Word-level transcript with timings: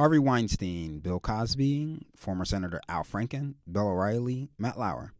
Harvey 0.00 0.18
Weinstein, 0.18 1.00
Bill 1.00 1.20
Cosby, 1.20 2.06
former 2.16 2.46
Senator 2.46 2.80
Al 2.88 3.04
Franken, 3.04 3.56
Bill 3.70 3.86
O'Reilly, 3.86 4.48
Matt 4.56 4.78
Lauer. 4.78 5.12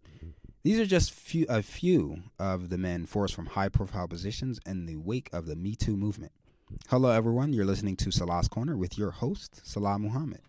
These 0.62 0.80
are 0.80 0.86
just 0.86 1.12
few, 1.12 1.44
a 1.50 1.60
few 1.60 2.22
of 2.38 2.70
the 2.70 2.78
men 2.78 3.04
forced 3.04 3.34
from 3.34 3.44
high 3.44 3.68
profile 3.68 4.08
positions 4.08 4.58
in 4.64 4.86
the 4.86 4.96
wake 4.96 5.28
of 5.34 5.44
the 5.44 5.54
Me 5.54 5.74
Too 5.74 5.98
movement. 5.98 6.32
Hello, 6.88 7.10
everyone. 7.10 7.52
You're 7.52 7.66
listening 7.66 7.94
to 7.96 8.10
Salah's 8.10 8.48
Corner 8.48 8.74
with 8.74 8.96
your 8.96 9.10
host, 9.10 9.60
Salah 9.68 9.98
Muhammad. 9.98 10.40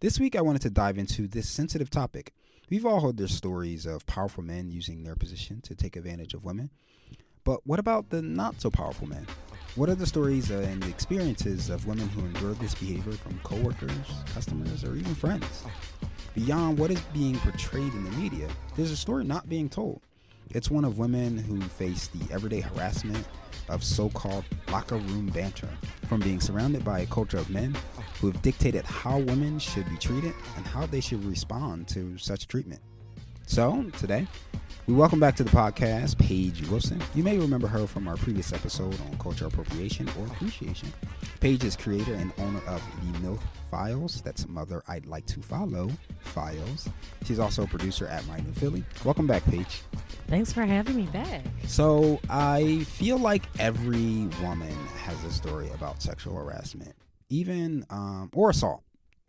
This 0.00 0.18
week, 0.18 0.36
I 0.36 0.40
wanted 0.40 0.62
to 0.62 0.70
dive 0.70 0.96
into 0.96 1.28
this 1.28 1.46
sensitive 1.46 1.90
topic. 1.90 2.32
We've 2.70 2.86
all 2.86 3.02
heard 3.02 3.18
their 3.18 3.28
stories 3.28 3.84
of 3.84 4.06
powerful 4.06 4.42
men 4.42 4.70
using 4.70 5.04
their 5.04 5.16
position 5.16 5.60
to 5.60 5.74
take 5.74 5.96
advantage 5.96 6.32
of 6.32 6.46
women. 6.46 6.70
But 7.44 7.66
what 7.66 7.78
about 7.78 8.08
the 8.08 8.22
not 8.22 8.58
so 8.62 8.70
powerful 8.70 9.06
men? 9.06 9.26
What 9.76 9.90
are 9.90 9.94
the 9.94 10.06
stories 10.06 10.50
and 10.50 10.82
experiences 10.84 11.68
of 11.68 11.86
women 11.86 12.08
who 12.08 12.24
endured 12.24 12.58
this 12.60 12.74
behavior 12.74 13.12
from 13.12 13.38
coworkers, 13.40 13.90
customers, 14.32 14.82
or 14.84 14.96
even 14.96 15.14
friends? 15.14 15.64
Beyond 16.34 16.78
what 16.78 16.90
is 16.90 17.00
being 17.12 17.36
portrayed 17.40 17.92
in 17.92 18.04
the 18.04 18.10
media, 18.12 18.48
there's 18.74 18.90
a 18.90 18.96
story 18.96 19.24
not 19.24 19.50
being 19.50 19.68
told. 19.68 20.00
It's 20.48 20.70
one 20.70 20.86
of 20.86 20.96
women 20.96 21.36
who 21.36 21.60
face 21.60 22.06
the 22.06 22.32
everyday 22.32 22.60
harassment 22.60 23.28
of 23.68 23.84
so 23.84 24.08
called 24.08 24.46
locker 24.72 24.96
room 24.96 25.26
banter, 25.26 25.68
from 26.08 26.20
being 26.20 26.40
surrounded 26.40 26.82
by 26.82 27.00
a 27.00 27.06
culture 27.06 27.36
of 27.36 27.50
men 27.50 27.76
who 28.18 28.30
have 28.30 28.40
dictated 28.40 28.86
how 28.86 29.18
women 29.18 29.58
should 29.58 29.86
be 29.90 29.98
treated 29.98 30.32
and 30.56 30.66
how 30.66 30.86
they 30.86 31.00
should 31.00 31.22
respond 31.22 31.86
to 31.88 32.16
such 32.16 32.48
treatment. 32.48 32.80
So, 33.46 33.84
today, 33.98 34.26
we 34.86 34.94
welcome 34.94 35.18
back 35.18 35.34
to 35.34 35.42
the 35.42 35.50
podcast 35.50 36.16
Paige 36.16 36.68
Wilson. 36.68 37.02
You 37.16 37.24
may 37.24 37.38
remember 37.38 37.66
her 37.66 37.88
from 37.88 38.06
our 38.06 38.16
previous 38.16 38.52
episode 38.52 38.94
on 39.00 39.18
cultural 39.18 39.48
appropriation 39.48 40.08
or 40.16 40.26
appreciation. 40.26 40.92
Paige 41.40 41.64
is 41.64 41.74
creator 41.74 42.14
and 42.14 42.32
owner 42.38 42.60
of 42.68 42.80
the 43.00 43.18
MILF 43.18 43.40
Files. 43.68 44.22
That's 44.22 44.46
Mother 44.46 44.84
I'd 44.86 45.06
Like 45.06 45.26
to 45.26 45.42
Follow 45.42 45.90
Files. 46.20 46.88
She's 47.24 47.40
also 47.40 47.64
a 47.64 47.66
producer 47.66 48.06
at 48.06 48.24
My 48.28 48.38
New 48.38 48.52
Philly. 48.52 48.84
Welcome 49.04 49.26
back, 49.26 49.44
Paige. 49.46 49.82
Thanks 50.28 50.52
for 50.52 50.64
having 50.64 50.94
me 50.94 51.06
back. 51.06 51.42
So, 51.66 52.20
I 52.30 52.84
feel 52.84 53.18
like 53.18 53.42
every 53.58 54.28
woman 54.40 54.76
has 54.98 55.24
a 55.24 55.32
story 55.32 55.68
about 55.74 56.00
sexual 56.00 56.36
harassment, 56.36 56.94
even 57.28 57.84
um, 57.90 58.30
or 58.32 58.50
assault 58.50 58.84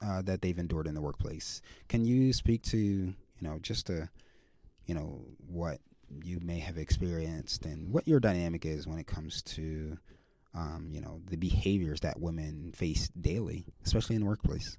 uh, 0.06 0.22
that 0.22 0.44
they've 0.44 0.60
endured 0.60 0.86
in 0.86 0.94
the 0.94 1.02
workplace. 1.02 1.64
Can 1.88 2.06
you 2.06 2.32
speak 2.32 2.62
to, 2.64 2.78
you 2.78 3.16
know, 3.42 3.58
just 3.60 3.90
a 3.90 4.10
you 4.88 4.96
know 4.96 5.26
what 5.48 5.80
you 6.24 6.40
may 6.42 6.60
have 6.60 6.78
experienced 6.78 7.66
and 7.66 7.92
what 7.92 8.08
your 8.08 8.20
dynamic 8.20 8.66
is 8.66 8.88
when 8.88 8.98
it 8.98 9.08
comes 9.08 9.42
to 9.44 9.98
um, 10.56 10.90
you 10.92 11.02
know 11.02 11.22
the 11.30 11.38
behaviors 11.38 12.00
that 12.02 12.20
women 12.20 12.72
face 12.76 13.10
daily, 13.10 13.66
especially 13.86 14.16
in 14.16 14.22
the 14.22 14.28
workplace. 14.28 14.78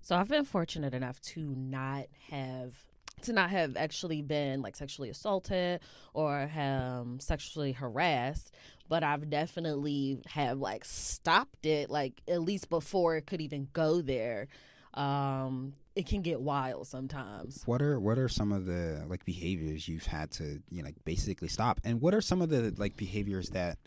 So 0.00 0.16
I've 0.16 0.28
been 0.28 0.44
fortunate 0.44 0.94
enough 0.94 1.20
to 1.20 1.40
not 1.40 2.06
have 2.30 2.74
to 3.22 3.32
not 3.32 3.50
have 3.50 3.76
actually 3.76 4.22
been 4.22 4.62
like 4.62 4.76
sexually 4.76 5.10
assaulted 5.10 5.80
or 6.14 6.50
um, 6.56 7.20
sexually 7.20 7.72
harassed, 7.72 8.52
but 8.88 9.02
I've 9.02 9.28
definitely 9.30 10.18
have 10.26 10.58
like 10.58 10.84
stopped 10.84 11.66
it 11.66 11.90
like 11.90 12.20
at 12.26 12.40
least 12.42 12.68
before 12.68 13.16
it 13.16 13.26
could 13.26 13.40
even 13.40 13.68
go 13.72 14.00
there. 14.00 14.48
Um, 14.94 15.74
it 15.94 16.06
can 16.06 16.22
get 16.22 16.40
wild 16.40 16.86
sometimes. 16.86 17.62
What 17.66 17.82
are 17.82 18.00
what 18.00 18.18
are 18.18 18.28
some 18.28 18.52
of 18.52 18.66
the 18.66 19.04
like 19.06 19.24
behaviors 19.24 19.88
you've 19.88 20.06
had 20.06 20.30
to 20.32 20.62
you 20.70 20.82
know 20.82 20.86
like 20.86 21.04
basically 21.04 21.48
stop, 21.48 21.80
and 21.84 22.00
what 22.00 22.14
are 22.14 22.20
some 22.20 22.40
of 22.40 22.48
the 22.48 22.74
like 22.76 22.96
behaviors 22.96 23.50
that 23.50 23.78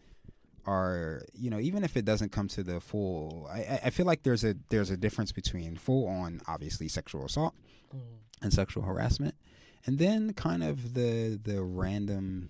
are 0.66 1.23
you 1.34 1.50
know 1.50 1.59
even 1.59 1.84
if 1.84 1.95
it 1.97 2.06
doesn't 2.06 2.31
come 2.31 2.47
to 2.50 2.64
the 2.64 2.80
full, 2.80 3.47
I 3.52 3.80
I 3.86 3.89
feel 3.89 4.06
like 4.06 4.23
there's 4.23 4.44
a 4.44 4.56
there's 4.70 4.89
a 4.89 4.97
difference 4.97 5.31
between 5.31 5.78
full 5.78 6.08
on 6.08 6.42
obviously 6.47 6.88
sexual 6.88 7.25
assault 7.25 7.53
mm. 7.95 8.00
and 8.42 8.53
sexual 8.53 8.84
harassment, 8.84 9.36
and 9.86 9.97
then 9.97 10.34
kind 10.34 10.64
of 10.64 10.94
the 10.94 11.40
the 11.42 11.64
random 11.64 12.50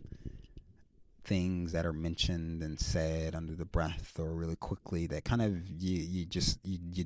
things 1.24 1.72
that 1.72 1.86
are 1.86 1.94
mentioned 1.94 2.62
and 2.62 2.80
said 2.80 3.34
under 3.34 3.56
the 3.56 3.66
breath 3.66 4.20
or 4.20 4.36
really 4.36 4.56
quickly 4.56 5.08
that 5.08 5.24
kind 5.26 5.42
of 5.42 5.68
you 5.68 5.98
you 5.98 6.26
just 6.26 6.60
you, 6.64 6.78
you 6.94 7.06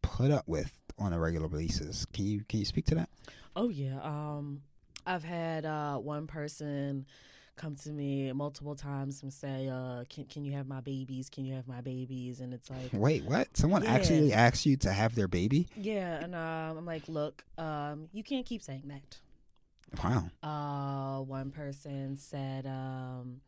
put 0.00 0.30
up 0.30 0.48
with 0.48 0.78
on 0.98 1.12
a 1.12 1.18
regular 1.18 1.48
basis. 1.48 2.06
Can 2.12 2.26
you 2.26 2.44
can 2.48 2.58
you 2.58 2.64
speak 2.64 2.86
to 2.86 2.94
that? 2.96 3.08
Oh 3.56 3.68
yeah. 3.68 4.00
Um, 4.02 4.62
I've 5.06 5.24
had 5.24 5.64
uh, 5.64 5.96
one 5.96 6.26
person 6.26 7.06
come 7.56 7.74
to 7.74 7.90
me 7.90 8.32
multiple 8.32 8.74
times 8.74 9.22
and 9.22 9.32
say, 9.32 9.68
uh, 9.68 10.04
"Can 10.08 10.24
can 10.24 10.44
you 10.44 10.52
have 10.52 10.66
my 10.66 10.80
babies? 10.80 11.28
Can 11.28 11.44
you 11.44 11.54
have 11.54 11.66
my 11.66 11.80
babies?" 11.80 12.40
And 12.40 12.54
it's 12.54 12.70
like, 12.70 12.90
wait, 12.92 13.24
what? 13.24 13.56
Someone 13.56 13.82
yeah. 13.82 13.92
actually 13.92 14.32
asked 14.32 14.64
you 14.64 14.76
to 14.78 14.92
have 14.92 15.14
their 15.14 15.28
baby? 15.28 15.68
Yeah, 15.76 16.22
and 16.22 16.34
um, 16.34 16.78
I'm 16.78 16.86
like, 16.86 17.08
look, 17.08 17.44
um, 17.58 18.08
you 18.12 18.22
can't 18.22 18.46
keep 18.46 18.62
saying 18.62 18.84
that. 18.86 19.18
Wow. 20.02 20.28
Uh, 20.42 21.22
one 21.22 21.50
person 21.50 22.16
said, 22.16 22.66
um, 22.66 23.40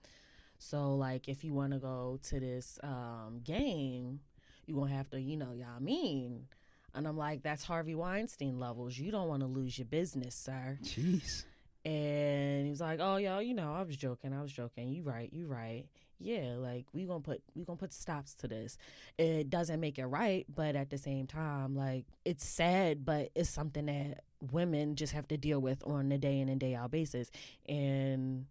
so 0.59 0.95
like, 0.97 1.29
if 1.29 1.45
you 1.45 1.53
want 1.53 1.73
to 1.73 1.79
go 1.79 2.19
to 2.25 2.41
this 2.41 2.79
um, 2.83 3.41
game, 3.45 4.21
you're 4.67 4.79
gonna 4.79 4.95
have 4.95 5.11
to, 5.11 5.21
you 5.21 5.37
know, 5.37 5.53
y'all 5.53 5.81
mean 5.81 6.47
and 6.95 7.07
I'm 7.07 7.17
like, 7.17 7.43
that's 7.43 7.65
Harvey 7.65 7.95
Weinstein 7.95 8.59
levels. 8.59 8.99
You 8.99 9.11
don't 9.11 9.29
want 9.29 9.43
to 9.43 9.47
lose 9.47 9.79
your 9.79 9.87
business, 9.87 10.35
sir. 10.35 10.79
Jeez. 10.83 11.45
And 11.85 12.65
he 12.67 12.71
was 12.71 12.81
like, 12.81 13.01
"Oh, 13.01 13.17
y'all, 13.17 13.41
you 13.41 13.55
know, 13.55 13.73
I 13.73 13.83
was 13.83 13.97
joking. 13.97 14.35
I 14.35 14.43
was 14.43 14.53
joking. 14.53 14.89
You 14.89 15.03
right. 15.03 15.33
You 15.33 15.47
right. 15.47 15.87
Yeah, 16.19 16.57
like 16.59 16.85
we 16.93 17.07
gonna 17.07 17.21
put 17.21 17.43
we 17.55 17.65
gonna 17.65 17.79
put 17.79 17.95
stops 17.95 18.35
to 18.35 18.49
this. 18.49 18.77
It 19.17 19.49
doesn't 19.49 19.81
make 19.81 19.99
it 19.99 20.05
right, 20.05 20.45
but 20.55 20.77
at 20.77 20.91
the 20.91 20.99
same 20.99 21.27
time, 21.27 21.75
like 21.75 22.05
it's 22.27 22.47
sad, 22.47 23.07
but 23.07 23.31
it's 23.35 23.49
something 23.49 23.87
that 23.87 24.23
women 24.53 24.97
just 24.97 25.15
have 25.15 25.27
to 25.29 25.39
deal 25.39 25.61
with 25.61 25.83
on 25.87 26.13
a 26.13 26.19
day 26.19 26.41
in 26.41 26.51
and 26.51 26.61
day 26.61 26.75
out 26.75 26.91
basis. 26.91 27.31
And 27.67 28.45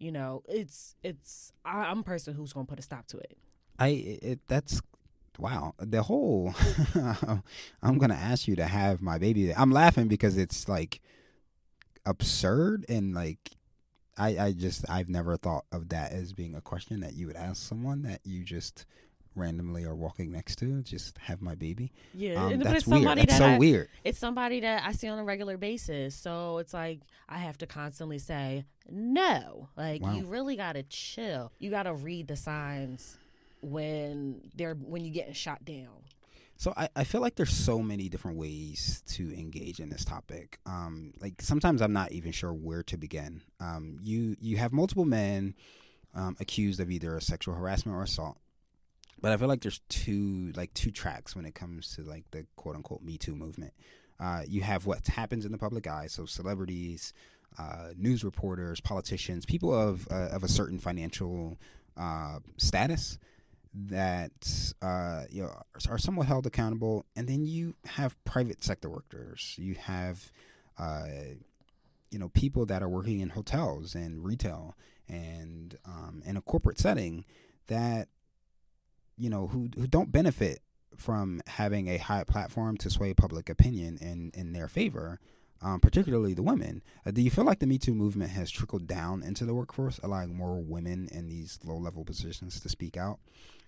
you 0.00 0.10
know, 0.10 0.42
it's 0.48 0.96
it's 1.04 1.52
I, 1.64 1.82
I'm 1.82 2.00
a 2.00 2.02
person 2.02 2.34
who's 2.34 2.52
gonna 2.52 2.66
put 2.66 2.80
a 2.80 2.82
stop 2.82 3.06
to 3.08 3.18
it. 3.18 3.38
I 3.78 3.88
it, 3.88 4.40
that's 4.48 4.80
wow, 5.38 5.74
the 5.78 6.02
whole 6.02 6.54
I'm 7.82 7.98
gonna 7.98 8.14
ask 8.14 8.48
you 8.48 8.56
to 8.56 8.66
have 8.66 9.00
my 9.02 9.18
baby. 9.18 9.54
I'm 9.54 9.70
laughing 9.70 10.08
because 10.08 10.36
it's 10.36 10.68
like 10.68 11.00
absurd 12.04 12.84
and 12.88 13.14
like 13.14 13.50
I 14.16 14.38
I 14.38 14.52
just 14.52 14.88
I've 14.88 15.08
never 15.08 15.36
thought 15.36 15.64
of 15.72 15.88
that 15.90 16.12
as 16.12 16.32
being 16.32 16.54
a 16.54 16.60
question 16.60 17.00
that 17.00 17.14
you 17.14 17.26
would 17.26 17.36
ask 17.36 17.62
someone 17.62 18.02
that 18.02 18.20
you 18.24 18.44
just 18.44 18.86
randomly 19.34 19.84
are 19.84 19.94
walking 19.94 20.32
next 20.32 20.56
to 20.56 20.80
just 20.82 21.18
have 21.18 21.42
my 21.42 21.54
baby. 21.54 21.92
Yeah 22.14 22.46
um, 22.46 22.58
that's 22.58 22.86
weird. 22.86 23.18
that's 23.18 23.26
that 23.26 23.38
so 23.38 23.44
I, 23.44 23.58
weird. 23.58 23.88
it's 24.02 24.18
somebody 24.18 24.60
that 24.60 24.82
i 24.86 24.92
see 24.92 25.08
on 25.08 25.18
a 25.18 25.24
regular 25.24 25.58
basis 25.58 26.14
so 26.14 26.56
it's 26.56 26.72
like 26.72 27.00
i 27.28 27.36
have 27.36 27.58
to 27.58 27.66
constantly 27.66 28.18
say 28.18 28.64
no. 28.90 29.68
Like 29.76 30.02
wow. 30.02 30.14
you 30.14 30.26
really 30.26 30.56
gotta 30.56 30.82
chill. 30.82 31.52
You 31.58 31.70
gotta 31.70 31.92
read 31.92 32.28
the 32.28 32.36
signs 32.36 33.18
when 33.60 34.50
they're 34.54 34.74
when 34.74 35.04
you're 35.04 35.14
getting 35.14 35.34
shot 35.34 35.64
down. 35.64 36.04
So 36.58 36.72
I, 36.74 36.88
I 36.96 37.04
feel 37.04 37.20
like 37.20 37.36
there's 37.36 37.52
so 37.52 37.80
many 37.80 38.08
different 38.08 38.38
ways 38.38 39.02
to 39.08 39.30
engage 39.34 39.78
in 39.78 39.90
this 39.90 40.04
topic. 40.04 40.58
Um, 40.64 41.12
like 41.20 41.42
sometimes 41.42 41.82
I'm 41.82 41.92
not 41.92 42.12
even 42.12 42.32
sure 42.32 42.52
where 42.52 42.82
to 42.84 42.96
begin. 42.96 43.42
Um, 43.60 43.98
you 44.02 44.36
you 44.40 44.56
have 44.56 44.72
multiple 44.72 45.04
men 45.04 45.54
um, 46.14 46.36
accused 46.40 46.80
of 46.80 46.90
either 46.90 47.20
sexual 47.20 47.54
harassment 47.54 47.96
or 47.96 48.02
assault, 48.02 48.38
but 49.20 49.32
I 49.32 49.36
feel 49.36 49.48
like 49.48 49.60
there's 49.60 49.80
two 49.90 50.52
like 50.56 50.72
two 50.72 50.90
tracks 50.90 51.36
when 51.36 51.44
it 51.44 51.54
comes 51.54 51.94
to 51.96 52.02
like 52.02 52.24
the 52.30 52.46
quote 52.56 52.74
unquote 52.76 53.02
Me 53.02 53.18
Too 53.18 53.36
movement. 53.36 53.74
Uh, 54.18 54.42
you 54.48 54.62
have 54.62 54.86
what 54.86 55.06
happens 55.06 55.44
in 55.44 55.52
the 55.52 55.58
public 55.58 55.86
eye, 55.86 56.06
so 56.06 56.24
celebrities, 56.24 57.12
uh, 57.58 57.90
news 57.98 58.24
reporters, 58.24 58.80
politicians, 58.80 59.44
people 59.44 59.74
of 59.74 60.08
uh, 60.10 60.28
of 60.32 60.42
a 60.42 60.48
certain 60.48 60.78
financial 60.78 61.58
uh, 61.98 62.38
status 62.56 63.18
that 63.76 64.72
uh, 64.80 65.24
you 65.30 65.42
know 65.42 65.62
are 65.88 65.98
somewhat 65.98 66.26
held 66.26 66.46
accountable, 66.46 67.04
and 67.14 67.28
then 67.28 67.44
you 67.44 67.76
have 67.84 68.22
private 68.24 68.64
sector 68.64 68.88
workers. 68.88 69.54
You 69.58 69.74
have 69.74 70.32
uh, 70.78 71.04
you 72.10 72.18
know 72.18 72.30
people 72.30 72.64
that 72.66 72.82
are 72.82 72.88
working 72.88 73.20
in 73.20 73.30
hotels 73.30 73.94
and 73.94 74.24
retail 74.24 74.76
and 75.08 75.76
um, 75.84 76.22
in 76.24 76.36
a 76.36 76.40
corporate 76.40 76.78
setting 76.78 77.24
that 77.66 78.08
you 79.18 79.28
know 79.28 79.48
who 79.48 79.68
who 79.76 79.86
don't 79.86 80.10
benefit 80.10 80.60
from 80.96 81.42
having 81.46 81.88
a 81.88 81.98
high 81.98 82.24
platform 82.24 82.76
to 82.78 82.88
sway 82.88 83.12
public 83.12 83.50
opinion 83.50 83.98
in 84.00 84.30
in 84.34 84.52
their 84.52 84.68
favor 84.68 85.20
um, 85.62 85.80
particularly 85.80 86.34
the 86.34 86.42
women. 86.42 86.82
Uh, 87.04 87.10
do 87.10 87.22
you 87.22 87.30
feel 87.30 87.44
like 87.44 87.58
the 87.58 87.66
Me 87.66 87.78
Too 87.78 87.94
movement 87.94 88.30
has 88.30 88.50
trickled 88.50 88.86
down 88.86 89.22
into 89.22 89.44
the 89.44 89.54
workforce, 89.54 89.98
allowing 90.02 90.34
more 90.34 90.60
women 90.60 91.08
in 91.12 91.28
these 91.28 91.58
low 91.64 91.76
level 91.76 92.04
positions 92.04 92.60
to 92.60 92.68
speak 92.68 92.96
out 92.96 93.18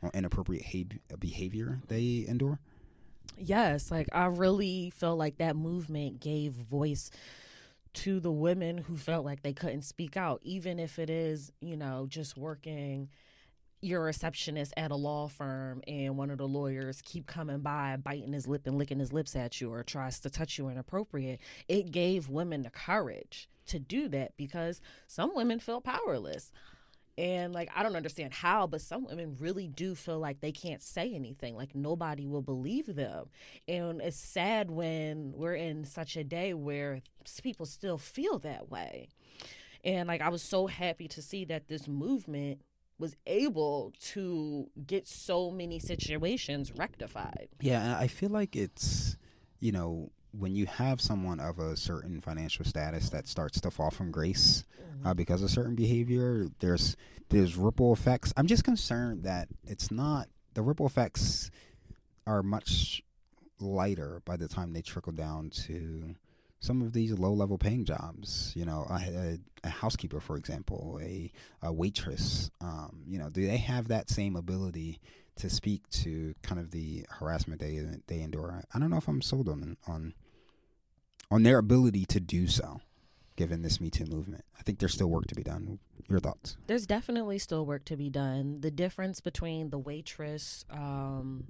on 0.02 0.10
inappropriate 0.14 0.66
ha- 0.66 1.16
behavior 1.18 1.80
they 1.88 2.24
endure? 2.28 2.58
Yes, 3.36 3.90
like 3.90 4.08
I 4.12 4.26
really 4.26 4.90
feel 4.90 5.16
like 5.16 5.38
that 5.38 5.56
movement 5.56 6.20
gave 6.20 6.52
voice 6.52 7.10
to 7.94 8.20
the 8.20 8.32
women 8.32 8.78
who 8.78 8.96
felt 8.96 9.24
like 9.24 9.42
they 9.42 9.52
couldn't 9.52 9.82
speak 9.82 10.16
out, 10.16 10.40
even 10.42 10.78
if 10.78 10.98
it 10.98 11.10
is, 11.10 11.52
you 11.60 11.76
know, 11.76 12.06
just 12.08 12.36
working 12.36 13.08
you're 13.80 14.02
a 14.02 14.06
receptionist 14.06 14.74
at 14.76 14.90
a 14.90 14.96
law 14.96 15.28
firm 15.28 15.82
and 15.86 16.16
one 16.16 16.30
of 16.30 16.38
the 16.38 16.48
lawyers 16.48 17.00
keep 17.04 17.26
coming 17.26 17.60
by 17.60 17.96
biting 17.96 18.32
his 18.32 18.48
lip 18.48 18.66
and 18.66 18.76
licking 18.76 18.98
his 18.98 19.12
lips 19.12 19.36
at 19.36 19.60
you 19.60 19.72
or 19.72 19.82
tries 19.84 20.18
to 20.18 20.28
touch 20.28 20.58
you 20.58 20.68
inappropriate 20.68 21.38
it 21.68 21.92
gave 21.92 22.28
women 22.28 22.62
the 22.62 22.70
courage 22.70 23.48
to 23.68 23.78
do 23.78 24.08
that 24.08 24.36
because 24.36 24.80
some 25.06 25.34
women 25.34 25.60
feel 25.60 25.80
powerless. 25.80 26.50
And 27.16 27.52
like 27.52 27.68
i 27.74 27.82
don't 27.82 27.96
understand 27.96 28.32
how 28.32 28.68
but 28.68 28.80
some 28.80 29.04
women 29.04 29.36
really 29.40 29.66
do 29.66 29.96
feel 29.96 30.20
like 30.20 30.40
they 30.40 30.52
can't 30.52 30.80
say 30.80 31.12
anything 31.12 31.56
like 31.56 31.74
nobody 31.74 32.26
will 32.26 32.42
believe 32.42 32.94
them. 32.94 33.26
And 33.66 34.00
it's 34.00 34.16
sad 34.16 34.70
when 34.70 35.32
we're 35.34 35.56
in 35.56 35.84
such 35.84 36.16
a 36.16 36.22
day 36.22 36.54
where 36.54 37.00
people 37.42 37.66
still 37.66 37.98
feel 37.98 38.38
that 38.40 38.70
way. 38.70 39.08
And 39.84 40.06
like 40.06 40.20
i 40.20 40.28
was 40.28 40.42
so 40.42 40.68
happy 40.68 41.08
to 41.08 41.20
see 41.20 41.44
that 41.46 41.66
this 41.66 41.88
movement 41.88 42.60
was 42.98 43.16
able 43.26 43.92
to 44.00 44.68
get 44.86 45.06
so 45.06 45.50
many 45.50 45.78
situations 45.78 46.72
rectified. 46.76 47.48
Yeah, 47.60 47.96
I 47.98 48.08
feel 48.08 48.30
like 48.30 48.56
it's, 48.56 49.16
you 49.60 49.72
know, 49.72 50.10
when 50.32 50.54
you 50.54 50.66
have 50.66 51.00
someone 51.00 51.40
of 51.40 51.58
a 51.58 51.76
certain 51.76 52.20
financial 52.20 52.64
status 52.64 53.10
that 53.10 53.26
starts 53.26 53.60
to 53.60 53.70
fall 53.70 53.90
from 53.90 54.10
grace 54.10 54.64
mm-hmm. 54.80 55.06
uh, 55.06 55.14
because 55.14 55.42
of 55.42 55.50
certain 55.50 55.74
behavior, 55.74 56.48
there's 56.60 56.96
there's 57.30 57.56
ripple 57.56 57.92
effects. 57.92 58.32
I'm 58.36 58.46
just 58.46 58.64
concerned 58.64 59.24
that 59.24 59.48
it's 59.64 59.90
not 59.90 60.28
the 60.54 60.62
ripple 60.62 60.86
effects 60.86 61.50
are 62.26 62.42
much 62.42 63.02
lighter 63.60 64.22
by 64.24 64.36
the 64.36 64.48
time 64.48 64.72
they 64.72 64.82
trickle 64.82 65.12
down 65.12 65.50
to 65.50 66.14
some 66.60 66.82
of 66.82 66.92
these 66.92 67.12
low 67.12 67.32
level 67.32 67.58
paying 67.58 67.84
jobs, 67.84 68.52
you 68.56 68.64
know, 68.64 68.86
a, 68.90 69.38
a 69.64 69.68
housekeeper, 69.68 70.20
for 70.20 70.36
example, 70.36 70.98
a, 71.02 71.30
a 71.62 71.72
waitress, 71.72 72.50
um, 72.60 73.02
you 73.06 73.18
know, 73.18 73.30
do 73.30 73.46
they 73.46 73.56
have 73.56 73.88
that 73.88 74.10
same 74.10 74.36
ability 74.36 75.00
to 75.36 75.48
speak 75.48 75.88
to 75.90 76.34
kind 76.42 76.60
of 76.60 76.72
the 76.72 77.06
harassment 77.08 77.60
they 77.60 77.80
they 78.08 78.20
endure? 78.20 78.62
I 78.74 78.78
don't 78.78 78.90
know 78.90 78.96
if 78.96 79.08
I'm 79.08 79.22
sold 79.22 79.48
on 79.48 79.76
on 79.86 80.14
on 81.30 81.42
their 81.42 81.58
ability 81.58 82.06
to 82.06 82.20
do 82.20 82.46
so 82.46 82.80
given 83.38 83.62
this 83.62 83.80
Me 83.80 83.88
Too 83.88 84.04
movement? 84.04 84.44
I 84.58 84.62
think 84.64 84.80
there's 84.80 84.92
still 84.92 85.06
work 85.06 85.28
to 85.28 85.34
be 85.36 85.44
done. 85.44 85.78
Your 86.08 86.18
thoughts? 86.18 86.56
There's 86.66 86.86
definitely 86.86 87.38
still 87.38 87.64
work 87.64 87.84
to 87.84 87.96
be 87.96 88.10
done. 88.10 88.60
The 88.60 88.70
difference 88.70 89.20
between 89.20 89.70
the 89.70 89.78
waitress 89.78 90.64
um, 90.70 91.44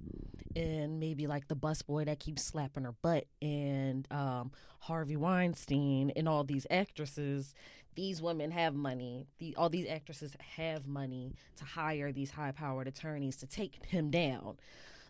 and 0.55 0.99
maybe 0.99 1.25
like 1.25 1.47
the 1.47 1.55
busboy 1.55 2.05
that 2.05 2.19
keeps 2.19 2.43
slapping 2.43 2.83
her 2.83 2.93
butt 3.01 3.25
and 3.41 4.07
um, 4.11 4.51
Harvey 4.81 5.17
Weinstein 5.17 6.11
and 6.15 6.29
all 6.29 6.43
these 6.43 6.67
actresses, 6.69 7.55
these 7.95 8.21
women 8.21 8.51
have 8.51 8.75
money. 8.75 9.25
The, 9.39 9.55
all 9.55 9.69
these 9.69 9.87
actresses 9.87 10.35
have 10.57 10.85
money 10.85 11.33
to 11.55 11.65
hire 11.65 12.11
these 12.11 12.31
high 12.31 12.51
powered 12.51 12.87
attorneys 12.87 13.37
to 13.37 13.47
take 13.47 13.83
him 13.85 14.11
down. 14.11 14.57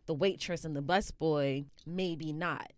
The 0.06 0.14
waitress 0.14 0.64
and 0.64 0.76
the 0.76 0.82
busboy, 0.82 1.66
maybe 1.86 2.32
not. 2.32 2.72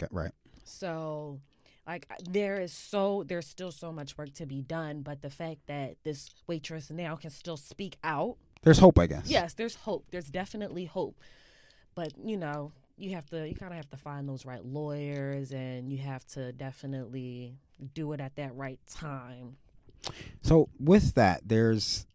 Okay, 0.00 0.08
right. 0.12 0.32
So 0.64 1.40
like 1.86 2.06
there 2.28 2.60
is 2.60 2.72
so 2.72 3.24
there's 3.26 3.46
still 3.46 3.72
so 3.72 3.92
much 3.92 4.16
work 4.16 4.32
to 4.34 4.46
be 4.46 4.62
done 4.62 5.02
but 5.02 5.20
the 5.22 5.30
fact 5.30 5.66
that 5.66 5.96
this 6.04 6.30
waitress 6.46 6.90
now 6.90 7.16
can 7.16 7.30
still 7.30 7.56
speak 7.56 7.96
out 8.04 8.36
there's 8.62 8.78
hope 8.78 8.98
i 8.98 9.06
guess. 9.06 9.26
Yes 9.26 9.54
there's 9.54 9.74
hope. 9.74 10.06
There's 10.10 10.28
definitely 10.28 10.84
hope. 10.86 11.20
But 11.94 12.12
you 12.24 12.36
know 12.36 12.72
you 12.96 13.14
have 13.14 13.28
to 13.30 13.48
you 13.48 13.54
kind 13.54 13.72
of 13.72 13.76
have 13.76 13.90
to 13.90 13.96
find 13.96 14.28
those 14.28 14.46
right 14.46 14.64
lawyers 14.64 15.52
and 15.52 15.90
you 15.90 15.98
have 15.98 16.24
to 16.28 16.52
definitely 16.52 17.56
do 17.94 18.12
it 18.12 18.20
at 18.20 18.36
that 18.36 18.54
right 18.54 18.78
time. 18.88 19.56
So 20.42 20.68
with 20.78 21.14
that 21.14 21.42
there's 21.44 22.06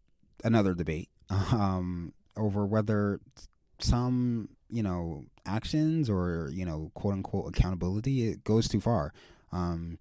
another 0.42 0.74
debate 0.74 1.10
um, 1.30 2.12
over 2.36 2.64
whether 2.64 3.20
some 3.78 4.48
you 4.70 4.82
know 4.82 5.24
actions 5.46 6.10
or 6.10 6.50
you 6.52 6.64
know 6.64 6.90
quote 6.94 7.14
unquote 7.14 7.48
accountability 7.48 8.28
it 8.28 8.44
goes 8.44 8.68
too 8.68 8.80
far 8.80 9.12
um, 9.52 9.98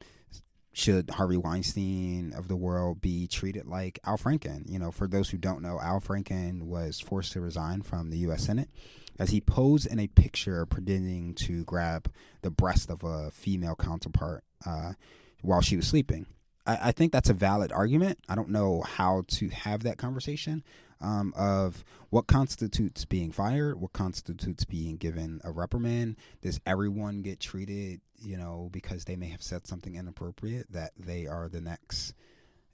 should 0.74 1.10
Harvey 1.10 1.38
Weinstein 1.38 2.34
of 2.38 2.48
the 2.48 2.56
world 2.56 3.02
be 3.02 3.28
treated 3.28 3.66
like 3.66 4.00
Al 4.06 4.18
Franken? 4.18 4.70
You 4.70 4.78
know, 4.78 4.92
for 4.92 5.08
those 5.08 5.30
who 5.30 5.38
don't 5.38 5.62
know, 5.62 5.80
Al 5.82 6.00
Franken 6.00 6.64
was 6.64 7.00
forced 7.00 7.34
to 7.34 7.42
resign 7.42 7.82
from 7.82 8.12
the 8.12 8.18
U.S. 8.20 8.46
Senate 8.46 8.70
as 9.18 9.32
he 9.32 9.42
posed 9.42 9.88
in 9.88 10.00
a 10.00 10.08
picture 10.08 10.66
pretending 10.66 11.34
to 11.34 11.64
grab 11.64 12.12
the 12.42 12.52
breast 12.52 12.92
of 12.92 13.04
a 13.04 13.32
female 13.32 13.76
counterpart 13.76 14.44
uh, 14.66 14.94
while 15.42 15.62
she 15.62 15.76
was 15.76 15.88
sleeping. 15.88 16.28
I, 16.68 16.90
I, 16.90 16.92
think 16.92 17.12
that's 17.12 17.30
a 17.30 17.34
valid 17.34 17.72
argument. 17.72 18.20
I 18.30 18.36
don't 18.36 18.50
know 18.50 18.82
how 18.82 19.24
to 19.28 19.50
have 19.50 19.84
that 19.84 19.98
conversation 19.98 20.64
um, 21.02 21.34
of 21.36 21.84
what 22.10 22.28
constitutes 22.28 23.06
being 23.06 23.32
fired, 23.32 23.80
what 23.80 23.94
constitutes 23.94 24.66
being 24.66 24.98
given 24.98 25.42
a 25.44 25.52
reprimand. 25.52 26.18
Does 26.42 26.60
everyone 26.66 27.22
get 27.22 27.40
treated, 27.40 28.02
you 28.20 28.38
know, 28.38 28.70
because 28.72 29.06
they 29.06 29.16
may 29.16 29.28
have 29.28 29.44
said 29.44 29.68
something 29.68 29.96
inappropriate 29.96 30.72
that 30.72 30.92
they 30.98 31.28
are 31.28 31.48
the 31.50 31.62
next, 31.62 32.14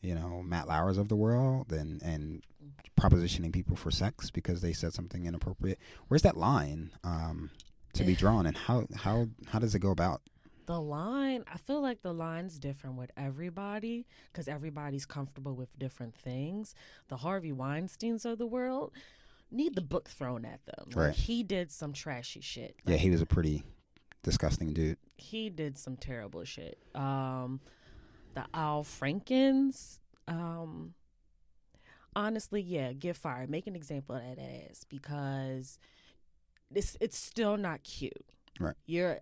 you 0.01 0.15
know, 0.15 0.41
Matt 0.43 0.67
Lauers 0.67 0.97
of 0.97 1.07
the 1.07 1.15
world 1.15 1.71
and 1.71 2.01
and 2.01 2.43
propositioning 2.99 3.51
people 3.51 3.75
for 3.75 3.91
sex 3.91 4.29
because 4.31 4.61
they 4.61 4.73
said 4.73 4.93
something 4.93 5.25
inappropriate? 5.25 5.79
Where's 6.07 6.21
that 6.23 6.37
line 6.37 6.91
um, 7.03 7.51
to 7.93 8.03
be 8.03 8.15
drawn, 8.15 8.45
and 8.45 8.57
how 8.57 8.87
how 8.95 9.27
how 9.47 9.59
does 9.59 9.75
it 9.75 9.79
go 9.79 9.91
about? 9.91 10.21
The 10.65 10.79
line 10.79 11.43
i 11.51 11.57
feel 11.57 11.81
like 11.81 12.01
the 12.01 12.13
line's 12.13 12.59
different 12.59 12.97
with 12.97 13.11
everybody 13.17 14.05
because 14.31 14.47
everybody's 14.47 15.05
comfortable 15.05 15.55
with 15.55 15.77
different 15.77 16.15
things. 16.15 16.73
The 17.09 17.17
harvey 17.17 17.51
weinsteins 17.51 18.25
of 18.25 18.37
the 18.37 18.47
world 18.47 18.91
need 19.51 19.75
the 19.75 19.81
book 19.81 20.09
thrown 20.09 20.45
at 20.45 20.65
them. 20.65 20.85
Right. 20.95 21.07
like, 21.07 21.15
he 21.15 21.43
did 21.43 21.71
some 21.71 21.93
trashy 21.93 22.41
shit. 22.41 22.75
Like, 22.85 22.93
yeah 22.93 22.97
he 22.97 23.09
was 23.09 23.21
a 23.21 23.25
pretty 23.25 23.63
disgusting 24.23 24.73
dude. 24.73 24.97
He 25.17 25.49
did 25.49 25.77
some 25.77 25.97
terrible 25.97 26.43
shit. 26.43 26.77
Um 26.95 27.59
the 28.33 28.45
al 28.53 28.83
frankens 28.83 29.99
um 30.27 30.93
honestly 32.15 32.61
yeah 32.61 32.93
get 32.93 33.15
fired. 33.15 33.49
Make 33.49 33.67
an 33.67 33.75
example 33.75 34.15
of 34.15 34.21
that 34.23 34.41
ass 34.41 34.85
because 34.87 35.77
it's 36.73 36.97
it's 36.99 37.17
still 37.17 37.57
not 37.57 37.83
cute. 37.83 38.25
Right. 38.59 38.75
You're 38.85 39.19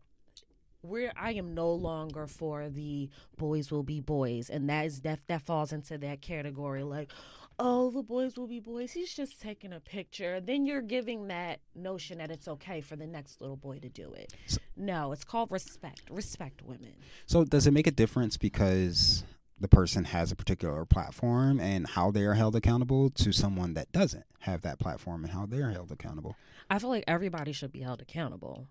where 0.82 1.14
I 1.16 1.34
am 1.34 1.54
no 1.54 1.72
longer 1.72 2.28
for 2.28 2.70
the 2.70 3.10
boys 3.38 3.72
will 3.72 3.84
be 3.84 4.00
boys, 4.00 4.50
and 4.50 4.70
that 4.70 4.86
is 4.86 5.02
that 5.02 5.20
that 5.28 5.44
falls 5.44 5.72
into 5.72 5.98
that 6.00 6.22
category. 6.22 6.84
Like, 6.84 7.12
oh, 7.60 7.92
the 7.92 8.04
boys 8.04 8.38
will 8.38 8.48
be 8.48 8.60
boys. 8.60 8.92
He's 8.92 9.14
just 9.14 9.40
taking 9.42 9.72
a 9.74 9.80
picture. 9.80 10.42
Then 10.42 10.66
you're 10.66 10.82
giving 10.82 11.28
that 11.28 11.60
notion 11.76 12.18
that 12.18 12.32
it's 12.32 12.48
okay 12.48 12.82
for 12.82 12.96
the 12.96 13.08
next 13.08 13.40
little 13.40 13.56
boy 13.56 13.80
to 13.80 13.90
do 13.90 14.12
it. 14.14 14.34
So, 14.48 14.60
no, 14.76 15.12
it's 15.12 15.24
called 15.24 15.52
respect. 15.52 16.02
Respect 16.10 16.62
women. 16.64 16.94
So 17.26 17.44
does 17.44 17.68
it 17.68 17.72
make 17.72 17.88
a 17.88 17.92
difference 17.92 18.38
because 18.38 19.24
the 19.60 19.68
person 19.68 20.06
has 20.06 20.32
a 20.32 20.36
particular 20.36 20.86
platform 20.86 21.60
and 21.60 21.88
how 21.90 22.10
they 22.10 22.24
are 22.24 22.34
held 22.34 22.56
accountable 22.56 23.12
to 23.12 23.32
someone 23.32 23.76
that 23.76 23.92
doesn't 23.92 24.26
have 24.40 24.62
that 24.64 24.80
platform 24.80 25.24
and 25.24 25.34
how 25.34 25.46
they're 25.46 25.72
held 25.72 25.92
accountable? 25.92 26.36
I 26.70 26.80
feel 26.80 26.90
like 26.90 27.04
everybody 27.08 27.52
should 27.52 27.72
be 27.72 27.82
held 27.82 28.02
accountable. 28.02 28.68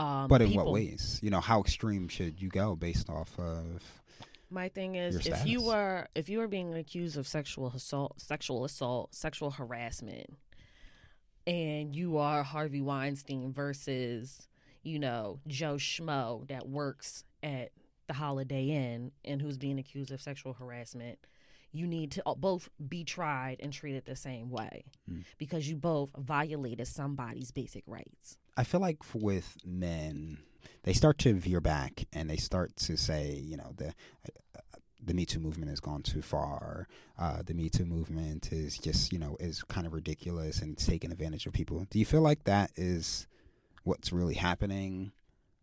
Um, 0.00 0.28
but 0.28 0.40
in 0.40 0.48
people, 0.48 0.64
what 0.64 0.72
ways? 0.72 1.20
You 1.22 1.30
know, 1.30 1.40
how 1.40 1.60
extreme 1.60 2.08
should 2.08 2.40
you 2.40 2.48
go 2.48 2.74
based 2.74 3.10
off 3.10 3.38
of? 3.38 3.82
My 4.48 4.68
thing 4.68 4.94
is, 4.94 5.26
if 5.26 5.46
you 5.46 5.62
were 5.62 6.08
if 6.14 6.28
you 6.28 6.38
were 6.38 6.48
being 6.48 6.74
accused 6.74 7.16
of 7.18 7.28
sexual 7.28 7.68
assault, 7.68 8.20
sexual 8.20 8.64
assault, 8.64 9.14
sexual 9.14 9.50
harassment, 9.50 10.38
and 11.46 11.94
you 11.94 12.16
are 12.16 12.42
Harvey 12.42 12.80
Weinstein 12.80 13.52
versus 13.52 14.48
you 14.82 14.98
know 14.98 15.38
Joe 15.46 15.74
Schmo 15.74 16.48
that 16.48 16.66
works 16.66 17.24
at 17.42 17.70
the 18.06 18.14
Holiday 18.14 18.70
Inn 18.70 19.12
and 19.24 19.40
who's 19.40 19.58
being 19.58 19.78
accused 19.78 20.10
of 20.10 20.20
sexual 20.20 20.54
harassment, 20.54 21.18
you 21.72 21.86
need 21.86 22.12
to 22.12 22.22
uh, 22.26 22.34
both 22.34 22.68
be 22.88 23.04
tried 23.04 23.58
and 23.60 23.72
treated 23.72 24.04
the 24.04 24.16
same 24.16 24.50
way 24.50 24.84
mm. 25.10 25.24
because 25.38 25.68
you 25.68 25.76
both 25.76 26.10
violated 26.18 26.86
somebody's 26.86 27.50
basic 27.50 27.84
rights. 27.86 28.38
I 28.56 28.64
feel 28.64 28.80
like 28.80 28.98
with 29.14 29.56
men, 29.64 30.38
they 30.82 30.92
start 30.92 31.18
to 31.18 31.34
veer 31.34 31.60
back 31.60 32.06
and 32.12 32.28
they 32.28 32.36
start 32.36 32.76
to 32.76 32.96
say, 32.96 33.32
you 33.32 33.56
know, 33.56 33.72
the 33.76 33.88
uh, 33.88 34.60
the 35.02 35.14
Me 35.14 35.24
Too 35.24 35.40
movement 35.40 35.70
has 35.70 35.80
gone 35.80 36.02
too 36.02 36.22
far. 36.22 36.86
Uh, 37.18 37.42
the 37.44 37.54
Me 37.54 37.68
Too 37.70 37.86
movement 37.86 38.52
is 38.52 38.76
just, 38.76 39.12
you 39.12 39.18
know, 39.18 39.36
is 39.40 39.62
kind 39.64 39.86
of 39.86 39.94
ridiculous 39.94 40.60
and 40.60 40.76
taking 40.76 41.10
advantage 41.10 41.46
of 41.46 41.52
people. 41.52 41.86
Do 41.90 41.98
you 41.98 42.04
feel 42.04 42.20
like 42.20 42.44
that 42.44 42.70
is 42.76 43.26
what's 43.84 44.12
really 44.12 44.34
happening 44.34 45.12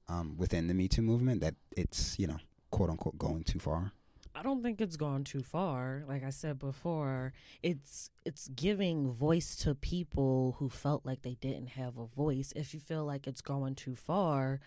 um, 0.09 0.37
within 0.37 0.67
the 0.67 0.73
Me 0.73 0.87
Too 0.87 1.01
movement? 1.03 1.41
That 1.41 1.55
it's, 1.75 2.17
you 2.17 2.27
know, 2.27 2.37
quote 2.71 2.89
unquote, 2.89 3.17
going 3.17 3.43
too 3.43 3.59
far? 3.59 3.91
I 4.37 4.43
don't 4.43 4.61
think 4.61 4.81
it's 4.81 4.97
gone 4.97 5.23
too 5.23 5.41
far. 5.41 6.03
Like 6.07 6.23
I 6.23 6.29
said 6.29 6.59
before, 6.59 7.33
it's 7.63 8.11
it's 8.23 8.49
giving 8.49 9.11
voice 9.11 9.55
to 9.57 9.73
people 9.73 10.57
who 10.59 10.69
felt 10.69 11.03
like 11.07 11.23
they 11.23 11.33
didn't 11.41 11.69
have 11.69 11.97
a 11.97 12.05
voice. 12.05 12.53
If 12.55 12.71
you 12.75 12.79
feel 12.79 13.03
like 13.03 13.25
it's 13.25 13.41
going 13.41 13.73
too 13.73 13.95
far, 13.95 14.59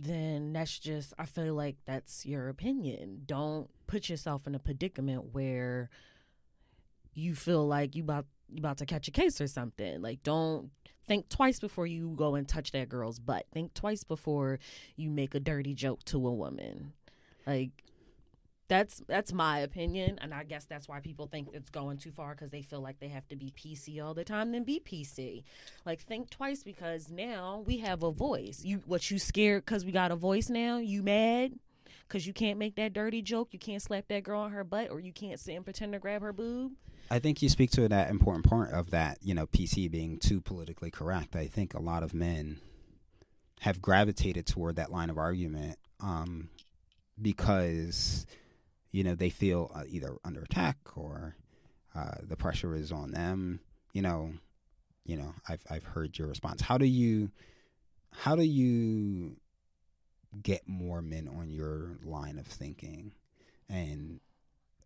then 0.00 0.52
that's 0.52 0.78
just 0.78 1.12
I 1.18 1.26
feel 1.26 1.54
like 1.54 1.74
that's 1.86 2.24
your 2.24 2.48
opinion. 2.48 3.22
Don't 3.26 3.68
put 3.88 4.08
yourself 4.08 4.46
in 4.46 4.54
a 4.54 4.60
predicament 4.60 5.34
where 5.34 5.90
you 7.14 7.34
feel 7.34 7.66
like 7.66 7.96
you 7.96 8.04
about 8.04 8.26
you 8.48 8.58
about 8.58 8.78
to 8.78 8.86
catch 8.86 9.08
a 9.08 9.10
case 9.10 9.40
or 9.40 9.48
something. 9.48 10.02
Like 10.02 10.22
don't 10.22 10.70
think 11.08 11.28
twice 11.28 11.58
before 11.58 11.88
you 11.88 12.14
go 12.16 12.36
and 12.36 12.46
touch 12.46 12.70
that 12.70 12.88
girl's 12.88 13.18
butt. 13.18 13.46
Think 13.52 13.74
twice 13.74 14.04
before 14.04 14.60
you 14.94 15.10
make 15.10 15.34
a 15.34 15.40
dirty 15.40 15.74
joke 15.74 16.04
to 16.04 16.24
a 16.28 16.32
woman. 16.32 16.92
Like 17.44 17.70
that's 18.68 19.02
that's 19.06 19.32
my 19.32 19.58
opinion, 19.58 20.18
and 20.22 20.32
I 20.32 20.44
guess 20.44 20.64
that's 20.64 20.88
why 20.88 21.00
people 21.00 21.26
think 21.26 21.48
it's 21.52 21.70
going 21.70 21.98
too 21.98 22.12
far 22.12 22.34
because 22.34 22.50
they 22.50 22.62
feel 22.62 22.80
like 22.80 22.98
they 22.98 23.08
have 23.08 23.28
to 23.28 23.36
be 23.36 23.52
PC 23.56 24.02
all 24.02 24.14
the 24.14 24.24
time. 24.24 24.52
Then 24.52 24.64
be 24.64 24.80
PC. 24.80 25.44
Like 25.84 26.00
think 26.00 26.30
twice 26.30 26.62
because 26.62 27.10
now 27.10 27.62
we 27.66 27.78
have 27.78 28.02
a 28.02 28.10
voice. 28.10 28.62
You 28.64 28.82
what 28.86 29.10
you 29.10 29.18
scared 29.18 29.64
because 29.64 29.84
we 29.84 29.92
got 29.92 30.10
a 30.10 30.16
voice 30.16 30.48
now? 30.48 30.78
You 30.78 31.02
mad? 31.02 31.52
Because 32.08 32.26
you 32.26 32.32
can't 32.32 32.58
make 32.58 32.76
that 32.76 32.92
dirty 32.92 33.22
joke, 33.22 33.48
you 33.52 33.58
can't 33.58 33.80
slap 33.80 34.08
that 34.08 34.24
girl 34.24 34.40
on 34.40 34.52
her 34.52 34.64
butt, 34.64 34.90
or 34.90 35.00
you 35.00 35.12
can't 35.12 35.40
sit 35.40 35.54
and 35.54 35.64
pretend 35.64 35.92
to 35.94 35.98
grab 35.98 36.22
her 36.22 36.32
boob. 36.32 36.72
I 37.10 37.18
think 37.18 37.42
you 37.42 37.48
speak 37.48 37.70
to 37.72 37.88
that 37.88 38.10
important 38.10 38.44
part 38.44 38.72
of 38.72 38.90
that, 38.90 39.18
you 39.22 39.34
know, 39.34 39.46
PC 39.46 39.90
being 39.90 40.18
too 40.18 40.40
politically 40.40 40.90
correct. 40.90 41.36
I 41.36 41.46
think 41.46 41.74
a 41.74 41.80
lot 41.80 42.02
of 42.02 42.14
men 42.14 42.60
have 43.60 43.80
gravitated 43.80 44.46
toward 44.46 44.76
that 44.76 44.90
line 44.90 45.10
of 45.10 45.18
argument 45.18 45.78
um, 46.00 46.48
because 47.20 48.26
you 48.94 49.02
know 49.02 49.16
they 49.16 49.28
feel 49.28 49.72
uh, 49.74 49.82
either 49.88 50.14
under 50.24 50.42
attack 50.42 50.76
or 50.94 51.34
uh, 51.96 52.14
the 52.22 52.36
pressure 52.36 52.76
is 52.76 52.92
on 52.92 53.10
them. 53.10 53.58
You 53.92 54.02
know, 54.02 54.30
you 55.04 55.16
know. 55.16 55.34
I've 55.48 55.64
I've 55.68 55.82
heard 55.82 56.16
your 56.16 56.28
response. 56.28 56.60
How 56.62 56.78
do 56.78 56.86
you 56.86 57.32
how 58.12 58.36
do 58.36 58.44
you 58.44 59.36
get 60.40 60.68
more 60.68 61.02
men 61.02 61.28
on 61.28 61.50
your 61.50 61.96
line 62.04 62.38
of 62.38 62.46
thinking 62.46 63.10
and 63.68 64.20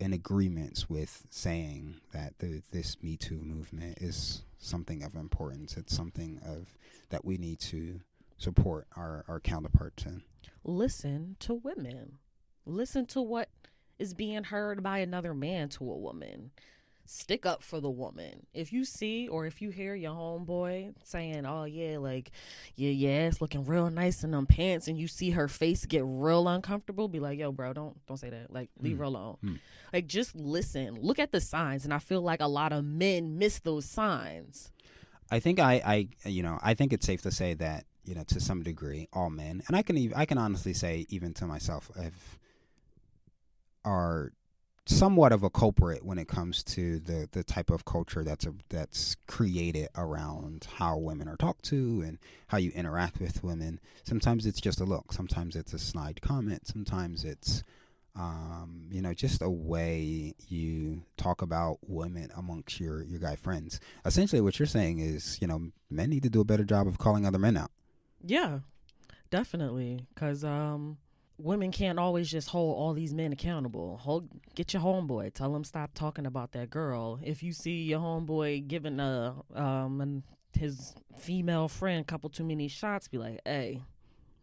in 0.00 0.14
agreements 0.14 0.88
with 0.88 1.26
saying 1.28 1.96
that 2.14 2.38
the, 2.38 2.62
this 2.72 2.96
Me 3.02 3.18
Too 3.18 3.40
movement 3.42 3.98
is 4.00 4.42
something 4.58 5.02
of 5.02 5.16
importance. 5.16 5.76
It's 5.76 5.94
something 5.94 6.40
of 6.46 6.78
that 7.10 7.26
we 7.26 7.36
need 7.36 7.58
to 7.60 8.00
support 8.38 8.86
our, 8.96 9.26
our 9.28 9.40
counterparts 9.40 10.06
in. 10.06 10.22
Listen 10.64 11.36
to 11.40 11.54
women. 11.54 12.18
Listen 12.64 13.04
to 13.06 13.20
what 13.20 13.48
is 13.98 14.14
being 14.14 14.44
heard 14.44 14.82
by 14.82 14.98
another 14.98 15.34
man 15.34 15.68
to 15.70 15.90
a 15.90 15.96
woman. 15.96 16.50
Stick 17.10 17.46
up 17.46 17.62
for 17.62 17.80
the 17.80 17.88
woman. 17.88 18.44
If 18.52 18.70
you 18.70 18.84
see 18.84 19.28
or 19.28 19.46
if 19.46 19.62
you 19.62 19.70
hear 19.70 19.94
your 19.94 20.12
homeboy 20.12 20.92
saying, 21.04 21.46
"Oh 21.46 21.64
yeah, 21.64 21.96
like 21.96 22.30
yeah, 22.76 22.90
yeah, 22.90 23.28
it's 23.28 23.40
looking 23.40 23.64
real 23.64 23.88
nice 23.88 24.22
in 24.24 24.32
them 24.32 24.44
pants," 24.46 24.88
and 24.88 24.98
you 24.98 25.08
see 25.08 25.30
her 25.30 25.48
face 25.48 25.86
get 25.86 26.02
real 26.04 26.46
uncomfortable, 26.48 27.08
be 27.08 27.18
like, 27.18 27.38
"Yo, 27.38 27.50
bro, 27.50 27.72
don't 27.72 27.96
don't 28.06 28.18
say 28.18 28.28
that. 28.28 28.52
Like, 28.52 28.68
leave 28.78 28.96
Mm. 28.96 28.98
her 28.98 29.04
alone. 29.04 29.36
Mm. 29.42 29.58
Like, 29.90 30.06
just 30.06 30.34
listen. 30.36 30.98
Look 31.00 31.18
at 31.18 31.32
the 31.32 31.40
signs." 31.40 31.84
And 31.86 31.94
I 31.94 31.98
feel 31.98 32.20
like 32.20 32.42
a 32.42 32.46
lot 32.46 32.72
of 32.74 32.84
men 32.84 33.38
miss 33.38 33.58
those 33.60 33.86
signs. 33.86 34.70
I 35.30 35.40
think 35.40 35.58
I, 35.60 36.08
I 36.22 36.28
you 36.28 36.42
know 36.42 36.58
I 36.62 36.74
think 36.74 36.92
it's 36.92 37.06
safe 37.06 37.22
to 37.22 37.30
say 37.30 37.54
that 37.54 37.84
you 38.04 38.14
know 38.14 38.24
to 38.24 38.38
some 38.38 38.62
degree 38.62 39.08
all 39.14 39.30
men 39.30 39.62
and 39.66 39.74
I 39.76 39.80
can 39.80 39.96
even 39.96 40.14
I 40.16 40.26
can 40.26 40.36
honestly 40.36 40.74
say 40.74 41.06
even 41.08 41.32
to 41.34 41.46
myself 41.46 41.90
have 41.96 42.37
are 43.84 44.32
somewhat 44.86 45.32
of 45.32 45.42
a 45.42 45.50
culprit 45.50 46.02
when 46.02 46.18
it 46.18 46.26
comes 46.28 46.62
to 46.64 46.98
the 47.00 47.28
the 47.32 47.44
type 47.44 47.70
of 47.70 47.84
culture 47.84 48.24
that's 48.24 48.46
a, 48.46 48.54
that's 48.70 49.16
created 49.26 49.88
around 49.94 50.66
how 50.76 50.96
women 50.96 51.28
are 51.28 51.36
talked 51.36 51.64
to 51.64 52.02
and 52.06 52.18
how 52.48 52.56
you 52.58 52.70
interact 52.70 53.20
with 53.20 53.44
women. 53.44 53.80
Sometimes 54.04 54.46
it's 54.46 54.60
just 54.60 54.80
a 54.80 54.84
look. 54.84 55.12
Sometimes 55.12 55.56
it's 55.56 55.74
a 55.74 55.78
snide 55.78 56.22
comment. 56.22 56.66
Sometimes 56.66 57.24
it's 57.24 57.62
um, 58.18 58.88
you 58.90 59.00
know, 59.00 59.14
just 59.14 59.42
a 59.42 59.50
way 59.50 60.34
you 60.48 61.02
talk 61.16 61.40
about 61.40 61.78
women 61.82 62.30
amongst 62.36 62.80
your 62.80 63.02
your 63.04 63.20
guy 63.20 63.36
friends. 63.36 63.78
Essentially, 64.04 64.40
what 64.40 64.58
you're 64.58 64.66
saying 64.66 64.98
is, 64.98 65.38
you 65.40 65.46
know, 65.46 65.70
men 65.88 66.10
need 66.10 66.24
to 66.24 66.30
do 66.30 66.40
a 66.40 66.44
better 66.44 66.64
job 66.64 66.88
of 66.88 66.98
calling 66.98 67.24
other 67.24 67.38
men 67.38 67.56
out. 67.56 67.70
Yeah, 68.24 68.60
definitely. 69.30 70.06
Because 70.12 70.42
um, 70.42 70.98
women 71.38 71.70
can't 71.70 71.98
always 71.98 72.28
just 72.28 72.48
hold 72.48 72.76
all 72.76 72.92
these 72.92 73.14
men 73.14 73.32
accountable. 73.32 73.98
Hold, 73.98 74.28
get 74.54 74.72
your 74.72 74.82
homeboy. 74.82 75.32
Tell 75.32 75.54
him 75.54 75.64
stop 75.64 75.94
talking 75.94 76.26
about 76.26 76.52
that 76.52 76.70
girl. 76.70 77.18
If 77.22 77.42
you 77.42 77.52
see 77.52 77.82
your 77.82 78.00
homeboy 78.00 78.66
giving 78.66 79.00
a 79.00 79.34
um 79.54 80.00
an, 80.00 80.22
his 80.52 80.94
female 81.18 81.68
friend 81.68 82.00
a 82.00 82.04
couple 82.04 82.30
too 82.30 82.44
many 82.44 82.68
shots, 82.68 83.08
be 83.08 83.18
like, 83.18 83.40
hey, 83.44 83.82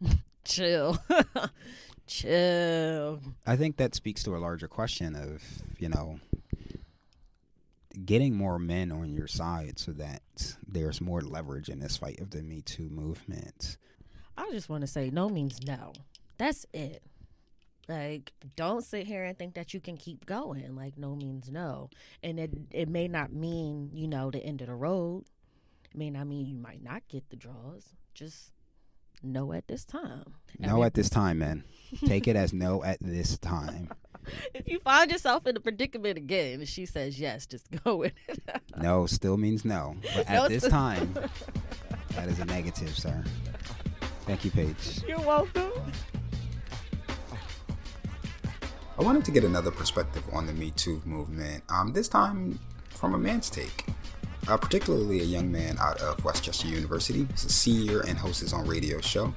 chill, 0.44 0.98
chill. 2.06 3.20
I 3.46 3.56
think 3.56 3.76
that 3.76 3.94
speaks 3.94 4.22
to 4.24 4.36
a 4.36 4.38
larger 4.38 4.68
question 4.68 5.14
of, 5.14 5.42
you 5.78 5.88
know, 5.88 6.20
getting 8.04 8.34
more 8.34 8.58
men 8.58 8.92
on 8.92 9.12
your 9.12 9.26
side 9.26 9.78
so 9.78 9.92
that 9.92 10.22
there's 10.66 11.00
more 11.00 11.20
leverage 11.20 11.68
in 11.68 11.80
this 11.80 11.96
fight 11.96 12.20
of 12.20 12.30
the 12.30 12.42
Me 12.42 12.62
Too 12.62 12.88
movement. 12.88 13.76
I 14.38 14.50
just 14.50 14.68
want 14.68 14.82
to 14.82 14.86
say 14.86 15.10
no 15.10 15.28
means 15.28 15.60
no. 15.66 15.92
That's 16.38 16.66
it. 16.72 17.02
Like, 17.88 18.32
don't 18.56 18.82
sit 18.82 19.06
here 19.06 19.22
and 19.24 19.38
think 19.38 19.54
that 19.54 19.72
you 19.72 19.80
can 19.80 19.96
keep 19.96 20.26
going. 20.26 20.74
Like, 20.74 20.98
no 20.98 21.14
means 21.14 21.50
no. 21.50 21.90
And 22.22 22.40
it 22.40 22.50
it 22.72 22.88
may 22.88 23.06
not 23.08 23.32
mean, 23.32 23.90
you 23.92 24.08
know, 24.08 24.30
the 24.30 24.42
end 24.44 24.60
of 24.60 24.66
the 24.66 24.74
road. 24.74 25.24
It 25.90 25.96
may 25.96 26.10
not 26.10 26.26
mean 26.26 26.46
you 26.46 26.56
might 26.56 26.82
not 26.82 27.06
get 27.08 27.30
the 27.30 27.36
draws. 27.36 27.94
Just 28.12 28.52
no 29.22 29.52
at 29.52 29.68
this 29.68 29.84
time. 29.84 30.34
No 30.58 30.82
at 30.82 30.94
this 30.94 31.08
time, 31.08 31.38
man. 31.38 31.64
Take 32.04 32.26
it 32.26 32.34
as 32.36 32.52
no 32.52 32.82
at 32.82 32.98
this 33.00 33.38
time. 33.38 33.90
if 34.54 34.68
you 34.68 34.80
find 34.80 35.10
yourself 35.10 35.46
in 35.46 35.56
a 35.56 35.60
predicament 35.60 36.18
again 36.18 36.60
and 36.60 36.68
she 36.68 36.86
says 36.86 37.20
yes, 37.20 37.46
just 37.46 37.66
go 37.84 37.96
with 37.96 38.12
it. 38.28 38.42
No 38.76 39.06
still 39.06 39.36
means 39.36 39.64
no. 39.64 39.94
But 40.16 40.28
at 40.28 40.34
No, 40.34 40.48
this 40.48 40.66
time, 40.66 41.14
that 42.10 42.28
is 42.28 42.40
a 42.40 42.44
negative, 42.46 42.96
sir. 42.98 43.22
Thank 44.26 44.44
you, 44.44 44.50
Paige. 44.50 45.02
You're 45.06 45.20
welcome. 45.20 45.70
I 48.98 49.02
wanted 49.02 49.26
to 49.26 49.30
get 49.30 49.44
another 49.44 49.70
perspective 49.70 50.24
on 50.32 50.46
the 50.46 50.54
Me 50.54 50.70
Too 50.70 51.02
movement, 51.04 51.62
um, 51.68 51.92
this 51.92 52.08
time 52.08 52.58
from 52.88 53.12
a 53.12 53.18
man's 53.18 53.50
take. 53.50 53.84
Uh, 54.48 54.56
particularly 54.56 55.20
a 55.20 55.24
young 55.24 55.50
man 55.50 55.76
out 55.80 56.00
of 56.00 56.24
West 56.24 56.44
Chester 56.44 56.68
University. 56.68 57.26
He's 57.32 57.44
a 57.44 57.48
senior 57.48 58.00
and 58.02 58.16
hosts 58.16 58.40
his 58.40 58.54
own 58.54 58.64
radio 58.66 59.00
show. 59.00 59.34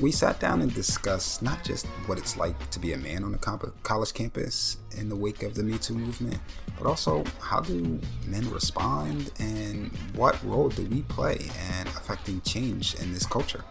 We 0.00 0.10
sat 0.10 0.40
down 0.40 0.62
and 0.62 0.74
discussed 0.74 1.42
not 1.42 1.62
just 1.64 1.86
what 2.06 2.18
it's 2.18 2.36
like 2.36 2.70
to 2.70 2.80
be 2.80 2.92
a 2.92 2.98
man 2.98 3.22
on 3.22 3.32
a 3.34 3.38
comp- 3.38 3.82
college 3.84 4.12
campus 4.12 4.78
in 4.96 5.08
the 5.08 5.16
wake 5.16 5.44
of 5.44 5.54
the 5.54 5.62
Me 5.62 5.78
Too 5.78 5.94
movement, 5.94 6.38
but 6.76 6.86
also 6.86 7.24
how 7.40 7.60
do 7.60 8.00
men 8.26 8.50
respond 8.50 9.30
and 9.38 9.96
what 10.16 10.42
role 10.44 10.68
do 10.68 10.84
we 10.86 11.02
play 11.02 11.36
in 11.36 11.86
affecting 11.86 12.40
change 12.42 12.94
in 12.96 13.14
this 13.14 13.24
culture. 13.24 13.64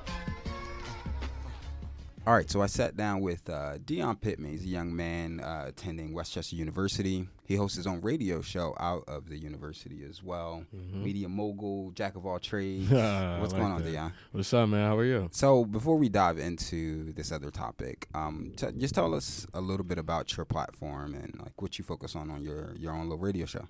All 2.27 2.33
right, 2.33 2.51
so 2.51 2.61
I 2.61 2.65
sat 2.65 2.97
down 2.97 3.21
with 3.21 3.49
uh, 3.49 3.77
Dion 3.85 4.17
Pittman. 4.17 4.51
He's 4.51 4.65
a 4.65 4.67
young 4.67 4.93
man 4.93 5.39
uh, 5.39 5.63
attending 5.67 6.13
West 6.13 6.33
Chester 6.33 6.57
University. 6.57 7.25
He 7.45 7.55
hosts 7.55 7.77
his 7.77 7.87
own 7.87 8.01
radio 8.01 8.41
show 8.41 8.75
out 8.81 9.05
of 9.07 9.29
the 9.29 9.37
university 9.37 10.03
as 10.03 10.21
well. 10.21 10.65
Media 10.73 11.29
mogul, 11.29 11.91
jack 11.91 12.17
of 12.17 12.25
all 12.25 12.37
trades. 12.37 12.89
What's 12.91 13.53
like 13.53 13.61
going 13.61 13.71
on, 13.71 13.81
that. 13.81 13.89
Dion? 13.89 14.11
What's 14.33 14.53
up, 14.53 14.67
man? 14.67 14.85
How 14.85 14.97
are 14.97 15.05
you? 15.05 15.29
So 15.31 15.63
before 15.63 15.95
we 15.95 16.09
dive 16.09 16.37
into 16.37 17.13
this 17.13 17.31
other 17.31 17.49
topic, 17.49 18.09
um, 18.13 18.51
t- 18.57 18.73
just 18.77 18.93
tell 18.93 19.15
us 19.15 19.47
a 19.53 19.61
little 19.61 19.85
bit 19.85 19.97
about 19.97 20.35
your 20.35 20.45
platform 20.45 21.15
and 21.15 21.33
like 21.41 21.61
what 21.61 21.79
you 21.79 21.85
focus 21.85 22.13
on 22.13 22.29
on 22.29 22.43
your 22.43 22.75
your 22.75 22.91
own 22.91 23.03
little 23.03 23.19
radio 23.19 23.45
show. 23.45 23.65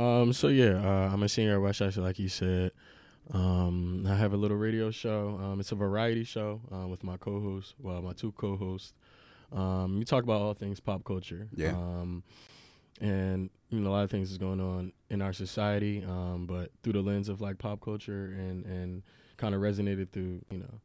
Um, 0.00 0.32
so 0.32 0.46
yeah, 0.46 0.80
uh, 0.80 1.12
I'm 1.12 1.24
a 1.24 1.28
senior 1.28 1.56
at 1.56 1.60
West 1.60 1.80
Chester, 1.80 2.02
like 2.02 2.20
you 2.20 2.28
said. 2.28 2.70
Um, 3.32 4.04
I 4.08 4.14
have 4.14 4.32
a 4.32 4.36
little 4.36 4.56
radio 4.56 4.90
show. 4.90 5.38
Um, 5.42 5.60
it's 5.60 5.72
a 5.72 5.76
variety 5.76 6.24
show 6.24 6.60
uh, 6.72 6.86
with 6.86 7.02
my 7.02 7.16
co-host, 7.16 7.74
well, 7.80 8.02
my 8.02 8.12
two 8.12 8.32
co-hosts. 8.32 8.92
Um, 9.52 9.98
we 9.98 10.04
talk 10.04 10.24
about 10.24 10.40
all 10.40 10.54
things 10.54 10.80
pop 10.80 11.04
culture. 11.04 11.48
Yeah. 11.54 11.70
Um, 11.70 12.22
and 13.00 13.50
you 13.70 13.80
know, 13.80 13.90
a 13.90 13.92
lot 13.92 14.04
of 14.04 14.10
things 14.10 14.30
is 14.30 14.38
going 14.38 14.60
on 14.60 14.92
in 15.10 15.22
our 15.22 15.32
society, 15.32 16.04
um, 16.04 16.46
but 16.46 16.70
through 16.82 16.94
the 16.94 17.02
lens 17.02 17.28
of 17.28 17.40
like 17.40 17.58
pop 17.58 17.80
culture 17.80 18.34
and 18.36 18.64
and 18.66 19.02
kind 19.36 19.54
of 19.54 19.60
resonated 19.60 20.10
through 20.10 20.40
you 20.50 20.58
know 20.58 20.80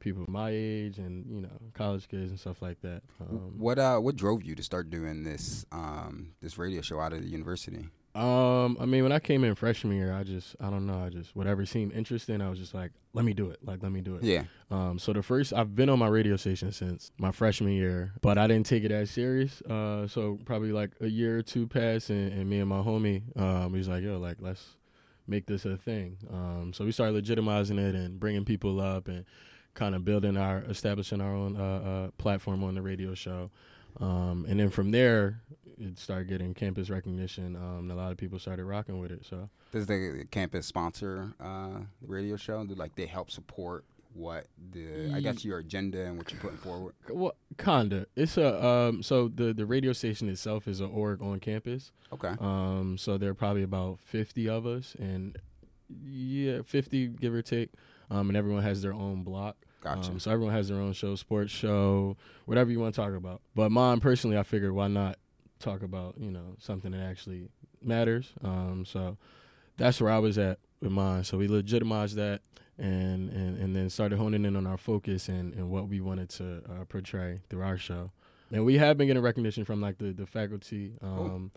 people 0.00 0.22
of 0.22 0.28
my 0.28 0.50
age 0.50 0.98
and 0.98 1.24
you 1.30 1.40
know 1.40 1.60
college 1.74 2.08
kids 2.08 2.30
and 2.30 2.40
stuff 2.40 2.60
like 2.62 2.80
that. 2.82 3.02
Um, 3.20 3.54
what 3.58 3.78
uh 3.78 3.98
what 3.98 4.16
drove 4.16 4.42
you 4.42 4.54
to 4.56 4.62
start 4.62 4.90
doing 4.90 5.22
this 5.22 5.64
um 5.70 6.32
this 6.42 6.58
radio 6.58 6.80
show 6.80 7.00
out 7.00 7.12
of 7.12 7.22
the 7.22 7.28
university? 7.28 7.86
Um, 8.14 8.76
I 8.78 8.84
mean, 8.84 9.02
when 9.04 9.12
I 9.12 9.20
came 9.20 9.42
in 9.42 9.54
freshman 9.54 9.96
year, 9.96 10.12
I 10.12 10.22
just, 10.22 10.54
I 10.60 10.68
don't 10.68 10.86
know, 10.86 11.02
I 11.02 11.08
just 11.08 11.34
whatever 11.34 11.64
seemed 11.64 11.92
interesting, 11.92 12.42
I 12.42 12.50
was 12.50 12.58
just 12.58 12.74
like, 12.74 12.92
let 13.14 13.24
me 13.24 13.32
do 13.32 13.50
it, 13.50 13.60
like 13.64 13.82
let 13.82 13.90
me 13.90 14.02
do 14.02 14.16
it. 14.16 14.22
Yeah. 14.22 14.44
Um, 14.70 14.98
so 14.98 15.14
the 15.14 15.22
first, 15.22 15.54
I've 15.54 15.74
been 15.74 15.88
on 15.88 15.98
my 15.98 16.08
radio 16.08 16.36
station 16.36 16.72
since 16.72 17.10
my 17.16 17.32
freshman 17.32 17.72
year, 17.72 18.12
but 18.20 18.36
I 18.36 18.46
didn't 18.46 18.66
take 18.66 18.84
it 18.84 18.92
as 18.92 19.10
serious. 19.10 19.62
Uh, 19.62 20.06
so 20.06 20.38
probably 20.44 20.72
like 20.72 20.90
a 21.00 21.08
year 21.08 21.38
or 21.38 21.42
two 21.42 21.66
passed, 21.66 22.10
and, 22.10 22.32
and 22.32 22.50
me 22.50 22.60
and 22.60 22.68
my 22.68 22.80
homie, 22.80 23.22
um, 23.40 23.72
was 23.72 23.88
like, 23.88 24.02
yo, 24.02 24.18
like 24.18 24.36
let's 24.40 24.76
make 25.26 25.46
this 25.46 25.64
a 25.64 25.78
thing. 25.78 26.18
Um, 26.30 26.72
so 26.74 26.84
we 26.84 26.92
started 26.92 27.22
legitimizing 27.24 27.78
it 27.78 27.94
and 27.94 28.20
bringing 28.20 28.44
people 28.44 28.78
up 28.80 29.08
and 29.08 29.24
kind 29.72 29.94
of 29.94 30.04
building 30.04 30.36
our, 30.36 30.58
establishing 30.68 31.22
our 31.22 31.34
own 31.34 31.56
uh, 31.56 31.62
uh, 31.62 32.10
platform 32.18 32.62
on 32.62 32.74
the 32.74 32.82
radio 32.82 33.14
show. 33.14 33.50
Um, 34.00 34.46
and 34.48 34.58
then 34.58 34.70
from 34.70 34.90
there, 34.90 35.40
it 35.78 35.98
started 35.98 36.28
getting 36.28 36.54
campus 36.54 36.90
recognition. 36.90 37.56
Um, 37.56 37.78
and 37.80 37.92
a 37.92 37.94
lot 37.94 38.12
of 38.12 38.18
people 38.18 38.38
started 38.38 38.64
rocking 38.64 38.98
with 38.98 39.10
it. 39.10 39.24
So 39.28 39.48
Does 39.72 39.86
the 39.86 40.26
campus 40.30 40.66
sponsor 40.66 41.32
uh, 41.40 41.80
the 42.00 42.08
radio 42.08 42.36
show? 42.36 42.64
Do 42.64 42.74
like 42.74 42.94
they 42.94 43.06
help 43.06 43.30
support 43.30 43.84
what 44.14 44.46
the 44.72 45.10
I 45.14 45.20
guess 45.20 45.42
your 45.44 45.58
agenda 45.58 46.04
and 46.04 46.18
what 46.18 46.30
you're 46.30 46.40
putting 46.40 46.58
forward? 46.58 46.94
Well, 47.08 47.34
kinda. 47.58 48.06
It's 48.14 48.36
a 48.36 48.64
um. 48.64 49.02
So 49.02 49.28
the 49.28 49.52
the 49.52 49.66
radio 49.66 49.92
station 49.92 50.28
itself 50.28 50.68
is 50.68 50.80
an 50.80 50.90
org 50.90 51.22
on 51.22 51.40
campus. 51.40 51.92
Okay. 52.12 52.34
Um. 52.40 52.96
So 52.98 53.16
there 53.18 53.30
are 53.30 53.34
probably 53.34 53.62
about 53.62 53.98
fifty 54.00 54.48
of 54.48 54.66
us, 54.66 54.94
and 54.98 55.38
yeah, 56.04 56.60
fifty 56.64 57.06
give 57.08 57.32
or 57.34 57.42
take. 57.42 57.70
Um. 58.10 58.28
And 58.28 58.36
everyone 58.36 58.62
has 58.62 58.82
their 58.82 58.92
own 58.92 59.22
block. 59.22 59.56
Gotcha. 59.82 60.12
Um, 60.12 60.20
so 60.20 60.30
everyone 60.30 60.54
has 60.54 60.68
their 60.68 60.78
own 60.78 60.92
show, 60.92 61.16
sports 61.16 61.52
show, 61.52 62.16
whatever 62.46 62.70
you 62.70 62.78
want 62.78 62.94
to 62.94 63.00
talk 63.00 63.14
about. 63.14 63.42
But 63.54 63.70
mine 63.72 64.00
personally, 64.00 64.38
I 64.38 64.44
figured 64.44 64.72
why 64.72 64.88
not 64.88 65.18
talk 65.58 65.82
about 65.82 66.14
you 66.18 66.30
know 66.30 66.56
something 66.58 66.92
that 66.92 67.02
actually 67.02 67.48
matters. 67.82 68.32
Um. 68.42 68.84
So 68.86 69.16
that's 69.76 70.00
where 70.00 70.10
I 70.12 70.18
was 70.18 70.38
at 70.38 70.58
with 70.80 70.92
mine. 70.92 71.24
So 71.24 71.36
we 71.38 71.48
legitimized 71.48 72.16
that 72.16 72.42
and 72.78 73.30
and, 73.30 73.58
and 73.58 73.76
then 73.76 73.90
started 73.90 74.18
honing 74.18 74.44
in 74.44 74.56
on 74.56 74.66
our 74.66 74.76
focus 74.78 75.28
and, 75.28 75.52
and 75.54 75.70
what 75.70 75.88
we 75.88 76.00
wanted 76.00 76.28
to 76.30 76.62
uh, 76.68 76.84
portray 76.88 77.40
through 77.50 77.62
our 77.62 77.76
show. 77.78 78.12
And 78.52 78.64
we 78.64 78.78
have 78.78 78.98
been 78.98 79.06
getting 79.06 79.22
recognition 79.22 79.64
from 79.64 79.80
like 79.80 79.96
the, 79.98 80.12
the 80.12 80.26
faculty, 80.26 80.92
um, 81.00 81.50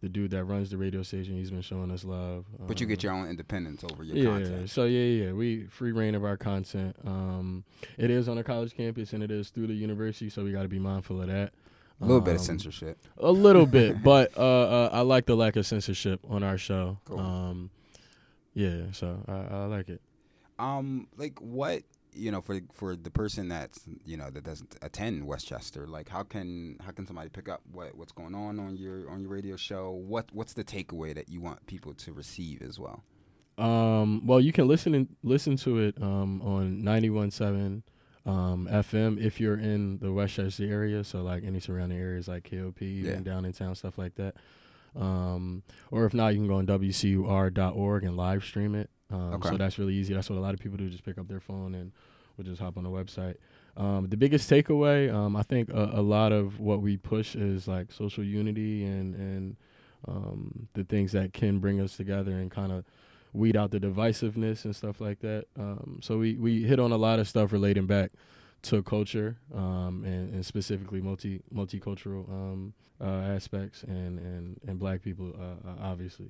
the 0.00 0.08
dude 0.08 0.30
that 0.30 0.44
runs 0.44 0.70
the 0.70 0.78
radio 0.78 1.02
station. 1.02 1.34
He's 1.34 1.50
been 1.50 1.60
showing 1.62 1.90
us 1.90 2.04
love. 2.04 2.46
but 2.66 2.80
you 2.80 2.86
get 2.86 3.00
Um, 3.00 3.02
your 3.04 3.12
own 3.24 3.28
independence 3.30 3.84
over 3.84 4.02
your 4.02 4.16
yeah, 4.16 4.24
content. 4.44 4.70
so 4.70 4.84
yeah, 4.84 5.24
yeah, 5.26 5.32
we 5.32 5.64
free 5.66 5.92
rein 5.92 6.14
of 6.14 6.24
our 6.24 6.36
content. 6.36 6.96
Um, 7.04 7.64
it 7.98 8.10
is 8.10 8.28
on 8.28 8.38
a 8.38 8.44
college 8.44 8.74
campus 8.74 9.12
and 9.12 9.22
it 9.22 9.30
is 9.30 9.50
through 9.50 9.66
the 9.66 9.74
university, 9.74 10.30
so 10.30 10.42
we 10.44 10.52
got 10.52 10.62
to 10.62 10.68
be 10.68 10.78
mindful 10.78 11.20
of 11.20 11.28
that. 11.28 11.52
A 12.00 12.06
little 12.06 12.22
bit 12.22 12.34
of 12.36 12.40
Um, 12.40 12.46
censorship. 12.46 12.98
a 13.18 13.30
little 13.30 13.66
bit, 13.66 14.02
but 14.04 14.36
uh, 14.38 14.40
uh, 14.40 14.90
I 14.90 15.00
like 15.02 15.26
the 15.26 15.36
lack 15.36 15.56
of 15.56 15.66
censorship 15.66 16.20
on 16.30 16.42
our 16.42 16.56
show. 16.56 16.98
Cool. 17.04 17.18
Um, 17.20 17.70
yeah, 18.54 18.84
so 18.92 19.22
I, 19.28 19.32
I 19.56 19.64
like 19.66 19.90
it. 19.90 20.00
Um, 20.58 21.08
like 21.18 21.38
what 21.40 21.82
you 22.14 22.30
know 22.30 22.40
for 22.40 22.60
for 22.72 22.96
the 22.96 23.10
person 23.10 23.48
that's 23.48 23.80
you 24.04 24.16
know 24.16 24.30
that 24.30 24.44
doesn't 24.44 24.76
attend 24.82 25.26
West 25.26 25.46
Chester, 25.46 25.86
like 25.86 26.08
how 26.08 26.22
can 26.22 26.76
how 26.84 26.92
can 26.92 27.06
somebody 27.06 27.28
pick 27.28 27.48
up 27.48 27.60
what 27.72 27.96
what's 27.96 28.12
going 28.12 28.34
on 28.34 28.58
on 28.58 28.76
your 28.76 29.08
on 29.10 29.20
your 29.22 29.30
radio 29.30 29.56
show? 29.56 29.90
What 29.90 30.26
what's 30.32 30.52
the 30.52 30.64
takeaway 30.64 31.14
that 31.14 31.28
you 31.28 31.40
want 31.40 31.66
people 31.66 31.94
to 31.94 32.12
receive 32.12 32.62
as 32.62 32.78
well? 32.78 33.04
Um, 33.58 34.26
well, 34.26 34.40
you 34.40 34.52
can 34.52 34.66
listen 34.66 34.94
and 34.94 35.08
listen 35.22 35.56
to 35.58 35.78
it 35.80 36.00
um, 36.00 36.40
on 36.40 36.82
91.7 36.82 37.82
um, 38.24 38.68
FM 38.70 39.22
if 39.22 39.38
you're 39.38 39.58
in 39.58 39.98
the 39.98 40.12
West 40.12 40.34
Chester 40.34 40.64
area, 40.64 41.04
so 41.04 41.22
like 41.22 41.44
any 41.44 41.60
surrounding 41.60 41.98
areas 41.98 42.26
like 42.26 42.44
KOP, 42.50 42.80
Yeah. 42.80 43.16
Downingtown, 43.16 43.76
stuff 43.76 43.98
like 43.98 44.14
that. 44.14 44.36
Um, 44.96 45.62
or 45.90 46.06
if 46.06 46.14
not, 46.14 46.28
you 46.28 46.38
can 46.38 46.48
go 46.48 46.54
on 46.54 46.66
WCUR.org 46.66 48.04
and 48.04 48.16
live 48.16 48.44
stream 48.44 48.74
it. 48.74 48.88
Um, 49.10 49.34
Okay. 49.34 49.50
So 49.50 49.56
that's 49.56 49.78
really 49.78 49.94
easy. 49.94 50.14
That's 50.14 50.30
what 50.30 50.38
a 50.38 50.40
lot 50.40 50.54
of 50.54 50.60
people 50.60 50.78
do. 50.78 50.88
Just 50.88 51.04
pick 51.04 51.18
up 51.18 51.28
their 51.28 51.40
phone 51.40 51.74
and 51.74 51.92
we'll 52.36 52.46
just 52.46 52.60
hop 52.60 52.76
on 52.76 52.84
the 52.84 52.90
website. 52.90 53.36
Um, 53.76 54.08
the 54.08 54.16
biggest 54.16 54.50
takeaway, 54.50 55.12
um, 55.12 55.36
I 55.36 55.42
think 55.42 55.70
a, 55.70 55.90
a 55.94 56.02
lot 56.02 56.32
of 56.32 56.58
what 56.60 56.82
we 56.82 56.96
push 56.96 57.34
is 57.34 57.68
like 57.68 57.92
social 57.92 58.24
unity 58.24 58.84
and 58.84 59.14
and 59.14 59.56
um, 60.08 60.68
the 60.74 60.84
things 60.84 61.12
that 61.12 61.32
can 61.32 61.58
bring 61.58 61.80
us 61.80 61.96
together 61.96 62.32
and 62.32 62.50
kind 62.50 62.72
of 62.72 62.84
weed 63.32 63.56
out 63.56 63.70
the 63.70 63.78
divisiveness 63.78 64.64
and 64.64 64.74
stuff 64.74 65.00
like 65.00 65.20
that. 65.20 65.46
Um, 65.58 66.00
so 66.02 66.18
we, 66.18 66.34
we 66.34 66.64
hit 66.64 66.80
on 66.80 66.92
a 66.92 66.96
lot 66.96 67.18
of 67.18 67.28
stuff 67.28 67.52
relating 67.52 67.86
back 67.86 68.12
to 68.62 68.82
culture 68.82 69.36
um, 69.54 70.04
and, 70.04 70.34
and 70.34 70.44
specifically 70.44 71.00
multi 71.00 71.40
multicultural 71.54 72.28
um, 72.28 72.74
uh, 73.00 73.04
aspects 73.34 73.82
and, 73.84 74.18
and, 74.18 74.60
and 74.66 74.78
black 74.78 75.02
people 75.02 75.32
uh, 75.38 75.68
uh, 75.68 75.74
obviously. 75.80 76.28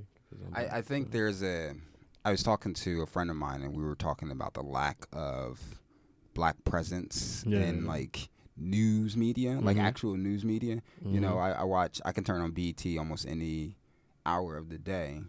I'm 0.55 0.67
I, 0.71 0.83
think 0.83 1.11
there's 1.11 1.43
a. 1.43 1.75
I 2.25 2.31
was 2.31 2.43
talking 2.43 2.75
to 2.75 3.03
a 3.03 3.07
friend 3.07 3.31
of 3.31 3.37
mine, 3.37 3.63
and 3.63 3.75
we 3.75 3.83
were 3.83 3.95
talking 3.95 4.31
about 4.31 4.55
the 4.55 4.63
lack 4.63 5.07
of 5.13 5.81
black 6.35 6.63
presence 6.65 7.45
Yeah. 7.47 7.61
in 7.63 7.87
like 7.87 8.29
news 8.57 9.17
media, 9.17 9.59
like 9.61 9.77
Mhm. 9.79 9.83
actual 9.83 10.17
news 10.17 10.45
media. 10.45 10.83
You 11.05 11.21
know, 11.21 11.35
Mhm. 11.37 11.41
I, 11.43 11.51
I 11.53 11.65
watch. 11.65 12.01
I 12.05 12.13
can 12.13 12.25
turn 12.25 12.41
on 12.43 12.51
BET 12.53 12.85
almost 12.99 13.27
any 13.27 13.77
hour 14.27 14.57
of 14.57 14.69
the 14.69 14.79
day, 14.79 15.23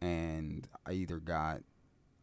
and 0.00 0.66
I 0.86 0.92
either 0.92 1.18
got 1.18 1.60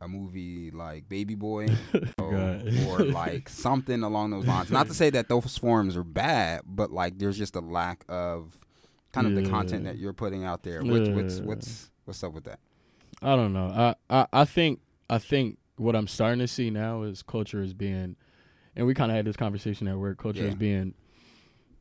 a 0.01 0.07
movie 0.07 0.71
like 0.71 1.07
Baby 1.07 1.35
Boy 1.35 1.67
or, 2.19 2.61
or 2.87 3.03
like 3.05 3.49
something 3.49 4.03
along 4.03 4.31
those 4.31 4.45
lines. 4.45 4.71
Not 4.71 4.87
to 4.87 4.93
say 4.93 5.09
that 5.11 5.29
those 5.29 5.57
forms 5.57 5.95
are 5.95 6.03
bad, 6.03 6.61
but 6.65 6.91
like 6.91 7.17
there's 7.19 7.37
just 7.37 7.55
a 7.55 7.61
lack 7.61 8.03
of 8.09 8.57
kind 9.11 9.27
of 9.27 9.35
the 9.35 9.49
content 9.49 9.85
that 9.85 9.97
you're 9.97 10.11
putting 10.13 10.43
out 10.43 10.63
there. 10.63 10.83
What's 10.83 11.09
what's 11.09 11.39
what's 11.41 11.91
what's 12.05 12.23
up 12.23 12.33
with 12.33 12.43
that? 12.45 12.59
I 13.21 13.35
don't 13.35 13.53
know. 13.53 13.67
I, 13.67 13.95
I, 14.09 14.27
I 14.33 14.45
think 14.45 14.79
I 15.09 15.17
think 15.17 15.57
what 15.77 15.95
I'm 15.95 16.07
starting 16.07 16.39
to 16.39 16.47
see 16.47 16.69
now 16.69 17.03
is 17.03 17.21
culture 17.21 17.61
is 17.61 17.73
being, 17.73 18.15
and 18.75 18.85
we 18.87 18.93
kind 18.93 19.11
of 19.11 19.15
had 19.15 19.25
this 19.25 19.35
conversation 19.35 19.87
at 19.87 19.97
work. 19.97 20.17
Culture 20.17 20.43
Yeah. 20.43 20.49
is 20.49 20.55
being 20.55 20.93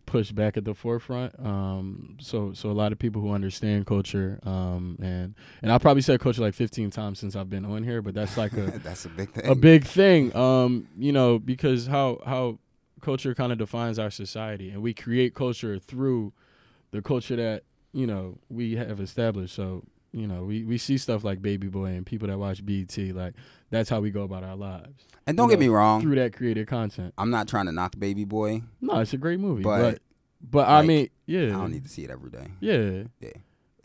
pushed 0.07 0.35
back 0.35 0.57
at 0.57 0.65
the 0.65 0.75
forefront. 0.75 1.35
Um, 1.45 2.17
so 2.21 2.53
so 2.53 2.71
a 2.71 2.73
lot 2.73 2.93
of 2.93 2.99
people 2.99 3.23
who 3.23 3.33
understand 3.33 3.87
culture, 3.87 4.39
um, 4.45 4.99
and 5.03 5.35
and 5.63 5.73
I 5.73 5.79
probably 5.79 6.03
said 6.03 6.21
culture 6.21 6.43
like 6.43 6.55
15 6.55 6.91
times 6.91 7.19
since 7.19 7.35
I've 7.37 7.51
been 7.51 7.65
on 7.65 7.83
here, 7.85 8.03
but 8.03 8.15
that's 8.15 8.37
like 8.37 8.53
a 8.55 8.79
That's 8.85 9.05
a 9.07 9.09
big 9.09 9.31
thing. 9.31 9.51
a 9.51 9.55
big 9.55 9.85
thing. 9.87 10.37
Um, 10.37 10.89
you 10.99 11.13
know, 11.13 11.39
because 11.39 11.87
how 11.87 12.21
how 12.27 12.59
culture 13.01 13.35
kind 13.35 13.53
of 13.53 13.59
defines 13.59 13.99
our 13.99 14.11
society, 14.11 14.71
and 14.71 14.83
we 14.83 14.95
create 14.95 15.35
culture 15.35 15.79
through 15.79 16.33
the 16.91 17.01
culture 17.03 17.37
that 17.37 17.63
you 17.93 18.07
know 18.07 18.39
we 18.49 18.77
have 18.77 19.01
established. 19.01 19.55
So 19.55 19.85
you 20.15 20.27
know, 20.27 20.45
we 20.45 20.65
we 20.65 20.79
see 20.79 20.97
stuff 20.97 21.25
like 21.25 21.43
Baby 21.43 21.69
Boy 21.69 21.87
and 21.87 22.07
people 22.07 22.29
that 22.29 22.39
watch 22.39 22.65
BET. 22.65 22.97
Like 22.97 23.35
that's 23.71 23.91
how 23.91 24.01
we 24.01 24.11
go 24.11 24.23
about 24.23 24.45
our 24.45 24.57
lives 24.57 25.05
and 25.27 25.37
don't 25.37 25.49
you 25.49 25.57
get 25.57 25.61
me 25.61 25.69
wrong, 25.69 26.01
through 26.01 26.15
that 26.17 26.33
created 26.35 26.67
content. 26.69 27.15
I'm 27.19 27.31
not 27.31 27.49
trying 27.49 27.67
to 27.67 27.73
knock 27.73 27.99
Baby 27.99 28.25
Boy. 28.25 28.63
No, 28.81 29.01
it's 29.01 29.13
a 29.13 29.19
great 29.19 29.41
movie, 29.41 29.63
But, 29.63 29.81
but 29.81 29.99
but, 30.51 30.69
I 30.69 30.83
mean, 30.83 31.09
yeah, 31.27 31.47
I 31.47 31.53
don't 31.53 31.73
need 31.73 31.85
to 31.85 31.91
see 31.91 32.05
it 32.05 32.11
every 32.11 32.31
day. 32.31 32.49
yeah, 32.61 33.05
yeah. 33.21 33.31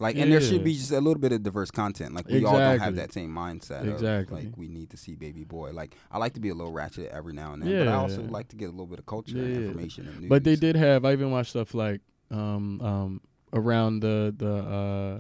Like, 0.02 0.16
and 0.16 0.32
there 0.32 0.40
should 0.40 0.64
be 0.64 0.76
just 0.76 0.92
a 0.92 1.02
little 1.02 1.20
bit 1.20 1.34
of 1.34 1.44
diverse 1.44 1.72
content. 1.72 2.14
Like, 2.16 2.26
we 2.30 2.46
all 2.46 2.58
don't 2.58 2.80
have 2.80 2.96
that 2.96 3.12
same 3.12 3.36
mindset. 3.36 3.82
Of, 3.82 3.90
Exactly. 3.90 4.46
like, 4.46 4.58
we 4.58 4.70
need 4.70 4.92
to 4.92 4.98
see 4.98 5.16
Baby 5.16 5.44
Boy. 5.44 5.72
Like, 5.72 5.94
I 6.10 6.18
like 6.18 6.36
to 6.36 6.40
be 6.40 6.48
a 6.48 6.54
little 6.56 6.72
ratchet 6.72 7.12
every 7.12 7.34
now 7.34 7.52
and 7.52 7.62
then, 7.62 7.70
yeah. 7.70 7.80
but 7.80 7.88
I 7.90 7.96
also 7.96 8.22
like 8.22 8.48
to 8.50 8.56
get 8.56 8.68
a 8.68 8.72
little 8.72 8.88
bit 8.88 9.00
of 9.00 9.06
culture 9.06 9.38
and 9.38 9.58
information 9.58 10.08
and 10.08 10.22
news. 10.22 10.30
But 10.30 10.46
they 10.46 10.56
did 10.56 10.78
have. 10.78 11.04
I 11.04 11.12
even 11.12 11.32
watched 11.32 11.50
stuff 11.50 11.74
like 11.74 12.00
um 12.32 12.80
um 12.82 13.22
around 13.52 14.00
the 14.02 14.34
the 14.38 14.54
uh, 14.56 15.20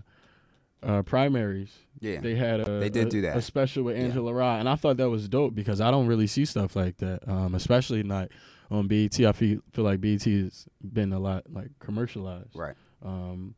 uh 0.83 1.01
primaries. 1.03 1.71
Yeah. 1.99 2.21
They 2.21 2.35
had 2.35 2.61
a 2.61 2.79
They 2.79 2.89
did 2.89 3.07
a- 3.07 3.09
do 3.09 3.21
that. 3.21 3.37
a 3.37 3.41
special 3.41 3.83
with 3.83 3.97
Yeah. 3.97 4.03
Angela 4.03 4.33
Rye, 4.33 4.59
and 4.59 4.69
I 4.69 4.75
thought 4.75 4.97
that 4.97 5.09
was 5.09 5.27
dope 5.27 5.53
because 5.55 5.81
I 5.81 5.91
don't 5.91 6.07
really 6.07 6.27
see 6.27 6.45
stuff 6.45 6.75
like 6.75 6.97
that. 6.97 7.27
Um, 7.27 7.53
especially 7.55 8.03
not 8.03 8.29
on 8.71 8.87
BET. 8.87 9.19
I 9.19 9.31
feel 9.33 9.59
feel 9.73 9.83
like 9.83 9.99
BET 9.99 10.23
has 10.23 10.67
been 10.81 11.11
a 11.11 11.19
lot 11.19 11.43
like 11.51 11.71
commercialized. 11.79 12.55
right. 12.55 12.75
Um, 13.01 13.55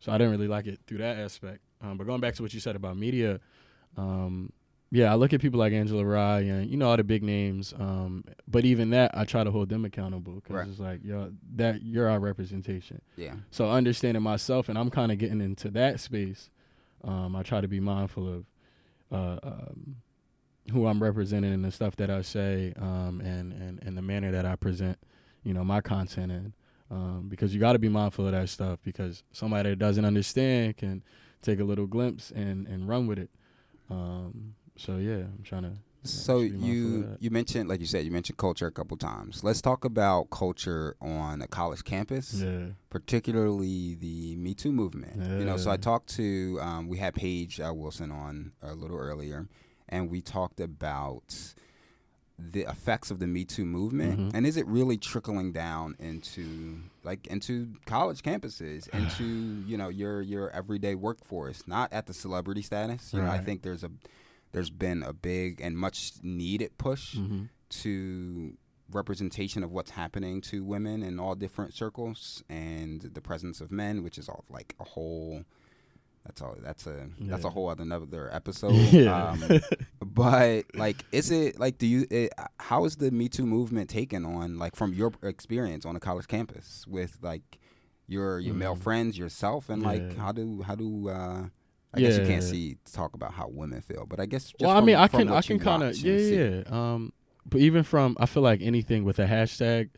so 0.00 0.12
I 0.12 0.18
didn't 0.18 0.30
really 0.32 0.48
like 0.48 0.66
it 0.66 0.80
through 0.86 0.98
that 0.98 1.18
aspect. 1.18 1.60
Um, 1.82 1.96
but 1.98 2.06
going 2.06 2.20
back 2.20 2.34
to 2.34 2.42
what 2.42 2.52
you 2.54 2.60
said 2.60 2.76
about 2.76 2.96
media, 2.96 3.40
um, 3.96 4.52
yeah, 4.92 5.12
I 5.12 5.14
look 5.14 5.32
at 5.32 5.40
people 5.40 5.58
like 5.60 5.72
Angela 5.72 6.04
Rye 6.04 6.40
and 6.40 6.68
you 6.68 6.76
know 6.76 6.90
all 6.90 6.96
the 6.96 7.04
big 7.04 7.22
names. 7.22 7.72
Um, 7.78 8.24
but 8.48 8.64
even 8.64 8.90
that, 8.90 9.10
I 9.16 9.24
try 9.24 9.44
to 9.44 9.50
hold 9.50 9.68
them 9.68 9.84
accountable 9.84 10.34
because 10.34 10.54
Right. 10.56 10.68
it's 10.68 10.78
like, 10.80 11.04
yo, 11.04 11.32
that 11.56 11.82
you're 11.82 12.08
our 12.08 12.18
representation. 12.20 13.00
Yeah. 13.16 13.34
So 13.50 13.70
understanding 13.70 14.22
myself, 14.22 14.68
and 14.68 14.76
I'm 14.78 14.90
kind 14.90 15.12
of 15.12 15.18
getting 15.18 15.40
into 15.40 15.70
that 15.70 16.00
space. 16.00 16.50
Um, 17.04 17.36
I 17.36 17.42
try 17.42 17.60
to 17.60 17.68
be 17.68 17.80
mindful 17.80 18.28
of 18.28 18.44
uh, 19.12 19.38
um, 19.42 19.96
who 20.72 20.86
I'm 20.86 21.02
representing 21.02 21.52
and 21.52 21.64
the 21.64 21.70
stuff 21.70 21.96
that 21.96 22.10
I 22.10 22.22
say, 22.22 22.72
um, 22.80 23.20
and 23.24 23.52
and 23.52 23.82
and 23.82 23.96
the 23.96 24.02
manner 24.02 24.30
that 24.32 24.46
I 24.46 24.56
present, 24.56 24.98
you 25.42 25.54
know, 25.54 25.64
my 25.64 25.80
content 25.80 26.32
in. 26.32 26.52
Um, 26.92 27.26
because 27.28 27.54
you 27.54 27.60
got 27.60 27.74
to 27.74 27.78
be 27.78 27.88
mindful 27.88 28.26
of 28.26 28.32
that 28.32 28.48
stuff 28.48 28.80
because 28.84 29.22
somebody 29.30 29.70
that 29.70 29.78
doesn't 29.78 30.04
understand 30.04 30.76
can 30.76 31.04
take 31.40 31.60
a 31.60 31.64
little 31.64 31.86
glimpse 31.86 32.32
and 32.32 32.66
and 32.66 32.88
run 32.88 33.06
with 33.06 33.18
it. 33.18 33.30
Um, 33.88 34.54
so 34.76 34.96
yeah, 34.96 35.24
I'm 35.24 35.42
trying 35.44 35.62
to. 35.62 35.72
So 36.02 36.40
just 36.40 36.52
be 36.52 36.58
mindful 36.58 36.68
of 36.68 37.10
you 37.10 37.16
you 37.20 37.30
mentioned, 37.30 37.68
like 37.68 37.80
you 37.80 37.86
said, 37.86 38.04
you 38.04 38.10
mentioned 38.10 38.38
culture 38.38 38.66
a 38.66 38.70
couple 38.72 38.96
times. 38.96 39.44
Let's 39.44 39.60
talk 39.60 39.84
about 39.84 40.30
culture 40.30 40.96
on 41.00 41.42
a 41.42 41.46
college 41.46 41.84
campus. 41.84 42.34
Yeah. 42.34 42.66
particularly 42.90 43.94
the 43.96 44.36
Me 44.36 44.54
Too 44.54 44.72
movement. 44.72 45.16
You 45.38 45.44
know, 45.44 45.56
so 45.56 45.70
I 45.70 45.76
talked 45.76 46.08
to 46.16 46.58
um, 46.60 46.88
we 46.88 46.98
had 46.98 47.14
Paige 47.14 47.60
uh, 47.60 47.72
Wilson 47.74 48.10
on 48.10 48.52
a 48.62 48.72
little 48.74 48.96
earlier, 48.98 49.46
and 49.88 50.08
we 50.10 50.20
talked 50.22 50.58
about 50.60 51.54
the 52.38 52.62
effects 52.62 53.10
of 53.10 53.18
the 53.18 53.26
Me 53.26 53.44
Too 53.44 53.66
movement, 53.66 54.18
Mhm. 54.18 54.30
and 54.34 54.46
is 54.46 54.56
it 54.56 54.66
really 54.66 54.96
trickling 54.96 55.52
down 55.52 55.94
into 55.98 56.80
like 57.04 57.26
into 57.26 57.74
college 57.84 58.22
campuses, 58.22 58.88
into 58.94 59.24
you 59.66 59.76
know 59.76 59.88
your 59.90 60.22
your 60.22 60.48
everyday 60.50 60.94
workforce, 60.94 61.68
not 61.68 61.92
at 61.92 62.06
the 62.06 62.14
celebrity 62.14 62.62
status. 62.62 63.12
You 63.12 63.20
know, 63.20 63.26
I 63.28 63.38
think 63.44 63.60
there's 63.62 63.84
a 63.84 63.90
there's 64.52 64.70
been 64.70 65.02
a 65.02 65.12
big 65.12 65.60
and 65.60 65.76
much 65.78 66.12
needed 66.22 66.76
push 66.78 67.16
hmm 67.16 67.44
to 67.70 68.56
representation 68.90 69.62
of 69.62 69.70
what's 69.70 69.92
happening 69.92 70.40
to 70.40 70.64
women 70.64 71.02
in 71.04 71.20
all 71.20 71.36
different 71.36 71.72
circles 71.72 72.42
and 72.48 73.02
the 73.02 73.20
presence 73.20 73.60
of 73.60 73.70
men, 73.70 74.02
which 74.02 74.18
is 74.18 74.28
all 74.28 74.44
like 74.50 74.74
a 74.80 74.84
whole. 74.84 75.44
That's 76.26 76.42
all. 76.42 76.56
That's 76.60 76.86
a 76.88 77.08
that's 77.20 77.44
a 77.44 77.50
whole 77.50 77.68
other 77.68 77.82
another 77.84 78.28
episode. 78.34 78.74
Yeah. 78.92 79.30
Um, 79.30 79.60
but 80.02 80.64
like, 80.74 81.04
is 81.12 81.30
it 81.30 81.58
like? 81.60 81.78
Do 81.78 81.86
you? 81.86 82.06
It, 82.10 82.32
how 82.58 82.84
is 82.84 82.96
the 82.96 83.10
Me 83.10 83.28
Too 83.28 83.46
movement 83.46 83.88
taken 83.88 84.24
on? 84.26 84.58
Like 84.58 84.74
from 84.76 84.92
your 84.92 85.12
experience 85.22 85.86
on 85.86 85.94
a 85.96 86.00
college 86.00 86.26
campus 86.26 86.84
with 86.88 87.18
like 87.22 87.58
your 88.08 88.38
your 88.40 88.54
male 88.54 88.74
Mhm. 88.74 88.80
friends, 88.82 89.16
yourself, 89.16 89.70
and 89.70 89.82
like 89.82 90.16
how 90.16 90.32
do 90.32 90.62
how 90.62 90.74
do 90.74 91.08
uh, 91.08 91.44
I 91.92 92.00
guess 92.00 92.18
you 92.18 92.24
can't 92.26 92.42
see 92.42 92.76
talk 92.92 93.14
about 93.14 93.32
how 93.32 93.48
women 93.48 93.80
feel, 93.80 94.06
but 94.06 94.20
I 94.20 94.26
guess. 94.26 94.44
Just 94.44 94.60
well, 94.60 94.70
I 94.70 94.80
mean, 94.80 94.96
I 94.96 95.08
can, 95.08 95.28
I 95.28 95.42
can 95.42 95.58
kind 95.58 95.82
of, 95.82 95.96
yeah, 95.96 96.16
yeah. 96.16 96.62
Um, 96.66 97.12
but 97.46 97.60
even 97.60 97.82
from, 97.82 98.16
I 98.20 98.26
feel 98.26 98.42
like 98.42 98.60
anything 98.62 99.04
with 99.04 99.18
a 99.18 99.26
hashtag, 99.26 99.90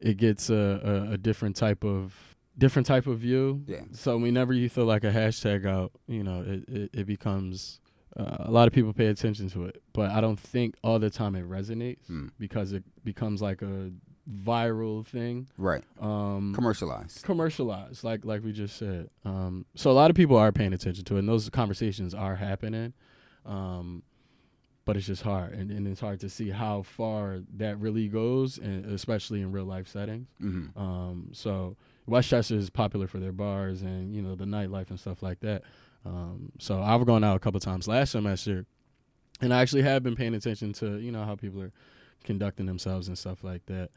it 0.00 0.16
gets 0.18 0.50
a, 0.50 0.54
a, 1.08 1.12
a 1.14 1.18
different 1.18 1.56
type 1.56 1.84
of 1.84 2.14
different 2.58 2.86
type 2.86 3.06
of 3.06 3.18
view. 3.18 3.62
Yeah. 3.66 3.80
So 3.92 4.16
whenever 4.18 4.52
you 4.52 4.68
throw 4.68 4.84
like 4.84 5.04
a 5.04 5.10
hashtag 5.10 5.66
out, 5.66 5.92
you 6.06 6.22
know, 6.22 6.42
it 6.46 6.64
it, 6.68 6.90
it 6.92 7.06
becomes 7.06 7.80
uh, 8.16 8.36
a 8.40 8.50
lot 8.50 8.68
of 8.68 8.74
people 8.74 8.92
pay 8.92 9.06
attention 9.06 9.48
to 9.50 9.64
it, 9.64 9.82
but 9.94 10.10
I 10.10 10.20
don't 10.20 10.38
think 10.38 10.76
all 10.84 10.98
the 10.98 11.10
time 11.10 11.34
it 11.34 11.48
resonates 11.48 12.06
Mm. 12.10 12.30
because 12.38 12.72
it 12.72 12.84
becomes 13.02 13.40
like 13.42 13.62
a 13.62 13.90
viral 14.30 15.04
thing. 15.06 15.48
Right. 15.58 15.82
Um, 16.00 16.52
Commercialized. 16.54 17.22
commercialized 17.24 18.04
like 18.04 18.24
like 18.24 18.44
we 18.44 18.52
just 18.52 18.76
said 18.76 19.10
um 19.24 19.66
so 19.74 19.90
a 19.90 19.92
lot 19.92 20.10
of 20.10 20.16
people 20.16 20.36
are 20.36 20.52
paying 20.52 20.72
attention 20.72 21.04
to 21.04 21.16
it 21.16 21.20
and 21.20 21.28
those 21.28 21.48
conversations 21.50 22.14
are 22.14 22.36
happening 22.36 22.92
um 23.44 24.02
but 24.84 24.96
it's 24.96 25.06
just 25.06 25.22
hard 25.22 25.52
and, 25.52 25.70
and 25.70 25.86
it's 25.88 26.00
hard 26.00 26.20
to 26.20 26.28
see 26.28 26.50
how 26.50 26.82
far 26.82 27.40
that 27.56 27.78
really 27.80 28.08
goes 28.08 28.58
and 28.58 28.84
especially 28.86 29.40
in 29.40 29.50
real 29.52 29.64
life 29.64 29.88
settings 29.88 30.28
hmm 30.38 30.66
um 30.76 31.28
so 31.32 31.76
West 32.06 32.28
Chester 32.30 32.56
is 32.56 32.68
popular 32.70 33.06
for 33.06 33.18
their 33.18 33.32
bars 33.32 33.82
and 33.82 34.14
you 34.14 34.22
know 34.22 34.34
the 34.36 34.44
nightlife 34.44 34.90
and 34.90 34.98
stuff 35.00 35.22
like 35.22 35.40
that 35.40 35.62
um 36.06 36.52
so 36.60 36.80
i've 36.80 37.04
gone 37.06 37.24
out 37.24 37.36
a 37.36 37.40
couple 37.40 37.58
times 37.60 37.86
last 37.88 38.10
semester 38.12 38.66
and 39.40 39.52
i 39.54 39.60
actually 39.60 39.82
have 39.82 40.02
been 40.02 40.14
paying 40.16 40.34
attention 40.34 40.72
to 40.72 40.98
you 40.98 41.10
know 41.12 41.24
how 41.24 41.34
people 41.36 41.60
are 41.62 41.72
conducting 42.24 42.66
themselves 42.66 43.08
and 43.08 43.18
stuff 43.18 43.42
like 43.44 43.64
that 43.66 43.90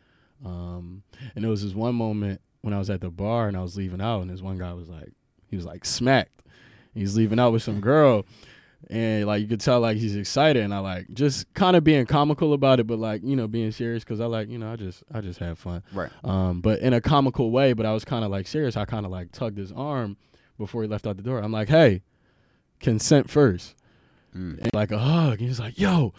um 0.43 1.03
and 1.35 1.43
there 1.43 1.51
was 1.51 1.63
this 1.63 1.73
one 1.73 1.95
moment 1.95 2.41
when 2.61 2.73
I 2.73 2.79
was 2.79 2.89
at 2.89 3.01
the 3.01 3.09
bar 3.11 3.47
and 3.47 3.55
I 3.55 3.61
was 3.61 3.77
leaving 3.77 4.01
out, 4.01 4.21
and 4.21 4.29
this 4.29 4.41
one 4.41 4.57
guy 4.57 4.73
was 4.73 4.89
like, 4.89 5.11
he 5.49 5.55
was 5.55 5.65
like 5.65 5.85
smacked. 5.85 6.41
He's 6.95 7.15
leaving 7.15 7.39
out 7.39 7.51
with 7.51 7.61
some 7.61 7.79
girl, 7.79 8.25
and 8.89 9.25
like 9.27 9.41
you 9.41 9.47
could 9.47 9.59
tell 9.61 9.79
like 9.81 9.97
he's 9.97 10.15
excited, 10.15 10.63
and 10.63 10.73
I 10.73 10.79
like 10.79 11.07
just 11.13 11.53
kind 11.53 11.75
of 11.75 11.83
being 11.83 12.05
comical 12.05 12.53
about 12.53 12.79
it, 12.79 12.87
but 12.87 12.97
like 12.99 13.21
you 13.23 13.35
know 13.35 13.47
being 13.47 13.71
serious 13.71 14.03
because 14.03 14.19
I 14.21 14.25
like 14.25 14.49
you 14.49 14.57
know 14.57 14.71
I 14.71 14.75
just 14.77 15.03
I 15.13 15.21
just 15.21 15.39
have 15.39 15.59
fun, 15.59 15.83
Right. 15.93 16.09
um, 16.23 16.61
but 16.61 16.79
in 16.79 16.93
a 16.93 17.01
comical 17.01 17.51
way. 17.51 17.73
But 17.73 17.85
I 17.85 17.93
was 17.93 18.03
kind 18.05 18.23
of 18.25 18.31
like 18.31 18.47
serious. 18.47 18.75
I 18.77 18.85
kind 18.85 19.05
of 19.05 19.11
like 19.11 19.31
tugged 19.31 19.57
his 19.57 19.71
arm 19.71 20.17
before 20.57 20.81
he 20.83 20.87
left 20.87 21.05
out 21.05 21.17
the 21.17 21.23
door. 21.23 21.39
I'm 21.39 21.51
like, 21.51 21.67
hey, 21.69 22.01
consent 22.79 23.29
first, 23.29 23.75
Mm. 24.35 24.59
and 24.61 24.69
like 24.73 24.91
a 24.91 24.99
hug. 24.99 25.39
He 25.39 25.47
was 25.47 25.59
like, 25.59 25.79
yo. 25.79 26.13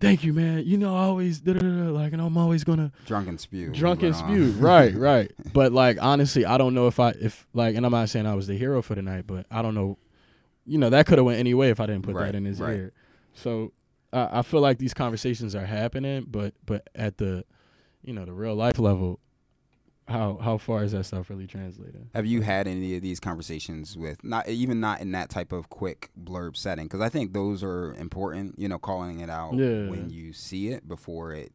Thank 0.00 0.22
you, 0.24 0.32
man. 0.34 0.64
You 0.66 0.76
know, 0.76 0.94
I 0.94 1.00
always 1.04 1.40
da-da-da-da, 1.40 1.90
like, 1.90 2.12
and 2.12 2.20
I'm 2.20 2.36
always 2.36 2.62
gonna 2.64 2.92
Drunken 3.06 3.38
spew. 3.38 3.70
drunken 3.72 4.12
spew 4.14 4.50
right 4.58 4.94
right 5.10 5.30
but 5.52 5.72
like 5.72 5.96
honestly 6.02 6.44
i 6.44 6.58
don't 6.58 6.74
know 6.74 6.86
if 6.88 6.98
i 7.00 7.10
if 7.10 7.46
like 7.54 7.74
and 7.76 7.84
i'm 7.86 7.92
not 7.92 8.08
saying 8.10 8.26
i 8.26 8.34
was 8.34 8.46
the 8.46 8.56
hero 8.56 8.82
for 8.82 8.94
the 8.94 9.02
night 9.02 9.26
but 9.26 9.46
i 9.50 9.62
don't 9.62 9.74
know 9.74 9.96
you 10.66 10.78
know 10.78 10.90
that 10.90 11.06
could 11.06 11.18
have 11.18 11.24
went 11.24 11.38
any 11.38 11.54
way 11.54 11.70
if 11.70 11.80
i 11.80 11.86
didn't 11.86 12.02
put 12.02 12.14
Right, 12.14 12.26
that 12.26 12.34
in 12.34 12.44
his 12.44 12.60
right. 12.60 12.76
ear 12.76 12.92
so 13.34 13.72
I 14.12 14.40
i 14.40 14.42
feel 14.42 14.60
like 14.60 14.78
these 14.78 14.94
conversations 14.94 15.54
are 15.54 15.64
happening 15.66 16.26
but 16.28 16.54
but 16.66 16.88
at 16.94 17.18
the 17.18 17.44
you 18.02 18.12
know 18.12 18.24
the 18.24 18.32
real 18.32 18.54
life 18.54 18.78
level 18.78 19.20
how 20.06 20.36
how 20.36 20.58
far 20.58 20.84
is 20.84 20.92
that 20.92 21.04
stuff 21.04 21.30
really 21.30 21.46
translated? 21.46 22.08
Have 22.14 22.26
you 22.26 22.42
had 22.42 22.66
any 22.66 22.94
of 22.96 23.02
these 23.02 23.20
conversations 23.20 23.96
with 23.96 24.22
not 24.22 24.48
even 24.48 24.78
not 24.80 25.00
in 25.00 25.12
that 25.12 25.30
type 25.30 25.50
of 25.52 25.70
quick 25.70 26.10
blurb 26.22 26.56
setting? 26.56 26.84
Because 26.86 27.00
I 27.00 27.08
think 27.08 27.32
those 27.32 27.62
are 27.62 27.94
important. 27.94 28.58
You 28.58 28.68
know, 28.68 28.78
calling 28.78 29.20
it 29.20 29.30
out 29.30 29.54
Yeah. 29.54 29.88
when 29.88 30.10
you 30.10 30.32
see 30.32 30.68
it 30.68 30.86
before 30.86 31.32
it 31.32 31.52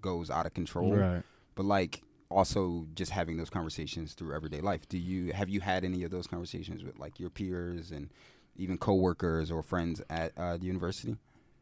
goes 0.00 0.30
out 0.30 0.46
of 0.46 0.54
control. 0.54 0.92
right 0.94 1.22
But 1.54 1.66
like 1.66 2.02
also 2.28 2.86
just 2.94 3.12
having 3.12 3.36
those 3.36 3.50
conversations 3.50 4.14
through 4.14 4.34
everyday 4.34 4.60
life. 4.60 4.88
Do 4.88 4.98
you 4.98 5.32
have 5.32 5.48
you 5.48 5.60
had 5.60 5.84
any 5.84 6.02
of 6.02 6.10
those 6.10 6.26
conversations 6.26 6.82
with 6.82 6.98
like 6.98 7.20
your 7.20 7.30
peers 7.30 7.92
and 7.92 8.10
even 8.56 8.78
coworkers 8.78 9.50
or 9.50 9.62
friends 9.62 10.02
at 10.10 10.32
uh, 10.36 10.56
the 10.56 10.66
university? 10.66 11.16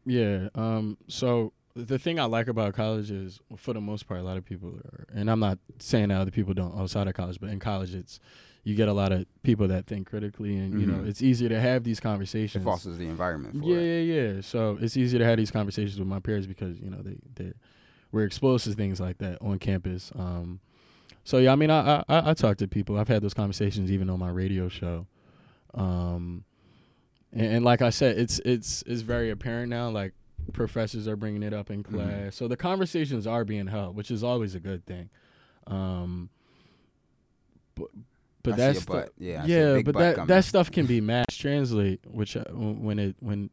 Yeah. 0.07 0.49
Um. 0.55 0.97
So 1.07 1.53
the 1.75 1.99
thing 1.99 2.19
I 2.19 2.23
like 2.25 2.47
about 2.47 2.73
college 2.73 3.11
is, 3.11 3.39
for 3.57 3.73
the 3.73 3.81
most 3.81 4.07
part, 4.07 4.19
a 4.19 4.23
lot 4.23 4.37
of 4.37 4.45
people 4.45 4.69
are, 4.69 5.05
and 5.13 5.29
I'm 5.29 5.39
not 5.39 5.59
saying 5.79 6.09
that 6.09 6.19
other 6.21 6.31
people 6.31 6.53
don't 6.53 6.77
outside 6.79 7.07
of 7.07 7.13
college, 7.13 7.39
but 7.39 7.49
in 7.49 7.59
college, 7.59 7.93
it's 7.93 8.19
you 8.63 8.73
get 8.75 8.87
a 8.87 8.93
lot 8.93 9.11
of 9.11 9.25
people 9.43 9.67
that 9.67 9.85
think 9.85 10.07
critically, 10.07 10.57
and 10.57 10.79
you 10.79 10.87
know, 10.87 10.99
Mhm. 10.99 11.07
it's 11.07 11.21
easier 11.21 11.49
to 11.49 11.59
have 11.59 11.83
these 11.83 11.99
It 11.99 12.01
conversations. 12.01 12.63
fosters 12.63 12.97
the 12.97 13.07
environment 13.07 13.57
for 13.59 13.65
Yeah, 13.69 13.77
it. 13.77 14.03
yeah, 14.05 14.21
yeah. 14.35 14.41
So 14.41 14.77
it's 14.81 14.97
easier 14.97 15.19
to 15.19 15.25
have 15.25 15.37
these 15.37 15.51
conversations 15.51 15.99
with 15.99 16.07
my 16.07 16.19
peers 16.19 16.47
because 16.47 16.79
you 16.79 16.89
know 16.89 17.01
they 17.03 17.17
they 17.35 17.53
we're 18.11 18.23
exposed 18.23 18.63
to 18.65 18.71
things 18.73 18.99
like 18.99 19.17
that 19.19 19.37
on 19.41 19.59
campus. 19.59 20.11
Um. 20.15 20.61
So 21.25 21.37
yeah, 21.39 21.51
I 21.51 21.55
mean, 21.55 21.69
I 21.69 21.97
I, 21.97 22.03
I 22.07 22.29
I 22.29 22.33
talk 22.33 22.57
to 22.57 22.67
people. 22.67 22.97
I've 22.97 23.07
had 23.09 23.21
those 23.21 23.33
conversations 23.33 23.91
even 23.91 24.09
on 24.09 24.17
my 24.19 24.29
radio 24.29 24.69
show. 24.69 25.07
Um. 25.73 26.45
And, 27.33 27.47
and 27.57 27.65
like 27.65 27.81
I 27.81 27.89
said, 27.89 28.17
it's 28.17 28.39
it's 28.45 28.81
it's 28.87 29.01
very 29.01 29.29
apparent 29.29 29.69
now. 29.69 29.89
Like 29.89 30.13
professors 30.53 31.07
are 31.07 31.15
bringing 31.15 31.43
it 31.43 31.53
up 31.53 31.69
in 31.69 31.83
Mm-hmm. 31.83 31.95
class, 31.95 32.35
so 32.35 32.47
the 32.47 32.57
conversations 32.57 33.25
are 33.27 33.43
being 33.45 33.67
held, 33.67 33.95
which 33.95 34.11
is 34.11 34.23
always 34.23 34.55
a 34.55 34.59
good 34.59 34.85
thing. 34.85 35.09
Um, 35.67 36.29
but 37.75 37.87
but 38.43 38.53
I 38.53 38.57
that's 38.57 38.85
butt. 38.85 39.13
Yeah. 39.17 39.43
I 39.43 39.47
see 39.47 39.53
a 39.53 39.67
yeah, 39.69 39.73
big 39.77 39.85
but 39.85 39.95
that 39.97 40.15
coming. 40.15 40.27
that 40.27 40.45
stuff 40.45 40.71
can 40.71 40.85
be 40.85 41.01
mass 41.01 41.25
translate, 41.31 42.01
which 42.05 42.37
uh, 42.37 42.43
when 42.53 42.99
it 42.99 43.15
when 43.19 43.49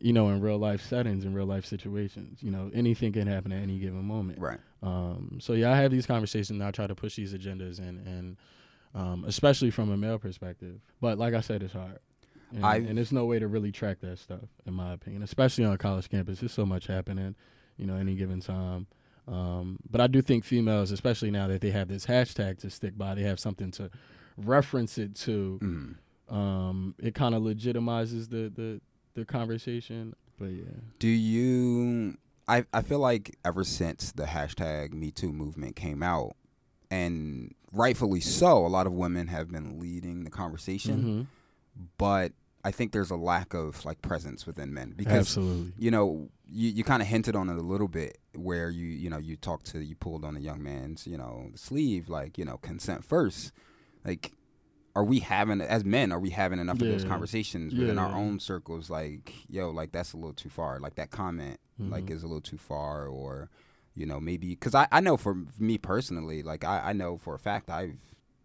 you 0.00 0.12
know 0.12 0.28
in 0.28 0.40
real 0.40 0.58
life 0.58 0.82
settings 0.82 1.24
in 1.24 1.32
real 1.34 1.46
life 1.46 1.64
situations, 1.64 2.42
you 2.42 2.50
know 2.50 2.70
anything 2.74 3.12
can 3.12 3.26
happen 3.26 3.52
at 3.52 3.62
any 3.62 3.78
given 3.78 4.04
moment. 4.04 4.38
right. 4.40 4.58
Um, 4.82 5.38
so 5.40 5.52
yeah, 5.54 5.72
I 5.72 5.76
have 5.76 5.90
these 5.90 6.06
conversations 6.06 6.50
and 6.50 6.62
I 6.62 6.70
try 6.70 6.86
to 6.86 6.94
push 6.94 7.16
these 7.16 7.32
agendas 7.32 7.78
and 7.78 8.06
and 8.06 8.36
um, 8.94 9.24
especially 9.26 9.70
from 9.70 9.90
a 9.90 9.96
male 9.96 10.18
perspective. 10.18 10.80
But 11.00 11.18
like 11.18 11.34
I 11.34 11.40
said, 11.40 11.62
it's 11.62 11.72
hard. 11.72 11.98
And, 12.54 12.64
and 12.88 12.96
there's 12.98 13.12
no 13.12 13.24
way 13.24 13.38
to 13.38 13.48
really 13.48 13.72
track 13.72 13.98
that 14.00 14.18
stuff, 14.18 14.48
in 14.66 14.74
my 14.74 14.92
opinion, 14.92 15.22
especially 15.22 15.64
on 15.64 15.72
a 15.72 15.78
college 15.78 16.08
campus. 16.08 16.40
There's 16.40 16.52
so 16.52 16.64
much 16.66 16.86
happening, 16.86 17.34
you 17.76 17.86
know, 17.86 17.96
any 17.96 18.14
given 18.14 18.40
time. 18.40 18.86
Um, 19.28 19.78
but 19.90 20.00
I 20.00 20.06
do 20.06 20.22
think 20.22 20.44
females, 20.44 20.92
especially 20.92 21.30
now 21.32 21.48
that 21.48 21.60
they 21.60 21.70
have 21.70 21.88
this 21.88 22.06
hashtag 22.06 22.58
to 22.60 22.70
stick 22.70 22.96
by, 22.96 23.14
they 23.16 23.22
have 23.22 23.40
something 23.40 23.70
to 23.72 23.90
reference 24.36 24.98
it 24.98 25.14
to. 25.16 25.58
Mhm. 25.62 25.96
Um, 26.34 26.94
it 26.98 27.14
kind 27.14 27.34
of 27.34 27.42
legitimizes 27.42 28.30
the, 28.30 28.50
the 28.54 28.80
the 29.14 29.24
conversation. 29.24 30.14
But 30.38 30.46
yeah, 30.50 30.64
Do 30.98 31.08
you? 31.08 32.16
I 32.48 32.64
I 32.72 32.82
feel 32.82 32.98
like 33.00 33.36
ever 33.44 33.64
since 33.64 34.12
the 34.12 34.24
hashtag 34.24 34.92
Me 34.92 35.10
Too 35.10 35.32
movement 35.32 35.74
came 35.76 36.02
out, 36.02 36.36
and 36.90 37.54
rightfully 37.72 38.20
so, 38.20 38.64
a 38.64 38.68
lot 38.68 38.86
of 38.86 38.92
women 38.92 39.26
have 39.28 39.50
been 39.50 39.78
leading 39.80 40.24
the 40.24 40.30
conversation. 40.30 41.02
Mhm. 41.02 41.26
But 41.98 42.32
I 42.64 42.70
think 42.70 42.92
there's 42.92 43.10
a 43.10 43.16
lack 43.16 43.54
of 43.54 43.84
like 43.84 44.02
presence 44.02 44.46
within 44.46 44.74
men 44.74 44.94
because 44.96 45.18
absolutely. 45.36 45.72
you 45.78 45.90
know 45.90 46.28
you, 46.48 46.70
you 46.70 46.84
kind 46.84 47.00
of 47.02 47.08
hinted 47.08 47.36
on 47.36 47.48
it 47.48 47.56
a 47.56 47.62
little 47.62 47.88
bit 47.88 48.18
where 48.34 48.70
you 48.70 48.86
you 48.86 49.08
know 49.10 49.18
you 49.18 49.36
talked 49.36 49.66
to 49.66 49.80
you 49.84 49.94
pulled 49.94 50.24
on 50.24 50.36
a 50.36 50.40
young 50.40 50.62
man's 50.62 51.06
you 51.06 51.16
know 51.16 51.50
sleeve 51.54 52.08
like 52.08 52.38
you 52.38 52.44
know 52.44 52.56
consent 52.58 53.04
first 53.04 53.52
like 54.04 54.32
are 54.96 55.04
we 55.04 55.20
having 55.20 55.60
as 55.60 55.84
men 55.84 56.10
are 56.10 56.18
we 56.18 56.30
having 56.30 56.58
enough 56.58 56.80
of 56.80 56.88
those 56.88 57.02
Yeah. 57.04 57.08
conversations 57.08 57.74
within 57.74 57.98
our 57.98 58.14
own 58.16 58.40
circles 58.40 58.90
like 58.90 59.32
yo 59.48 59.70
like 59.70 59.92
that's 59.92 60.12
a 60.12 60.16
little 60.16 60.32
too 60.32 60.48
far 60.48 60.80
like 60.80 60.96
that 60.96 61.10
comment 61.10 61.58
like 61.78 62.06
Mhm. 62.06 62.10
is 62.16 62.22
a 62.22 62.26
little 62.26 62.40
too 62.40 62.58
far 62.58 63.06
or 63.06 63.48
you 63.94 64.06
know 64.06 64.18
maybe 64.18 64.50
because 64.50 64.74
I, 64.74 64.88
I 64.90 65.00
know 65.00 65.16
for 65.16 65.36
me 65.58 65.78
personally 65.78 66.42
like 66.42 66.64
I, 66.64 66.80
I 66.90 66.92
know 66.94 67.16
for 67.16 67.34
a 67.34 67.38
fact 67.38 67.70
i've 67.70 67.98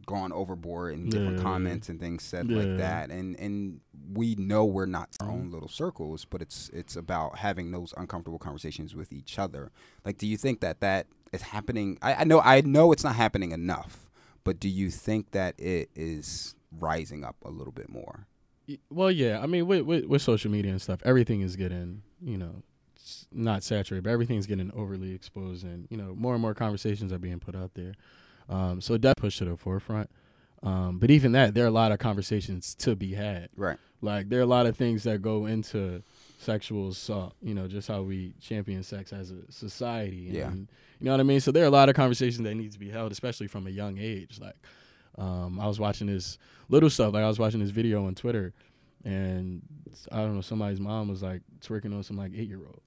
gone 0.05 0.31
overboard 0.31 0.93
in 0.93 1.09
different 1.09 1.37
Yeah. 1.37 1.43
comments 1.43 1.89
and 1.89 1.99
things 1.99 2.23
said 2.23 2.49
Yeah. 2.49 2.57
like 2.57 2.77
that 2.77 3.09
and 3.11 3.39
and 3.39 3.81
we 4.13 4.35
know 4.35 4.65
we're 4.65 4.85
not 4.85 5.09
our 5.19 5.29
own 5.31 5.51
little 5.51 5.67
circles 5.69 6.25
but 6.25 6.41
it's 6.41 6.69
it's 6.73 6.95
about 6.95 7.37
having 7.39 7.71
those 7.71 7.93
uncomfortable 7.97 8.39
conversations 8.39 8.95
with 8.95 9.11
each 9.13 9.37
other 9.39 9.71
like 10.05 10.17
do 10.17 10.27
you 10.27 10.37
think 10.37 10.59
that 10.61 10.79
that 10.81 11.07
is 11.31 11.41
happening 11.43 11.97
i, 12.01 12.13
I 12.15 12.23
know 12.23 12.41
i 12.41 12.61
know 12.61 12.91
it's 12.91 13.03
not 13.03 13.15
happening 13.15 13.51
enough 13.51 14.09
but 14.43 14.59
do 14.59 14.67
you 14.69 14.89
think 14.89 15.31
that 15.31 15.53
it 15.59 15.89
is 15.95 16.55
rising 16.79 17.23
up 17.23 17.35
a 17.45 17.49
little 17.49 17.73
bit 17.73 17.89
more 17.89 18.27
Well, 18.89 19.11
yeah. 19.11 19.39
I 19.41 19.47
mean, 19.47 19.67
with, 19.67 19.81
with 19.81 20.05
with 20.05 20.21
social 20.21 20.49
media 20.49 20.71
and 20.71 20.81
stuff, 20.81 21.01
everything 21.03 21.41
is 21.41 21.55
getting 21.57 22.03
you 22.23 22.37
know, 22.37 22.63
not 23.33 23.63
saturated, 23.63 24.03
but 24.03 24.11
everything's 24.11 24.45
getting 24.47 24.71
overly 24.73 25.13
exposed, 25.13 25.65
and 25.65 25.87
you 25.89 25.97
know, 25.97 26.13
more 26.15 26.33
and 26.33 26.41
more 26.41 26.53
conversations 26.53 27.11
are 27.11 27.17
being 27.19 27.39
put 27.39 27.55
out 27.55 27.73
there. 27.73 27.93
Um, 28.51 28.81
so 28.81 28.97
that 28.97 29.17
pushed 29.17 29.39
to 29.39 29.45
the 29.45 29.57
forefront. 29.57 30.09
Um, 30.63 30.99
but 30.99 31.09
even 31.09 31.31
that, 31.31 31.55
there 31.55 31.63
are 31.63 31.67
a 31.67 31.71
lot 31.71 31.91
of 31.91 31.99
conversations 31.99 32.75
to 32.75 32.95
be 32.95 33.13
had. 33.13 33.49
right 33.55 33.77
Like 34.01 34.29
there 34.29 34.39
are 34.39 34.43
a 34.43 34.47
lot 34.47 34.67
of 34.67 34.77
things 34.77 35.03
that 35.03 35.21
go 35.21 35.47
into 35.47 36.03
sexual 36.37 36.89
assault. 36.89 37.33
You 37.41 37.55
know, 37.55 37.67
just 37.67 37.87
how 37.87 38.03
we 38.03 38.33
champion 38.39 38.83
sex 38.83 39.11
as 39.11 39.31
a 39.31 39.51
society. 39.51 40.29
Yeah. 40.31 40.51
You 40.51 40.67
know 41.05 41.11
what 41.11 41.19
I 41.19 41.23
mean? 41.23 41.39
So 41.39 41.51
there 41.51 41.63
are 41.63 41.67
a 41.67 41.71
lot 41.71 41.89
of 41.89 41.95
conversations 41.95 42.43
that 42.43 42.53
need 42.53 42.71
to 42.73 42.79
be 42.79 42.89
held, 42.89 43.11
especially 43.11 43.47
from 43.47 43.65
a 43.65 43.71
young 43.71 43.97
age. 43.97 44.39
Like, 44.39 44.55
um, 45.17 45.59
I 45.59 45.65
was 45.67 45.79
watching 45.79 46.07
this 46.07 46.37
little 46.69 46.91
stuff. 46.91 47.13
Like 47.13 47.23
I 47.23 47.27
was 47.27 47.39
watching 47.39 47.59
this 47.59 47.71
video 47.71 48.05
on 48.05 48.13
Twitter, 48.13 48.53
and 49.03 49.63
I 50.11 50.17
don't 50.17 50.35
know, 50.35 50.41
somebody's 50.41 50.79
mom 50.79 51.07
was 51.07 51.23
like 51.23 51.41
twerking 51.61 51.95
on 51.95 52.03
some 52.03 52.17
like 52.17 52.33
eight 52.35 52.47
year 52.47 52.59
old. 52.59 52.81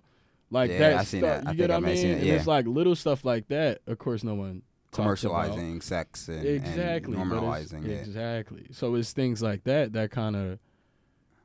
Like 0.50 0.70
Yeah, 0.70 0.78
that 0.78 0.94
I 0.98 1.04
seen 1.04 1.20
stuff, 1.22 1.42
that. 1.42 1.42
You 1.42 1.46
think 1.48 1.58
get 1.58 1.70
what 1.70 1.76
I 1.76 1.80
mean? 1.80 2.06
it, 2.06 2.18
And 2.18 2.26
it's 2.28 2.46
like 2.46 2.66
little 2.66 2.94
stuff 2.94 3.24
like 3.24 3.48
that. 3.48 3.80
Of 3.88 3.98
course, 3.98 4.22
no 4.22 4.34
one. 4.34 4.62
Commercializing 5.02 5.82
sex 5.82 6.28
and, 6.28 6.44
exactly 6.46 7.16
and 7.16 7.30
normalizing 7.30 7.84
it. 7.86 8.06
exactly 8.06 8.66
so 8.70 8.94
it's 8.94 9.12
things 9.12 9.42
like 9.42 9.64
that 9.64 9.92
that 9.92 10.10
kind 10.10 10.36
of 10.36 10.58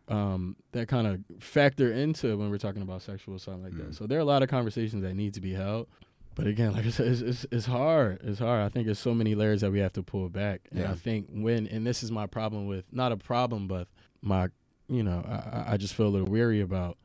um 0.07 0.55
that 0.71 0.87
kind 0.87 1.07
of 1.07 1.19
factor 1.43 1.91
into 1.91 2.35
when 2.37 2.49
we're 2.49 2.57
talking 2.57 2.81
about 2.81 3.01
sexual 3.01 3.35
assault 3.35 3.61
like 3.61 3.73
Mm. 3.73 3.87
that 3.87 3.95
so 3.95 4.07
there 4.07 4.17
are 4.17 4.21
a 4.21 4.25
lot 4.25 4.41
of 4.43 4.49
conversations 4.49 5.03
that 5.03 5.13
need 5.13 5.33
to 5.35 5.41
be 5.41 5.53
held 5.53 5.87
but 6.35 6.47
again 6.47 6.73
like 6.75 6.85
i 6.85 6.89
said 6.89 7.07
it's, 7.07 7.21
it's, 7.21 7.45
it's 7.51 7.65
hard 7.65 8.19
it's 8.23 8.39
hard 8.39 8.61
i 8.63 8.69
think 8.69 8.85
there's 8.85 8.99
so 8.99 9.13
many 9.13 9.35
layers 9.35 9.61
that 9.61 9.71
we 9.71 9.79
have 9.79 9.93
to 9.93 10.03
pull 10.03 10.29
back 10.29 10.61
and 10.71 10.79
Yeah. 10.81 10.91
i 10.91 10.95
think 10.95 11.27
when 11.29 11.67
and 11.67 11.85
this 11.85 12.01
is 12.03 12.11
my 12.11 12.25
problem 12.27 12.65
with 12.67 12.85
not 12.91 13.11
a 13.11 13.17
problem 13.17 13.67
but 13.67 13.87
my 14.21 14.49
you 14.87 15.03
know 15.03 15.23
i, 15.27 15.73
I 15.73 15.77
just 15.77 15.93
feel 15.93 16.07
a 16.07 16.09
little 16.09 16.27
weary 16.27 16.61
about 16.61 16.97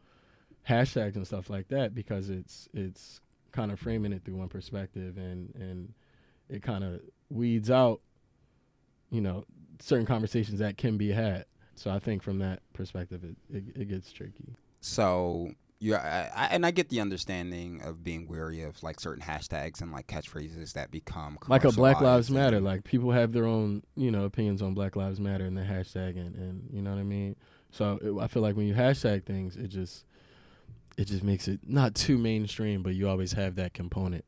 hashtags 0.69 1.17
and 1.17 1.27
stuff 1.27 1.51
like 1.51 1.69
that 1.69 1.95
because 1.95 2.31
it's 2.31 2.69
it's 2.73 3.21
kind 3.53 3.71
of 3.71 3.79
framing 3.79 4.13
it 4.13 4.25
through 4.25 4.37
one 4.37 4.49
perspective 4.49 5.17
and 5.19 5.55
and 5.55 5.93
it 6.55 6.63
kind 6.63 6.85
of 6.85 7.01
weeds 7.31 7.71
out 7.71 8.01
you 9.11 9.21
know 9.21 9.45
certain 9.81 10.07
conversations 10.07 10.61
that 10.61 10.77
can 10.77 10.97
be 10.97 11.11
had. 11.11 11.45
So 11.77 11.91
i 11.91 11.99
think 11.99 12.23
from 12.23 12.39
that 12.39 12.61
perspective 12.73 13.25
it 13.25 13.37
it, 13.55 13.65
it 13.83 13.89
gets 13.89 14.13
tricky. 14.13 14.55
So 14.81 15.51
yeah, 15.81 16.49
and 16.51 16.65
I 16.65 16.71
get 16.71 16.89
the 16.89 17.01
understanding 17.01 17.83
of 17.83 18.03
being 18.03 18.27
weary 18.27 18.63
of 18.63 18.83
like 18.83 19.01
certain 19.01 19.23
hashtags 19.23 19.83
and 19.83 19.93
like 19.93 20.07
catchphrases 20.07 20.73
that 20.75 20.91
become 20.91 21.37
like 21.49 21.65
a 21.65 21.73
black 21.73 22.01
lives 22.01 22.31
matter. 22.31 22.61
like 22.61 22.85
people 22.85 23.11
have 23.11 23.33
their 23.33 23.45
own 23.45 23.83
you 23.97 24.11
know 24.11 24.25
opinions 24.25 24.63
on 24.63 24.73
black 24.73 24.97
lives 24.97 25.21
matter 25.21 25.45
and 25.45 25.57
the 25.59 25.63
hashtag 25.63 26.17
and, 26.17 26.35
and 26.37 26.71
you 26.73 26.81
know 26.81 26.91
what 26.91 27.01
i 27.01 27.03
mean? 27.03 27.37
So 27.71 27.99
it, 28.03 28.23
i 28.23 28.29
feel 28.29 28.43
like 28.43 28.57
when 28.57 28.67
you 28.67 28.75
hashtag 28.75 29.25
things 29.25 29.57
it 29.57 29.69
just 29.69 30.07
it 30.97 31.07
just 31.07 31.23
makes 31.25 31.49
it 31.49 31.61
not 31.67 31.95
too 31.95 32.17
mainstream 32.17 32.83
but 32.83 32.95
you 32.95 33.09
always 33.09 33.33
have 33.33 33.57
that 33.57 33.75
component 33.75 34.25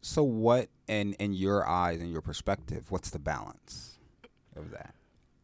So 0.00 0.22
what, 0.22 0.68
in 0.86 1.14
in 1.14 1.32
your 1.34 1.66
eyes 1.66 2.00
and 2.00 2.10
your 2.10 2.22
perspective, 2.22 2.90
what's 2.90 3.10
the 3.10 3.18
balance 3.18 3.98
of 4.56 4.70
that? 4.70 4.94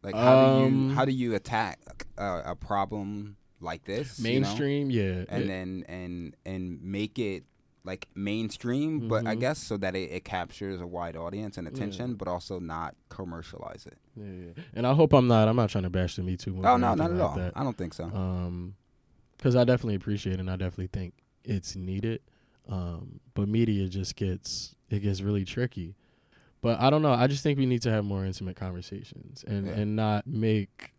Like 0.03 0.15
how 0.15 0.35
do 0.35 0.45
you 0.45 0.65
Um, 0.67 0.89
how 0.95 1.05
do 1.05 1.11
you 1.11 1.35
attack 1.35 1.79
a, 2.17 2.51
a 2.51 2.55
problem 2.55 3.37
like 3.59 3.85
this? 3.85 4.19
you 4.19 4.25
know? 4.25 4.39
mainstream 4.39 4.89
yeah 4.91 5.25
and 5.29 5.49
then 5.49 5.83
and 5.87 6.35
and 6.45 6.81
make 6.81 7.17
it 7.19 7.43
like 7.83 8.07
mainstream, 8.15 9.07
but 9.07 9.27
I 9.27 9.35
Mhm. 9.35 9.39
guess 9.41 9.59
so 9.59 9.77
that 9.77 9.95
it, 9.95 10.09
it 10.11 10.23
captures 10.23 10.81
a 10.81 10.87
wide 10.87 11.15
audience 11.15 11.55
and 11.57 11.67
attention, 11.67 12.11
Yeah. 12.11 12.15
but 12.17 12.27
also 12.27 12.59
not 12.59 12.95
commercialize 13.09 13.85
it. 13.85 13.97
yeah, 14.17 14.25
yeah. 14.55 14.63
and 14.73 14.87
i 14.87 14.93
hope 14.93 15.11
i'm 15.13 15.27
not 15.27 15.47
i'm 15.49 15.55
not 15.57 15.69
trying 15.69 15.83
to 15.83 15.89
bash 15.89 16.15
the 16.15 16.23
me 16.23 16.35
too 16.37 16.51
movement 16.51 16.73
Oh 16.73 16.77
no, 16.77 16.95
not 16.95 17.11
at 17.11 17.17
like 17.17 17.29
all. 17.29 17.35
that. 17.35 17.51
I 17.55 17.63
don't 17.63 17.77
think 17.77 17.93
so. 17.93 18.05
um 18.05 18.75
because 19.37 19.55
i 19.55 19.63
definitely 19.65 19.95
appreciate 19.95 20.33
it 20.35 20.39
and 20.39 20.49
i 20.49 20.55
definitely 20.55 20.87
think 20.87 21.13
it's 21.43 21.75
needed 21.75 22.21
um 22.69 23.19
but 23.33 23.47
media 23.47 23.87
just 23.87 24.15
gets 24.15 24.75
it 24.89 24.99
gets 24.99 25.21
really 25.21 25.45
tricky 25.45 25.95
but 26.61 26.79
i 26.79 26.89
don't 26.89 27.01
know 27.01 27.11
i 27.13 27.27
just 27.27 27.43
think 27.43 27.57
we 27.59 27.65
need 27.65 27.81
to 27.81 27.91
have 27.91 28.03
more 28.05 28.25
intimate 28.25 28.55
conversations 28.55 29.43
and 29.47 29.67
Yeah. 29.67 29.73
and 29.73 29.95
not 29.95 30.25
make 30.27 30.93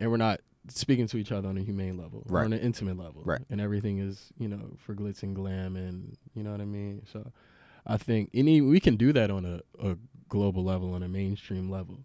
and 0.00 0.10
we're 0.10 0.16
not 0.16 0.40
speaking 0.68 1.06
to 1.08 1.16
each 1.18 1.30
other 1.30 1.48
on 1.48 1.58
a 1.58 1.60
humane 1.62 1.96
level 1.98 2.22
Right. 2.26 2.44
on 2.46 2.52
an 2.52 2.60
intimate 2.60 2.96
level 2.96 3.22
Right. 3.24 3.42
and 3.50 3.60
everything 3.60 3.98
is 3.98 4.32
you 4.38 4.48
know 4.48 4.76
for 4.78 4.94
glitz 4.94 5.22
and 5.22 5.34
glam 5.36 5.76
and 5.76 6.16
you 6.34 6.42
know 6.42 6.50
what 6.52 6.60
i 6.60 6.64
mean 6.64 7.02
so 7.12 7.30
i 7.86 7.96
think 7.96 8.30
any 8.34 8.60
we 8.60 8.80
can 8.80 8.96
do 8.96 9.12
that 9.12 9.30
on 9.30 9.44
a, 9.44 9.60
a 9.86 9.96
global 10.28 10.64
level 10.64 10.94
on 10.94 11.02
a 11.02 11.08
mainstream 11.08 11.70
level 11.70 11.98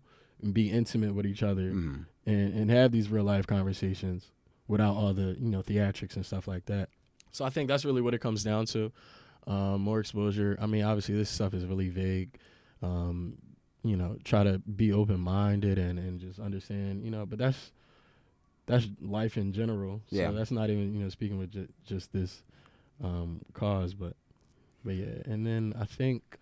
and 0.44 0.54
be 0.54 0.70
intimate 0.70 1.16
with 1.16 1.26
each 1.26 1.42
other 1.42 1.72
Mhm. 1.72 2.06
and, 2.26 2.54
and 2.54 2.70
have 2.70 2.92
these 2.92 3.10
real 3.10 3.24
life 3.24 3.48
conversations 3.48 4.32
without 4.68 4.94
all 4.96 5.14
the 5.14 5.36
you 5.40 5.50
know 5.50 5.62
theatrics 5.64 6.16
and 6.16 6.24
stuff 6.26 6.48
like 6.48 6.66
that. 6.66 6.90
So 7.32 7.46
I 7.46 7.50
think 7.50 7.68
that's 7.68 7.86
really 7.86 8.02
what 8.02 8.14
it 8.14 8.20
comes 8.20 8.44
down 8.44 8.66
to. 8.68 8.92
Um, 9.48 9.82
more 9.82 10.00
exposure. 10.00 10.58
I 10.62 10.66
mean, 10.66 10.84
obviously 10.84 11.16
this 11.16 11.30
stuff 11.30 11.54
is 11.54 11.66
really 11.66 11.90
vague. 11.90 12.38
Um, 12.82 13.38
you 13.84 13.96
know, 13.96 14.18
try 14.24 14.44
to 14.44 14.60
be 14.60 14.92
open 14.92 15.20
minded 15.20 15.78
and, 15.80 15.98
and 15.98 16.20
just 16.20 16.40
understand. 16.40 17.04
You 17.04 17.12
know, 17.12 17.26
but 17.26 17.40
that's 17.40 17.72
that's 18.66 18.88
life 19.02 19.38
in 19.38 19.54
general. 19.54 20.02
So 20.12 20.18
Yeah. 20.18 20.32
that's 20.32 20.52
not 20.52 20.70
even 20.70 20.94
you 20.94 21.04
know 21.04 21.10
speaking 21.10 21.38
with 21.40 21.52
ju- 21.52 21.70
just 21.86 22.12
this 22.14 22.44
um, 23.04 23.42
cause, 23.54 23.94
but 23.94 24.16
but 24.84 24.96
yeah. 24.96 25.22
And 25.26 25.46
then 25.46 25.74
I 25.80 25.86
think. 25.86 26.38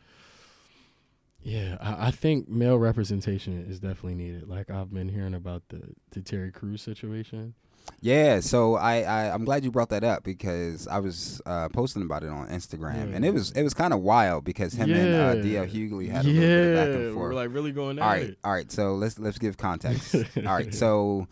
Yeah, 1.43 1.77
I, 1.79 2.07
I 2.07 2.11
think 2.11 2.49
male 2.49 2.77
representation 2.77 3.65
is 3.69 3.79
definitely 3.79 4.15
needed. 4.15 4.49
Like 4.49 4.69
I've 4.69 4.93
been 4.93 5.07
hearing 5.07 5.33
about 5.35 5.63
the, 5.69 5.81
the 6.11 6.21
Terry 6.21 6.51
Crews 6.51 6.81
situation. 6.81 7.53
Yeah, 7.99 8.39
so 8.41 8.75
I, 8.75 9.01
I 9.01 9.33
I'm 9.33 9.43
glad 9.43 9.63
you 9.63 9.71
brought 9.71 9.89
that 9.89 10.03
up 10.03 10.23
because 10.23 10.87
I 10.87 10.99
was 10.99 11.41
uh, 11.45 11.67
posting 11.69 12.03
about 12.03 12.23
it 12.23 12.29
on 12.29 12.47
Instagram 12.49 13.13
and 13.15 13.25
it 13.25 13.33
was 13.33 13.51
it 13.51 13.63
was 13.63 13.73
kind 13.73 13.91
of 13.93 14.01
wild 14.01 14.43
because 14.45 14.73
him 14.73 14.91
and 14.93 15.15
uh, 15.15 15.41
Yeah. 15.47 15.65
DL 15.65 15.71
Hughley 15.71 16.09
had 16.09 16.25
a 16.25 16.29
yeah, 16.29 16.39
little 16.41 16.55
bit 16.57 16.67
of 16.67 16.75
back 16.75 16.95
and 16.95 17.13
forth. 17.13 17.29
we're 17.29 17.33
like 17.35 17.53
really 17.53 17.71
going 17.71 17.97
at 17.97 18.03
all 18.03 18.09
right, 18.11 18.23
it. 18.29 18.37
all 18.43 18.51
right. 18.53 18.71
So 18.71 18.93
let's 18.95 19.17
let's 19.17 19.39
give 19.39 19.57
context. 19.57 20.13
all 20.15 20.43
right, 20.43 20.73
so 20.83 21.27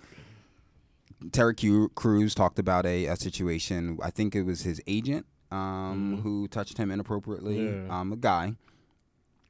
Terry 1.31 1.55
Cu- 1.55 1.89
Crews 1.89 2.35
talked 2.35 2.59
about 2.59 2.85
a, 2.85 3.05
a 3.05 3.15
situation. 3.15 3.97
I 4.03 4.09
think 4.09 4.35
it 4.35 4.43
was 4.43 4.61
his 4.61 4.81
agent 4.87 5.25
um, 5.51 6.17
Mhm. 6.17 6.21
who 6.23 6.47
touched 6.47 6.77
him 6.77 6.91
inappropriately. 6.91 7.65
Yeah. 7.65 7.99
Um, 7.99 8.11
a 8.11 8.15
guy, 8.17 8.53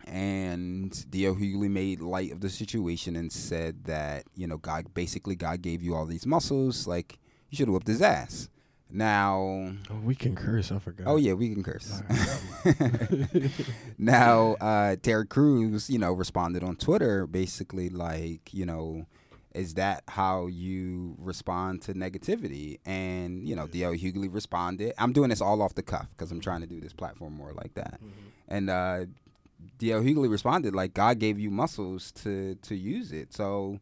and 0.06 1.10
D.L. 1.10 1.36
Hughley 1.36 1.70
made 1.70 2.00
light 2.02 2.32
of 2.32 2.42
the 2.42 2.50
situation 2.50 3.16
and 3.16 3.32
said 3.32 3.86
that 3.86 4.26
you 4.36 4.48
know 4.48 4.58
God 4.58 4.94
basically 4.94 5.36
God 5.36 5.62
gave 5.62 5.82
you 5.82 5.96
all 5.96 6.06
these 6.06 6.26
muscles, 6.26 6.88
like 6.88 7.20
you 7.50 7.56
should 7.58 7.68
have 7.68 7.74
whipped 7.74 7.88
his 7.88 8.02
ass. 8.02 8.50
Now, 8.92 9.72
Oh, 9.90 10.00
we 10.04 10.14
can 10.16 10.36
curse. 10.36 10.72
I 10.72 10.78
forgot. 10.80 11.08
oh 11.08 11.16
yeah, 11.18 11.34
we 11.34 11.52
can 11.54 11.64
curse. 11.64 12.02
Right. 12.66 13.52
now, 13.98 14.54
uh, 14.62 14.96
Terry 15.02 15.26
Crews, 15.26 15.90
you 15.90 15.98
know, 16.00 16.14
responded 16.14 16.64
on 16.64 16.76
Twitter 16.76 17.26
basically 17.28 17.90
like, 17.90 18.54
you 18.54 18.66
know, 18.66 19.06
is 19.54 19.74
that 19.76 20.04
how 20.10 20.48
you 20.48 21.16
respond 21.18 21.82
to 21.84 21.94
negativity? 21.94 22.78
And, 22.86 23.44
you 23.48 23.56
know, 23.56 23.68
D.L. 23.68 23.94
Hughley 23.94 24.32
responded. 24.34 24.94
I'm 24.98 25.14
doing 25.14 25.30
this 25.30 25.42
all 25.42 25.62
off 25.62 25.76
the 25.76 25.84
cuff 25.84 26.08
because 26.16 26.32
I'm 26.32 26.42
trying 26.42 26.62
to 26.62 26.68
do 26.68 26.80
this 26.80 26.94
platform 26.94 27.34
more 27.36 27.54
like 27.54 27.74
that. 27.76 28.00
And 28.48 28.70
uh, 28.70 29.06
D.L. 29.78 30.01
Hughley 30.01 30.30
responded 30.30 30.75
like, 30.75 30.93
God 30.93 31.19
gave 31.19 31.39
you 31.39 31.49
muscles 31.49 32.12
to, 32.23 32.56
to 32.56 32.75
use 32.75 33.12
it. 33.12 33.34
So 33.34 33.80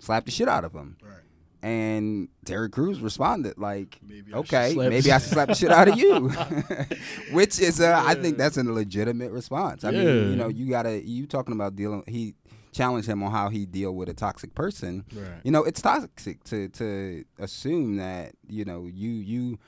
slap 0.00 0.24
the 0.24 0.30
shit 0.30 0.48
out 0.48 0.64
of 0.64 0.72
him. 0.72 0.96
Right. 1.02 1.22
And 1.62 2.28
Terry 2.44 2.68
Crews 2.68 3.00
responded 3.00 3.58
like, 3.58 3.98
Maybe 4.06 4.32
okay, 4.32 4.72
slap 4.74 4.90
maybe 4.90 5.10
I 5.10 5.18
should 5.18 5.30
slap 5.30 5.48
the 5.48 5.54
shit 5.54 5.72
out 5.72 5.88
of 5.88 5.96
you. 5.98 6.28
Which 7.32 7.58
is, 7.58 7.80
uh, 7.80 8.00
I 8.04 8.14
think 8.14 8.38
that's 8.38 8.56
a 8.56 8.62
legitimate 8.62 9.32
response. 9.32 9.82
I 9.82 9.90
mean, 9.90 10.30
you 10.30 10.36
know, 10.36 10.48
you 10.48 10.68
gotta, 10.68 11.02
you 11.02 11.26
talking 11.26 11.54
about 11.54 11.74
dealing, 11.74 12.04
he 12.06 12.34
challenged 12.72 13.08
him 13.08 13.22
on 13.22 13.32
how 13.32 13.48
he 13.48 13.66
deal 13.66 13.92
with 13.94 14.08
a 14.08 14.14
toxic 14.14 14.54
person. 14.54 15.04
Right. 15.12 15.40
You 15.42 15.50
know, 15.50 15.64
it's 15.64 15.80
toxic 15.80 16.44
to, 16.44 16.68
to 16.68 17.24
assume 17.38 17.96
that, 17.96 18.34
you 18.48 18.64
know, 18.64 18.86
you, 18.86 19.10
you, 19.10 19.58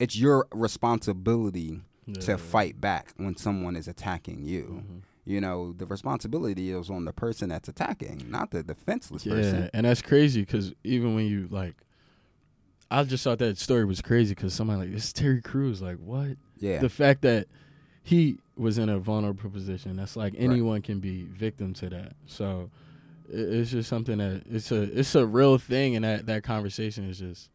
it's 0.00 0.16
your 0.16 0.48
responsibility 0.52 1.80
to 2.14 2.32
Yeah. 2.32 2.36
fight 2.36 2.80
back 2.80 3.12
when 3.16 3.36
someone 3.36 3.76
is 3.76 3.86
attacking 3.88 4.42
you. 4.44 4.82
Mhm. 4.84 5.02
You 5.24 5.40
know, 5.40 5.72
the 5.72 5.86
responsibility 5.86 6.70
is 6.70 6.90
on 6.90 7.04
the 7.04 7.12
person 7.12 7.50
that's 7.50 7.68
attacking, 7.68 8.24
not 8.30 8.50
the 8.50 8.62
defenseless 8.62 9.24
Yeah, 9.26 9.34
person. 9.34 9.70
and 9.74 9.86
that's 9.86 10.02
crazy 10.02 10.40
because 10.40 10.72
even 10.82 11.14
when 11.14 11.26
you 11.26 11.46
like, 11.50 11.76
I 12.90 13.04
just 13.04 13.22
thought 13.22 13.38
that 13.38 13.56
story 13.58 13.84
was 13.84 14.00
crazy 14.02 14.34
because 14.34 14.52
somebody 14.54 14.80
like 14.88 14.96
it's 14.96 15.12
Terry 15.12 15.40
Crews. 15.40 15.80
Like 15.80 15.98
what? 15.98 16.36
Yeah. 16.58 16.80
The 16.80 16.88
fact 16.88 17.22
that 17.22 17.46
he 18.02 18.38
was 18.56 18.78
in 18.78 18.88
a 18.88 18.98
vulnerable 18.98 19.50
position. 19.50 19.96
That's 19.96 20.16
like 20.16 20.34
anyone 20.36 20.82
can 20.82 20.98
be 21.00 21.24
victim 21.26 21.72
to 21.74 21.88
that. 21.90 22.14
So 22.26 22.70
it's 23.28 23.70
just 23.70 23.88
something 23.88 24.18
that 24.18 24.42
it's 24.50 24.72
a 24.72 24.82
it's 24.98 25.14
a 25.14 25.24
real 25.24 25.58
thing, 25.58 25.94
and 25.94 26.04
that 26.04 26.26
that 26.26 26.42
conversation 26.42 27.04
is 27.08 27.18
just 27.20 27.50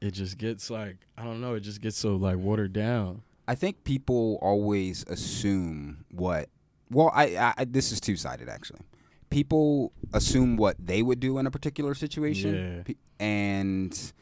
it 0.00 0.10
just 0.12 0.38
gets 0.38 0.70
like 0.70 0.96
I 1.16 1.24
don't 1.24 1.40
know. 1.40 1.54
It 1.54 1.60
just 1.60 1.80
gets 1.80 1.96
so 1.96 2.16
like 2.16 2.36
watered 2.38 2.72
down. 2.72 3.22
I 3.48 3.54
think 3.54 3.84
people 3.84 4.38
always 4.42 5.04
assume 5.08 6.04
what. 6.10 6.48
Well, 6.90 7.10
I, 7.14 7.54
I 7.58 7.64
this 7.64 7.92
is 7.92 8.00
two 8.00 8.16
sided 8.16 8.48
actually. 8.48 8.80
People 9.30 9.92
assume 10.12 10.56
what 10.56 10.76
they 10.78 11.02
would 11.02 11.18
do 11.20 11.38
in 11.38 11.46
a 11.46 11.50
particular 11.50 11.94
situation, 11.94 12.84
Yeah. 12.86 12.94
And 13.18 14.12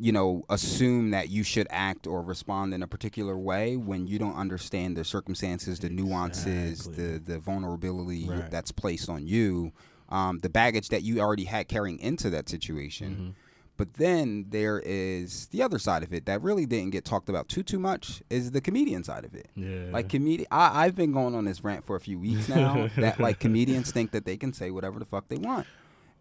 you 0.00 0.12
know 0.12 0.44
assume 0.48 1.10
that 1.10 1.28
you 1.28 1.42
should 1.42 1.66
act 1.70 2.06
or 2.06 2.22
respond 2.22 2.72
in 2.72 2.82
a 2.82 2.86
particular 2.86 3.36
way 3.36 3.76
when 3.76 4.06
you 4.06 4.18
don't 4.18 4.36
understand 4.36 4.96
the 4.96 5.04
circumstances, 5.04 5.80
the 5.80 5.88
nuances, 5.90 6.86
Exactly. 6.86 7.04
the 7.12 7.18
the 7.18 7.38
vulnerability 7.38 8.28
Right. 8.28 8.50
that's 8.50 8.70
placed 8.72 9.08
on 9.08 9.26
you, 9.26 9.72
um, 10.08 10.38
the 10.38 10.48
baggage 10.48 10.88
that 10.90 11.02
you 11.02 11.20
already 11.20 11.44
had 11.44 11.66
carrying 11.68 11.98
into 11.98 12.30
that 12.30 12.48
situation. 12.48 13.34
Mhm. 13.36 13.47
But 13.78 13.94
then 13.94 14.44
there 14.50 14.82
is 14.84 15.46
the 15.46 15.62
other 15.62 15.78
side 15.78 16.02
of 16.02 16.12
it 16.12 16.26
that 16.26 16.42
really 16.42 16.66
didn't 16.66 16.90
get 16.90 17.06
talked 17.06 17.30
about 17.30 17.48
too 17.48 17.62
too 17.62 17.78
much 17.78 18.22
is 18.28 18.50
the 18.50 18.60
comedian 18.60 19.04
side 19.04 19.24
of 19.24 19.34
it. 19.34 19.48
Yeah. 19.54 19.86
Like 19.90 20.10
comedian, 20.10 20.48
I, 20.50 20.84
I've 20.84 20.94
been 20.94 21.12
going 21.12 21.34
on 21.34 21.46
this 21.46 21.64
rant 21.64 21.86
for 21.86 21.96
a 21.96 22.00
few 22.00 22.18
weeks 22.18 22.48
now 22.50 22.90
that 22.96 23.18
like 23.18 23.38
comedians 23.40 23.90
think 23.90 24.10
that 24.10 24.26
they 24.26 24.36
can 24.36 24.52
say 24.52 24.70
whatever 24.70 24.98
the 24.98 25.06
fuck 25.06 25.28
they 25.28 25.36
want, 25.38 25.66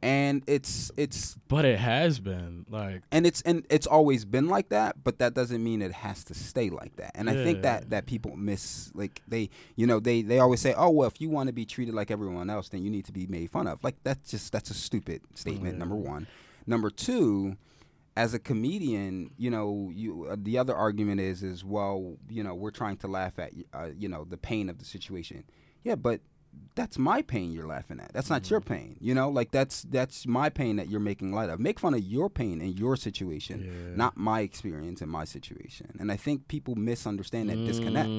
and 0.03 0.43
it's 0.45 0.91
it's 0.97 1.35
but 1.47 1.65
it 1.65 1.79
has 1.79 2.19
been 2.19 2.65
like 2.69 3.01
and 3.11 3.25
it's 3.25 3.41
and 3.41 3.65
it's 3.71 3.87
always 3.87 4.23
been 4.25 4.47
like 4.47 4.69
that 4.69 5.03
but 5.03 5.17
that 5.17 5.33
doesn't 5.33 5.63
mean 5.63 5.81
it 5.81 5.91
has 5.91 6.23
to 6.25 6.35
stay 6.35 6.69
like 6.69 6.95
that 6.97 7.11
and 7.15 7.27
i 7.27 7.33
think 7.33 7.63
that 7.63 7.89
that 7.89 8.05
people 8.05 8.35
miss 8.35 8.91
like 8.93 9.23
they 9.27 9.49
you 9.75 9.87
know 9.87 9.99
they 9.99 10.21
they 10.21 10.37
always 10.37 10.61
say 10.61 10.75
oh 10.77 10.91
well 10.91 11.07
if 11.07 11.19
you 11.19 11.29
want 11.29 11.47
to 11.47 11.53
be 11.53 11.65
treated 11.65 11.95
like 11.95 12.11
everyone 12.11 12.47
else 12.47 12.69
then 12.69 12.83
you 12.83 12.91
need 12.91 13.05
to 13.05 13.11
be 13.11 13.25
made 13.25 13.49
fun 13.49 13.65
of 13.65 13.83
like 13.83 13.95
that's 14.03 14.29
just 14.29 14.51
that's 14.51 14.69
a 14.69 14.73
stupid 14.75 15.21
statement 15.33 15.73
Yeah. 15.73 15.79
number 15.79 15.95
one 15.95 16.27
number 16.67 16.89
two 16.89 17.57
as 18.15 18.33
a 18.33 18.39
comedian 18.39 19.29
you 19.37 19.49
know 19.49 19.91
you 19.93 20.25
uh, 20.25 20.35
the 20.37 20.57
other 20.57 20.75
argument 20.75 21.19
is 21.21 21.43
is 21.43 21.63
well 21.63 22.17
you 22.29 22.43
know 22.43 22.53
we're 22.55 22.71
trying 22.71 22.97
to 22.97 23.07
laugh 23.07 23.37
at 23.39 23.51
uh, 23.73 23.87
you 23.97 24.07
know 24.09 24.23
the 24.25 24.37
pain 24.37 24.69
of 24.69 24.77
the 24.79 24.85
situation 24.85 25.43
yeah 25.83 25.95
but 25.95 26.19
that's 26.73 26.97
my 26.97 27.21
pain 27.21 27.51
you're 27.51 27.67
laughing 27.67 27.99
at. 27.99 28.11
That's 28.13 28.31
not 28.31 28.49
your 28.49 28.61
Mm-hmm. 28.61 28.73
pain. 28.73 28.97
You 28.99 29.13
know, 29.13 29.29
like 29.29 29.51
that's 29.51 29.83
that's 29.83 30.25
my 30.25 30.49
pain 30.49 30.77
that 30.77 30.89
you're 30.89 30.99
making 30.99 31.31
light 31.31 31.51
of. 31.51 31.59
Make 31.59 31.79
fun 31.79 31.93
of 31.93 31.99
your 31.99 32.31
pain 32.31 32.61
and 32.61 32.79
your 32.79 32.95
situation, 32.95 33.63
Yeah. 33.63 33.95
not 33.95 34.17
my 34.17 34.39
experience 34.41 34.99
and 35.03 35.11
my 35.11 35.23
situation. 35.23 35.95
And 35.99 36.11
I 36.11 36.15
think 36.17 36.47
people 36.47 36.73
misunderstand 36.73 37.49
that 37.51 37.63
disconnect. 37.63 38.09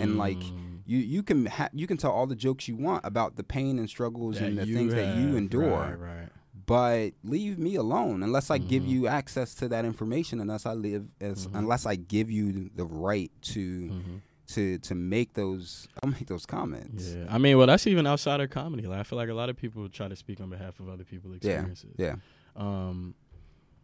And 0.00 0.18
like 0.18 0.40
Mm. 0.40 0.80
you 0.86 0.98
you 0.98 1.22
can 1.22 1.46
ha- 1.46 1.68
you 1.72 1.86
can 1.86 1.96
tell 1.96 2.10
all 2.10 2.26
the 2.26 2.34
jokes 2.34 2.66
you 2.66 2.74
want 2.74 3.04
about 3.06 3.36
the 3.36 3.44
pain 3.44 3.78
and 3.78 3.88
struggles 3.88 4.40
That 4.40 4.46
and 4.48 4.58
the 4.58 4.66
things 4.66 4.92
that 4.94 5.06
you 5.06 5.36
endure, 5.36 5.70
Right, 5.70 5.94
right. 6.00 6.28
But 6.66 7.10
leave 7.22 7.58
me 7.58 7.74
alone 7.74 8.22
unless 8.22 8.50
I 8.50 8.58
give 8.58 8.82
Mhm. 8.84 8.88
you 8.88 9.06
access 9.08 9.54
to 9.56 9.68
that 9.68 9.84
information. 9.84 10.40
Unless 10.40 10.66
I 10.66 10.72
live 10.72 11.06
as 11.20 11.46
Mhm. 11.46 11.58
unless 11.58 11.86
I 11.86 11.96
give 11.96 12.30
you 12.30 12.70
the 12.74 12.84
right 12.86 13.30
to 13.42 13.60
Mhm. 13.90 14.20
to 14.48 14.78
to 14.78 14.94
make 14.94 15.34
those 15.34 15.88
I'll 16.02 16.10
make 16.10 16.26
those 16.26 16.46
comments. 16.46 17.14
Yeah, 17.14 17.26
I 17.28 17.38
mean, 17.38 17.56
well, 17.58 17.66
that's 17.66 17.86
even 17.86 18.06
outside 18.06 18.40
of 18.40 18.50
comedy. 18.50 18.86
Like, 18.86 19.00
I 19.00 19.02
feel 19.02 19.16
like 19.18 19.28
a 19.30 19.34
lot 19.34 19.48
of 19.50 19.56
people 19.56 19.88
try 19.88 20.08
to 20.08 20.16
speak 20.16 20.40
on 20.40 20.50
behalf 20.50 20.78
of 20.80 20.88
other 20.88 21.04
people's 21.04 21.36
experiences. 21.36 21.94
yeah. 21.96 22.16
yeah. 22.56 22.62
Um, 22.62 23.14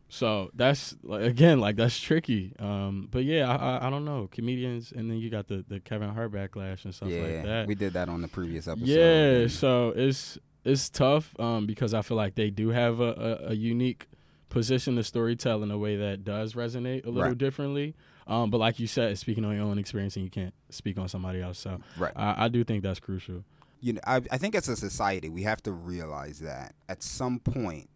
so 0.08 0.50
that's 0.54 0.96
like, 1.02 1.22
again, 1.22 1.60
like 1.60 1.76
that's 1.76 1.98
tricky. 1.98 2.52
Um, 2.58 3.08
but 3.10 3.24
yeah, 3.24 3.48
I, 3.48 3.54
I 3.78 3.86
I 3.86 3.90
don't 3.90 4.04
know 4.04 4.28
comedians, 4.30 4.92
and 4.92 5.10
then 5.10 5.18
you 5.18 5.30
got 5.30 5.46
the 5.48 5.64
the 5.68 5.80
Kevin 5.80 6.10
Hart 6.10 6.32
backlash 6.32 6.84
and 6.84 6.94
stuff 6.94 7.08
yeah, 7.08 7.22
like 7.22 7.44
that. 7.44 7.66
we 7.68 7.74
did 7.74 7.92
that 7.94 8.08
on 8.08 8.20
the 8.20 8.28
previous 8.28 8.66
episode. 8.68 8.88
Yeah, 8.88 9.46
so 9.46 9.90
it's 9.96 10.36
it's 10.64 10.88
tough 10.90 11.34
um, 11.40 11.66
because 11.66 11.94
I 11.94 12.02
feel 12.02 12.16
like 12.16 12.34
they 12.34 12.50
do 12.50 12.68
have 12.70 13.00
a, 13.00 13.38
a, 13.46 13.50
a 13.50 13.54
unique 13.54 14.06
position 14.48 14.96
to 14.96 15.02
storytell 15.02 15.62
in 15.62 15.70
a 15.70 15.78
way 15.78 15.96
that 15.96 16.24
does 16.24 16.54
resonate 16.54 17.04
a 17.06 17.10
little 17.10 17.28
Right. 17.30 17.38
differently. 17.38 17.94
Um, 18.26 18.50
but 18.50 18.58
like 18.58 18.78
you 18.78 18.86
said, 18.86 19.16
speaking 19.18 19.44
on 19.44 19.54
your 19.54 19.64
own 19.64 19.78
experience 19.78 20.16
and 20.16 20.24
you 20.24 20.30
can't 20.30 20.54
speak 20.68 20.98
on 20.98 21.08
somebody 21.08 21.40
else. 21.40 21.58
So 21.58 21.80
right. 21.96 22.12
I, 22.16 22.44
I 22.44 22.48
do 22.48 22.62
think 22.64 22.82
that's 22.82 23.00
crucial. 23.00 23.44
you 23.80 23.94
know, 23.94 24.00
I, 24.06 24.16
I 24.30 24.38
think 24.38 24.54
as 24.54 24.68
a 24.68 24.76
society, 24.76 25.28
we 25.28 25.42
have 25.44 25.62
to 25.62 25.72
realize 25.72 26.40
that 26.40 26.74
at 26.88 27.02
some 27.02 27.38
point, 27.40 27.88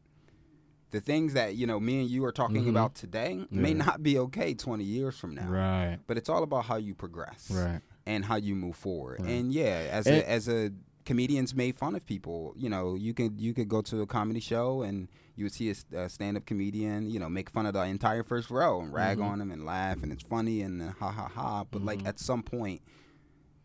the 0.90 1.00
things 1.00 1.35
that 1.35 1.57
you 1.57 1.66
know, 1.66 1.79
me 1.81 2.00
and 2.00 2.09
you 2.09 2.24
are 2.24 2.33
talking 2.33 2.64
Mhm. 2.64 2.70
about 2.70 2.94
today 2.94 3.44
may 3.50 3.74
not 3.74 4.03
be 4.03 4.16
okay 4.18 4.55
20 4.55 4.85
years 4.85 5.18
from 5.18 5.35
now. 5.35 5.48
Right. 5.48 5.98
But 6.07 6.16
it's 6.16 6.29
all 6.29 6.42
about 6.44 6.64
how 6.66 6.77
you 6.77 6.94
progress 6.94 7.50
Right. 7.53 7.81
and 8.07 8.24
how 8.24 8.37
you 8.37 8.55
move 8.55 8.77
forward. 8.77 9.20
Right. 9.20 9.29
And 9.31 9.53
yeah, 9.53 9.88
as 9.90 10.07
And- 10.07 10.16
a 10.16 10.31
as 10.31 10.48
a 10.48 10.70
comedians 11.05 11.55
made 11.55 11.77
fun 11.77 11.95
of 11.95 12.07
people. 12.07 12.55
You 12.57 12.69
know, 12.69 12.95
you 12.95 13.14
could 13.14 13.40
you 13.40 13.53
could 13.55 13.69
go 13.69 13.83
to 13.83 14.01
a 14.03 14.07
comedy 14.07 14.40
show 14.40 14.83
and 14.83 15.09
you 15.37 15.45
would 15.45 15.53
see 15.53 15.69
a 15.93 16.09
stand-up 16.09 16.47
comedian, 16.47 17.11
you 17.11 17.19
know, 17.19 17.29
make 17.29 17.51
fun 17.51 17.67
of 17.67 17.75
the 17.75 17.83
entire 17.83 18.23
first 18.23 18.51
row 18.51 18.81
and 18.81 18.93
rag 18.93 19.19
Mhm. 19.19 19.25
on 19.25 19.38
them 19.40 19.51
and 19.51 19.64
laugh 19.64 20.03
and 20.03 20.12
it's 20.12 20.23
funny 20.23 20.61
and 20.62 20.81
ha 20.83 21.11
ha 21.11 21.29
ha. 21.29 21.64
But 21.71 21.83
like 21.83 22.01
Mhm. 22.03 22.07
at 22.09 22.19
some 22.21 22.43
point, 22.43 22.83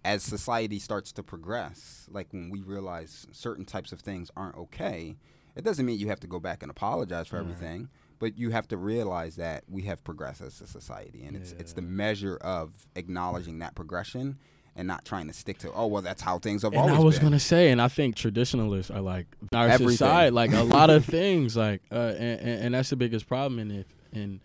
as 0.04 0.24
society 0.24 0.80
starts 0.80 1.12
to 1.14 1.24
progress, 1.24 2.08
like 2.12 2.32
when 2.34 2.50
we 2.50 2.62
realize 2.62 3.28
certain 3.32 3.66
types 3.66 3.92
of 3.92 4.00
things 4.02 4.32
aren't 4.36 4.56
okay, 4.56 5.18
it 5.56 5.64
doesn't 5.64 5.86
mean 5.86 6.00
you 6.00 6.08
have 6.08 6.20
to 6.22 6.28
go 6.28 6.40
back 6.40 6.64
and 6.64 6.70
apologize 6.72 7.28
for 7.28 7.36
Right. 7.36 7.42
everything. 7.52 7.90
But 8.18 8.38
you 8.38 8.50
have 8.50 8.68
to 8.70 8.78
realize 8.78 9.36
that 9.38 9.64
we 9.70 9.84
have 9.84 10.04
progressed 10.04 10.42
as 10.42 10.60
a 10.60 10.68
society, 10.68 11.24
and 11.24 11.38
it's 11.38 11.54
it's 11.54 11.72
the 11.74 11.82
measure 11.82 12.36
of 12.38 12.88
acknowledging 12.96 13.60
that 13.60 13.76
progression 13.76 14.38
and 14.80 14.88
not 14.88 15.06
trying 15.06 15.28
to 15.28 15.34
stick 15.34 15.58
to 15.60 15.72
oh 15.74 15.86
well 15.88 16.02
that's 16.02 16.22
how 16.22 16.40
things 16.40 16.64
have 16.64 16.74
And 16.74 16.82
always 16.82 16.96
I 16.98 17.04
was 17.04 17.16
been. 17.20 17.26
gonna 17.28 17.40
say, 17.40 17.72
and 17.72 17.82
I 17.82 17.88
think 17.90 18.16
traditionalists 18.16 18.90
are 18.90 19.02
like 19.02 19.28
our 19.54 19.68
Everything. 19.68 19.92
society, 19.98 20.32
like 20.32 20.54
a 20.54 20.64
lot 20.64 20.90
of 20.90 21.06
things, 21.18 21.56
like, 21.58 21.82
uh, 21.92 22.14
and, 22.18 22.40
and, 22.40 22.64
and 22.64 22.74
that's 22.74 22.90
the 22.90 22.96
biggest 22.96 23.28
problem. 23.28 23.60
And 23.60 23.72
if 23.72 23.86
and 24.14 24.40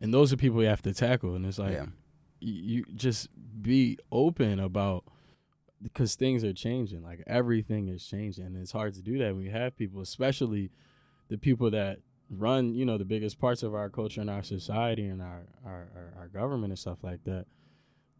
and 0.00 0.14
those 0.14 0.32
are 0.32 0.36
people 0.36 0.58
we 0.58 0.64
have 0.66 0.82
to 0.82 0.94
tackle. 0.94 1.34
And 1.34 1.44
it's 1.44 1.58
like 1.58 1.72
yeah, 1.72 1.86
you, 2.40 2.52
you 2.78 2.84
just 2.94 3.28
be 3.60 3.98
open 4.10 4.58
about 4.60 5.04
because 5.82 6.14
things 6.14 6.44
are 6.44 6.52
changing. 6.52 7.02
Like 7.02 7.22
everything 7.26 7.88
is 7.88 8.06
changing, 8.06 8.46
and 8.46 8.56
it's 8.56 8.72
hard 8.72 8.94
to 8.94 9.02
do 9.02 9.18
that 9.18 9.34
when 9.34 9.44
you 9.44 9.50
have 9.50 9.76
people, 9.76 10.00
especially 10.00 10.70
the 11.28 11.38
people 11.38 11.70
that 11.72 11.98
run, 12.30 12.74
you 12.74 12.84
know, 12.84 12.96
the 12.98 13.04
biggest 13.04 13.38
parts 13.38 13.62
of 13.62 13.74
our 13.74 13.90
culture 13.90 14.20
and 14.20 14.30
our 14.30 14.42
society 14.42 15.06
and 15.06 15.20
our 15.20 15.42
our, 15.66 15.88
our, 15.96 16.14
our 16.20 16.28
government 16.28 16.70
and 16.72 16.78
stuff 16.78 16.98
like 17.02 17.24
that. 17.24 17.46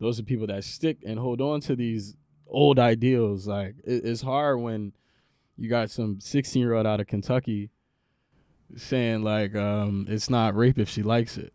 Those 0.03 0.19
are 0.21 0.23
people 0.25 0.47
that 0.49 0.65
stick 0.65 0.99
and 1.07 1.19
hold 1.19 1.41
on 1.41 1.61
to 1.63 1.77
these 1.77 2.17
old 2.47 2.79
ideals. 2.79 3.47
Like 3.47 3.77
it, 3.85 4.05
it's 4.05 4.23
hard 4.23 4.61
when 4.61 4.93
you 5.57 5.69
got 5.69 5.91
some 5.91 6.21
16 6.21 6.61
year 6.61 6.75
old 6.75 6.87
out 6.87 7.01
of 7.01 7.07
Kentucky 7.07 7.71
saying 8.77 9.23
like 9.23 9.55
um, 9.55 10.07
it's 10.09 10.29
not 10.31 10.55
rape 10.57 10.79
if 10.79 10.89
she 10.89 11.03
likes 11.03 11.37
it 11.37 11.53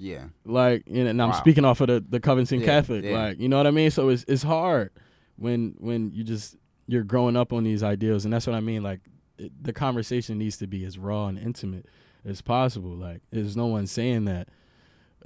yeah, 0.00 0.26
like 0.44 0.88
know, 0.88 1.06
and 1.06 1.20
I'm 1.20 1.30
Wow. 1.30 1.34
speaking 1.34 1.64
off 1.64 1.80
of 1.80 1.88
the, 1.88 2.04
the 2.08 2.20
Covington 2.20 2.60
Yeah, 2.60 2.66
Catholic, 2.66 3.04
yeah. 3.04 3.16
like 3.16 3.40
you 3.40 3.48
know 3.48 3.56
what 3.56 3.66
I 3.66 3.72
mean. 3.72 3.90
So 3.90 4.08
it's 4.10 4.24
it's 4.28 4.44
hard 4.44 4.90
when 5.36 5.74
when 5.78 6.12
you 6.12 6.22
just 6.22 6.56
you're 6.86 7.02
growing 7.02 7.36
up 7.36 7.52
on 7.52 7.64
these 7.64 7.82
ideals, 7.82 8.24
and 8.24 8.32
that's 8.32 8.46
what 8.46 8.54
I 8.54 8.60
mean. 8.60 8.84
Like 8.84 9.00
it, 9.38 9.50
the 9.60 9.72
conversation 9.72 10.38
needs 10.38 10.56
to 10.58 10.68
be 10.68 10.84
as 10.84 10.98
raw 10.98 11.26
and 11.26 11.36
intimate 11.36 11.86
as 12.24 12.40
possible. 12.42 12.94
Like 12.94 13.22
there's 13.32 13.56
no 13.56 13.66
one 13.66 13.88
saying 13.88 14.26
that 14.26 14.48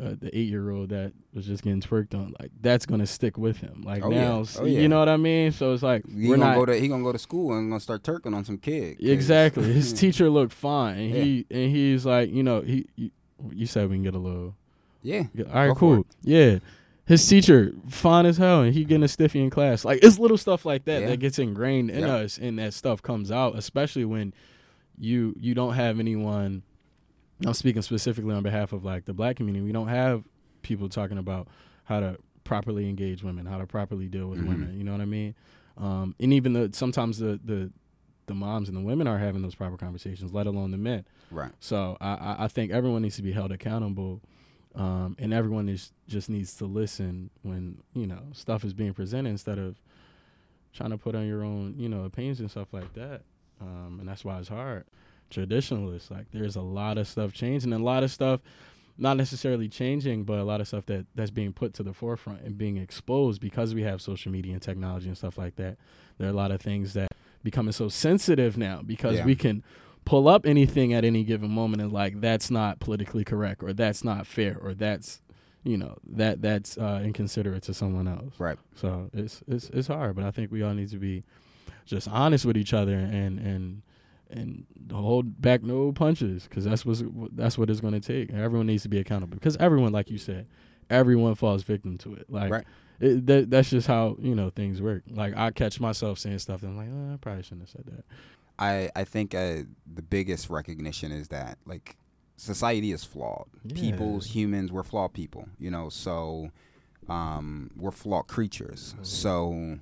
uh, 0.03 0.15
the 0.21 0.37
eight 0.37 0.49
year 0.49 0.71
old 0.71 0.89
that 0.89 1.13
was 1.33 1.47
just 1.47 1.63
getting 1.63 1.81
twerked 1.81 2.15
on, 2.15 2.35
like 2.41 2.51
that's 2.61 2.87
gonna 2.87 3.07
stick 3.07 3.39
with 3.39 3.59
him. 3.59 3.83
Like 3.85 4.05
Oh, 4.05 4.11
yeah. 4.11 4.21
now, 4.23 4.45
Oh, 4.59 4.65
you 4.65 4.89
know 4.89 4.99
what 4.99 5.09
I 5.09 5.17
mean. 5.17 5.53
So 5.53 5.73
it's 5.73 5.83
like 5.83 6.05
he 6.09 6.29
we're 6.29 6.37
gonna 6.37 6.51
not 6.51 6.57
go 6.57 6.67
to 6.67 6.75
he 6.79 6.89
gonna 6.89 7.03
go 7.05 7.13
to 7.13 7.19
school 7.19 7.53
and 7.57 7.71
gonna 7.71 7.81
start 7.81 8.03
turking 8.03 8.35
on 8.35 8.45
some 8.45 8.59
kid. 8.59 8.97
exactly. 9.01 9.73
His 9.73 9.93
teacher 10.03 10.29
looked 10.29 10.53
fine, 10.53 10.99
and 10.99 11.11
Yeah. 11.15 11.23
he 11.23 11.47
and 11.51 11.71
he's 11.77 12.05
like, 12.05 12.31
you 12.33 12.43
know, 12.43 12.61
he. 12.63 12.87
you 12.97 13.11
you 13.51 13.67
said 13.67 13.89
we 13.91 13.97
can 13.97 14.05
get 14.05 14.15
a 14.15 14.19
little 14.19 14.55
yeah, 15.03 15.25
Yeah, 15.35 15.47
All 15.53 15.67
right, 15.69 15.77
cool. 15.77 16.07
Yeah. 16.23 16.59
His 17.07 17.27
teacher, 17.29 17.73
fine 17.89 18.25
as 18.25 18.37
hell, 18.37 18.61
and 18.63 18.73
he 18.73 18.85
getting 18.85 19.03
a 19.03 19.09
stiffy 19.09 19.41
in 19.43 19.51
class. 19.51 19.85
Like 19.85 19.99
it's 20.05 20.17
little 20.21 20.39
stuff 20.39 20.65
like 20.65 20.85
that 20.85 21.01
Yeah. 21.03 21.09
that 21.09 21.17
gets 21.19 21.41
ingrained 21.41 21.91
in 21.91 22.01
Yeah. 22.01 22.15
us, 22.19 22.39
and 22.39 22.57
that 22.61 22.73
stuff 22.73 23.03
comes 23.03 23.33
out, 23.33 23.57
especially 23.59 24.05
when 24.05 24.33
you 24.99 25.35
you 25.41 25.55
don't 25.55 25.75
have 25.75 25.99
anyone. 25.99 26.63
I'm 27.47 27.55
speaking 27.55 27.83
specifically 27.83 28.35
on 28.35 28.43
behalf 28.43 28.73
of 28.73 28.85
like 28.85 29.05
the 29.05 29.13
black 29.13 29.37
community. 29.37 29.65
We 29.65 29.73
don't 29.73 29.89
have 29.89 30.25
people 30.63 30.89
talking 30.89 31.19
about 31.19 31.49
how 31.85 32.01
to 32.01 32.17
properly 32.45 32.89
engage 32.89 33.23
women, 33.23 33.47
how 33.47 33.59
to 33.59 33.67
properly 33.67 34.09
deal 34.09 34.29
with 34.29 34.41
Mhm. 34.41 34.49
women. 34.49 34.79
You 34.79 34.85
know 34.85 34.93
what 34.93 35.01
I 35.01 35.05
mean? 35.07 35.35
Um, 35.77 36.15
and 36.21 36.33
even 36.33 36.53
the 36.53 36.71
sometimes 36.73 37.19
the 37.19 37.41
the 37.45 37.71
the 38.27 38.35
moms 38.35 38.69
and 38.69 38.77
the 38.77 38.81
women 38.83 39.09
are 39.09 39.19
having 39.19 39.43
those 39.43 39.55
proper 39.57 39.77
conversations, 39.77 40.33
let 40.33 40.47
alone 40.47 40.71
the 40.71 40.79
men. 40.79 41.05
right. 41.33 41.51
So 41.61 41.97
I, 42.01 42.15
I- 42.15 42.45
I 42.45 42.49
think 42.49 42.71
everyone 42.71 43.03
needs 43.03 43.17
to 43.17 43.23
be 43.23 43.33
held 43.33 43.51
accountable, 43.51 44.21
um, 44.77 45.17
and 45.19 45.33
everyone 45.35 45.69
is 45.69 45.93
just 46.07 46.31
needs 46.31 46.55
to 46.59 46.67
listen 46.67 47.31
when 47.43 47.79
you 47.95 48.07
know 48.07 48.21
stuff 48.33 48.65
is 48.65 48.75
being 48.75 48.95
presented 48.95 49.31
instead 49.31 49.59
of 49.59 49.81
trying 50.73 50.91
to 50.91 50.99
put 50.99 51.15
on 51.17 51.27
your 51.27 51.43
own 51.43 51.75
you 51.79 51.89
know 51.89 52.05
opinions 52.05 52.39
and 52.39 52.51
stuff 52.51 52.73
like 52.73 52.93
that. 52.95 53.23
Um, 53.61 53.99
and 54.01 54.09
that's 54.09 54.25
why 54.25 54.39
it's 54.39 54.49
hard. 54.49 54.85
Traditionalists 55.33 56.11
like 56.11 56.27
there's 56.33 56.57
a 56.57 56.61
lot 56.63 56.99
of 56.99 57.09
stuff 57.09 57.33
changing, 57.33 57.73
and 57.73 57.83
a 57.83 57.85
lot 57.85 58.03
of 58.05 58.11
stuff 58.11 58.41
not 58.99 59.17
necessarily 59.17 59.69
changing, 59.69 60.25
but 60.25 60.39
a 60.39 60.45
lot 60.45 60.61
of 60.61 60.69
stuff 60.69 60.85
that 60.87 61.07
that's 61.15 61.31
being 61.31 61.53
put 61.53 61.75
to 61.75 61.83
the 61.83 61.93
forefront 61.95 62.43
and 62.43 62.57
being 62.59 62.77
exposed 62.77 63.41
because 63.41 63.75
we 63.75 63.83
have 63.83 64.01
social 64.03 64.31
media 64.31 64.53
and 64.53 64.63
technology 64.63 65.09
and 65.09 65.17
stuff 65.17 65.39
like 65.39 65.57
that. 65.57 65.77
There 66.19 66.29
are 66.29 66.31
a 66.31 66.35
lot 66.35 66.51
of 66.51 66.61
things 66.61 66.93
that 66.93 67.09
becoming 67.43 67.73
so 67.73 67.89
sensitive 67.89 68.57
now 68.57 68.83
because 68.85 69.17
Yeah. 69.17 69.25
we 69.25 69.35
can 69.35 69.65
pull 70.05 70.29
up 70.29 70.47
anything 70.47 70.93
at 70.93 71.05
any 71.05 71.25
given 71.25 71.51
moment 71.51 71.81
and 71.83 71.93
like 71.93 72.21
that's 72.21 72.51
not 72.51 72.79
politically 72.81 73.25
correct 73.25 73.63
or 73.63 73.73
that's 73.73 74.05
not 74.05 74.27
fair 74.27 74.59
or 74.61 74.75
that's 74.75 75.21
you 75.65 75.77
know 75.77 75.97
that 76.07 76.43
that's 76.43 76.77
uh, 76.77 77.01
inconsiderate 77.05 77.63
to 77.63 77.73
someone 77.75 78.07
else. 78.09 78.35
Right. 78.39 78.59
So 78.75 79.09
it's 79.15 79.43
it's 79.49 79.71
it's 79.71 79.89
hard, 79.89 80.17
but 80.17 80.25
I 80.25 80.31
think 80.33 80.53
we 80.53 80.63
all 80.63 80.75
need 80.75 80.91
to 80.91 80.99
be 80.99 81.25
just 81.87 82.09
honest 82.09 82.45
with 82.45 82.57
each 82.57 82.75
other 82.75 82.95
and 82.95 83.39
and 83.39 83.83
and 84.33 84.65
hold 84.93 85.41
back 85.41 85.63
no 85.63 85.93
punches 85.93 86.45
because 86.45 86.65
that's 86.65 86.85
what's 86.85 87.03
that's 87.33 87.57
what 87.59 87.71
it's 87.71 87.81
going 87.81 87.99
to 87.99 88.01
take. 88.01 88.33
Everyone 88.35 88.67
needs 88.67 88.83
to 88.85 88.89
be 88.89 88.99
accountable 88.99 89.35
because 89.37 89.57
everyone, 89.59 89.93
like 89.93 90.11
you 90.11 90.19
said, 90.19 90.47
everyone 90.91 91.35
falls 91.35 91.63
victim 91.63 91.99
to 91.99 92.15
it. 92.15 92.27
Like 92.29 92.51
Right. 92.51 92.65
it, 93.01 93.27
that, 93.27 93.51
that's 93.51 93.71
just 93.71 93.87
how 93.87 94.17
you 94.21 94.35
know 94.35 94.51
things 94.51 94.81
work. 94.83 95.03
Like 95.09 95.37
I 95.37 95.51
catch 95.51 95.79
myself 95.81 96.19
saying 96.19 96.39
stuff 96.41 96.63
and 96.63 96.73
I'm 96.73 96.77
like, 96.77 96.89
oh, 96.93 97.15
I 97.15 97.17
probably 97.19 97.43
shouldn't 97.43 97.63
have 97.63 97.71
said 97.71 97.85
that. 97.87 98.05
I 98.59 98.91
I 98.97 99.05
think 99.05 99.35
uh, 99.35 99.63
the 99.93 100.03
biggest 100.03 100.51
recognition 100.51 101.13
is 101.13 101.29
that 101.29 101.59
like 101.67 101.97
society 102.37 102.91
is 102.93 103.05
flawed. 103.05 103.47
Yeah. 103.65 103.75
People's 103.81 104.27
humans, 104.27 104.73
we're 104.73 104.83
flawed 104.83 105.13
people. 105.13 105.49
You 105.59 105.71
know, 105.71 105.89
so 105.89 106.51
um, 107.09 107.71
we're 107.77 107.91
flawed 107.91 108.29
creatures. 108.29 108.95
Mhm. 108.99 109.07
So 109.07 109.79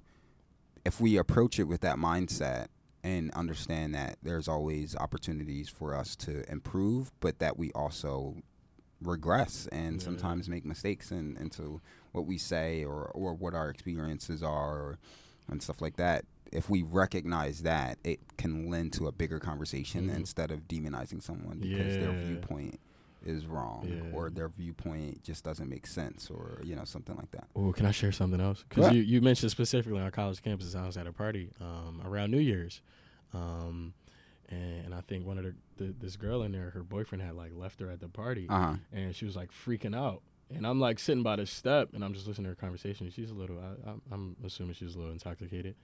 if 0.85 1.01
we 1.01 1.17
approach 1.19 1.59
it 1.59 1.65
with 1.65 1.83
that 1.83 1.97
mindset 1.97 2.69
and 3.03 3.31
understand 3.33 3.95
that 3.95 4.17
there's 4.23 4.49
always 4.49 4.95
opportunities 4.97 5.69
for 5.69 5.95
us 5.95 6.15
to 6.17 6.51
improve, 6.51 7.11
but 7.21 7.39
that 7.39 7.57
we 7.59 7.71
also 7.73 8.37
regress 9.01 9.67
and 9.73 9.97
Yeah. 10.01 10.05
sometimes 10.05 10.49
make 10.49 10.65
mistakes 10.65 11.11
in, 11.11 11.37
into 11.39 11.81
what 12.13 12.27
we 12.27 12.37
say 12.37 12.85
or, 12.85 13.05
or 13.07 13.33
what 13.35 13.55
our 13.55 13.71
experiences 13.71 14.43
are 14.43 14.79
or, 14.79 14.99
and 15.49 15.63
stuff 15.63 15.81
like 15.81 15.97
that. 15.97 16.25
If 16.53 16.69
we 16.69 16.83
recognize 16.83 17.63
that, 17.63 17.99
it 18.05 18.21
can 18.37 18.69
lend 18.69 18.93
to 18.95 19.07
a 19.07 19.13
bigger 19.13 19.39
conversation 19.39 20.09
Mhm. 20.11 20.17
instead 20.17 20.51
of 20.51 20.69
demonizing 20.69 21.23
someone 21.23 21.59
because 21.59 21.97
their 21.97 22.13
viewpoint 22.13 22.81
is 23.25 23.47
wrong 23.47 23.87
Yeah. 23.87 24.16
or 24.16 24.31
their 24.31 24.49
viewpoint 24.49 25.23
just 25.23 25.45
doesn't 25.45 25.68
make 25.68 25.87
sense 25.87 26.31
or 26.31 26.61
you 26.64 26.75
know 26.77 26.85
something 26.85 27.16
like 27.16 27.31
that. 27.33 27.49
Oh, 27.55 27.73
can 27.73 27.87
I 27.87 27.91
share 27.91 28.12
something 28.12 28.41
else? 28.41 28.64
Because 28.68 28.85
ahead. 28.87 28.97
you, 28.97 29.03
you 29.03 29.21
mentioned 29.21 29.51
specifically 29.51 30.01
on 30.01 30.11
college 30.11 30.43
campuses, 30.43 30.75
I 30.75 30.87
was 30.87 30.97
at 30.97 31.07
a 31.07 31.12
party 31.12 31.51
um, 31.61 32.01
around 32.05 32.31
New 32.31 32.39
Year's, 32.41 32.81
um, 33.35 33.93
and, 34.49 34.87
and 34.87 34.95
I 34.95 35.01
think 35.03 35.27
one 35.27 35.39
of 35.39 35.45
the, 35.45 35.55
the 35.77 35.95
this 36.01 36.16
girl 36.16 36.43
in 36.43 36.53
there, 36.53 36.71
her 36.71 36.83
boyfriend 36.83 37.23
had 37.23 37.35
like 37.35 37.53
left 37.55 37.81
her 37.81 37.91
at 37.91 38.01
the 38.01 38.09
party, 38.09 38.47
Uh 38.49 38.59
huh. 38.59 38.75
and 38.93 39.14
she 39.14 39.25
was 39.25 39.37
like 39.37 39.51
freaking 39.53 39.95
out. 39.97 40.23
And 40.53 40.66
I'm 40.66 40.81
like 40.81 40.99
sitting 40.99 41.23
by 41.23 41.37
the 41.37 41.47
step, 41.47 41.91
and 41.95 42.05
I'm 42.05 42.12
just 42.12 42.27
listening 42.27 42.47
to 42.47 42.49
her 42.51 42.55
conversation. 42.57 43.09
She's 43.11 43.31
a 43.31 43.35
little, 43.35 43.59
I, 43.61 43.91
I'm, 43.91 44.03
I'm 44.11 44.37
assuming 44.45 44.75
she's 44.75 44.97
a 44.97 44.99
little 44.99 45.12
intoxicated. 45.12 45.77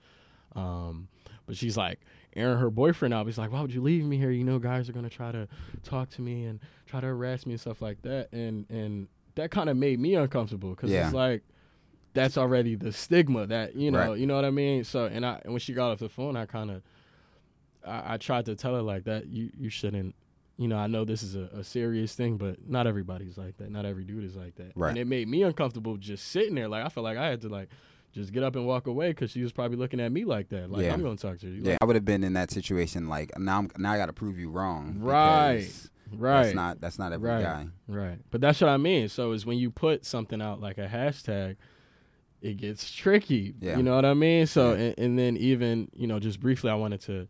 Um, 0.55 1.07
but 1.45 1.55
she's 1.55 1.77
like 1.77 1.99
airing 2.37 2.59
her 2.59 2.69
boyfriend 2.69 3.13
out. 3.13 3.25
He's 3.25 3.37
like, 3.37 3.51
"Why 3.51 3.61
would 3.61 3.73
you 3.73 3.81
leave 3.81 4.03
me 4.05 4.17
here? 4.17 4.31
You 4.31 4.43
know, 4.43 4.59
guys 4.59 4.87
are 4.89 4.93
gonna 4.93 5.09
try 5.09 5.31
to 5.31 5.47
talk 5.83 6.09
to 6.11 6.21
me 6.21 6.45
and 6.45 6.59
try 6.85 7.01
to 7.01 7.07
harass 7.07 7.45
me 7.45 7.53
and 7.53 7.59
stuff 7.61 7.81
like 7.81 8.01
that." 8.03 8.31
And 8.31 8.69
and 8.69 9.07
that 9.35 9.51
kind 9.51 9.69
of 9.69 9.77
made 9.77 9.99
me 9.99 10.15
uncomfortable 10.15 10.69
because 10.71 10.89
Yeah. 10.91 11.05
it's 11.05 11.13
like 11.13 11.43
that's 12.13 12.37
already 12.37 12.73
the 12.75 12.91
stigma 12.91 13.45
that 13.47 13.75
you 13.75 13.91
know, 13.91 13.99
Right. 14.11 14.19
you 14.19 14.25
know 14.25 14.35
what 14.35 14.45
I 14.45 14.49
mean. 14.51 14.83
So 14.83 15.05
and 15.05 15.25
I 15.25 15.41
and 15.43 15.53
when 15.53 15.59
she 15.59 15.73
got 15.73 15.91
off 15.91 15.99
the 15.99 16.09
phone, 16.09 16.35
I 16.35 16.45
kind 16.45 16.71
of 16.71 16.81
I, 17.85 18.13
I 18.13 18.17
tried 18.17 18.45
to 18.45 18.55
tell 18.55 18.75
her 18.75 18.81
like 18.81 19.03
that 19.05 19.27
you 19.27 19.51
you 19.57 19.69
shouldn't. 19.69 20.15
You 20.59 20.67
know, 20.67 20.77
I 20.77 20.87
know 20.87 21.05
this 21.05 21.21
is 21.21 21.35
a, 21.35 21.49
a 21.53 21.63
serious 21.63 22.15
thing, 22.15 22.37
but 22.37 22.67
not 22.67 22.87
everybody's 22.87 23.37
like 23.37 23.57
that. 23.57 23.69
Not 23.69 23.85
every 23.85 24.03
dude 24.03 24.23
is 24.23 24.35
like 24.35 24.55
that. 24.55 24.71
Right. 24.75 24.89
And 24.89 24.97
it 24.97 25.05
made 25.05 25.27
me 25.27 25.43
uncomfortable 25.43 25.97
just 25.97 26.29
sitting 26.29 26.55
there. 26.55 26.67
Like 26.67 26.83
I 26.83 26.89
felt 26.89 27.03
like 27.03 27.17
I 27.17 27.27
had 27.27 27.41
to 27.41 27.49
like 27.49 27.69
just 28.17 28.33
get 28.33 28.43
up 28.43 28.55
and 28.55 28.65
walk 28.65 28.87
away 28.87 29.09
because 29.09 29.31
she 29.31 29.41
was 29.43 29.51
probably 29.51 29.77
looking 29.77 29.99
at 29.99 30.11
me 30.11 30.25
like 30.25 30.49
that. 30.49 30.69
Like 30.71 30.83
Yeah. 30.83 30.93
I'm 30.93 31.01
gonna 31.01 31.15
talk 31.15 31.39
to 31.39 31.47
you. 31.47 31.61
Yeah, 31.63 31.77
I 31.81 31.85
would 31.85 31.95
have 31.95 32.05
been 32.05 32.23
in 32.23 32.33
that 32.33 32.51
situation. 32.51 33.07
Like 33.07 33.37
now, 33.37 33.59
I'm, 33.59 33.71
now 33.77 33.93
I 33.93 33.97
got 33.97 34.07
to 34.07 34.13
prove 34.13 34.37
you 34.39 34.49
wrong. 34.49 34.97
Right. 34.99 35.67
right. 36.11 36.43
That's 36.43 36.55
not 36.55 36.81
that's 36.81 36.99
not 36.99 37.13
every 37.13 37.29
Right. 37.29 37.43
guy. 37.43 37.67
Right. 37.87 38.17
But 38.31 38.41
that's 38.41 38.59
what 38.59 38.69
I 38.69 38.77
mean. 38.77 39.07
So 39.09 39.31
is 39.31 39.45
when 39.45 39.57
you 39.57 39.69
put 39.71 40.05
something 40.05 40.41
out 40.41 40.59
like 40.59 40.77
a 40.77 40.87
hashtag, 40.87 41.55
it 42.41 42.57
gets 42.57 42.91
tricky. 42.91 43.55
Yeah. 43.61 43.77
You 43.77 43.83
know 43.83 43.95
what 43.95 44.05
I 44.05 44.13
mean? 44.13 44.45
So 44.47 44.73
Yeah. 44.73 44.79
and, 44.79 44.95
and 44.99 45.19
then 45.19 45.37
even, 45.37 45.89
you 45.95 46.07
know, 46.07 46.19
just 46.19 46.39
briefly 46.39 46.69
I 46.71 46.75
wanted 46.75 47.01
to 47.01 47.27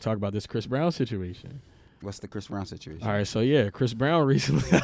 talk 0.00 0.16
about 0.16 0.32
this 0.32 0.46
Chris 0.46 0.66
Brown 0.66 0.92
situation. 0.92 1.60
What's 2.04 2.18
the 2.20 2.28
Chris 2.28 2.48
Brown 2.48 2.66
situation? 2.66 3.06
All 3.06 3.12
right, 3.14 3.26
so 3.26 3.40
yeah, 3.40 3.70
Chris 3.70 3.94
Brown 3.94 4.26
recently 4.26 4.78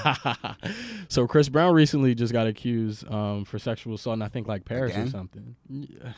So 1.08 1.26
Chris 1.26 1.48
Brown 1.48 1.74
recently 1.74 2.14
just 2.14 2.32
got 2.32 2.46
accused 2.46 3.08
um, 3.10 3.44
for 3.44 3.58
sexual 3.58 3.94
assault 3.94 4.16
in 4.16 4.22
I 4.22 4.28
think 4.28 4.48
like 4.48 4.64
Paris 4.64 4.92
Again? 4.92 5.06
or 5.06 5.10
something. 5.10 5.56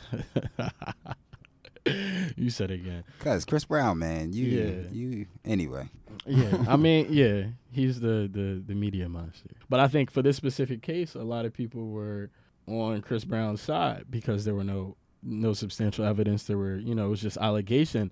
you 2.37 2.49
said 2.49 2.71
it 2.71 2.75
again. 2.75 3.03
Cause 3.19 3.43
Chris 3.45 3.65
Brown, 3.65 3.99
man, 3.99 4.31
you 4.31 4.45
Yeah. 4.45 4.89
you 4.91 5.25
anyway. 5.43 5.89
yeah, 6.25 6.63
I 6.67 6.77
mean, 6.77 7.07
yeah, 7.09 7.47
he's 7.71 7.99
the, 7.99 8.29
the 8.31 8.63
the 8.65 8.73
media 8.75 9.09
monster. 9.09 9.49
But 9.69 9.79
I 9.81 9.87
think 9.89 10.09
for 10.09 10.21
this 10.21 10.37
specific 10.37 10.81
case, 10.81 11.15
a 11.15 11.23
lot 11.23 11.45
of 11.45 11.53
people 11.53 11.89
were 11.89 12.29
on 12.67 13.01
Chris 13.01 13.25
Brown's 13.25 13.61
side 13.61 14.05
because 14.09 14.45
there 14.45 14.55
were 14.55 14.63
no 14.63 14.95
no 15.21 15.51
substantial 15.53 16.05
evidence. 16.05 16.43
There 16.43 16.57
were, 16.57 16.77
you 16.77 16.95
know, 16.95 17.07
it 17.07 17.09
was 17.09 17.21
just 17.21 17.37
allegation 17.37 18.11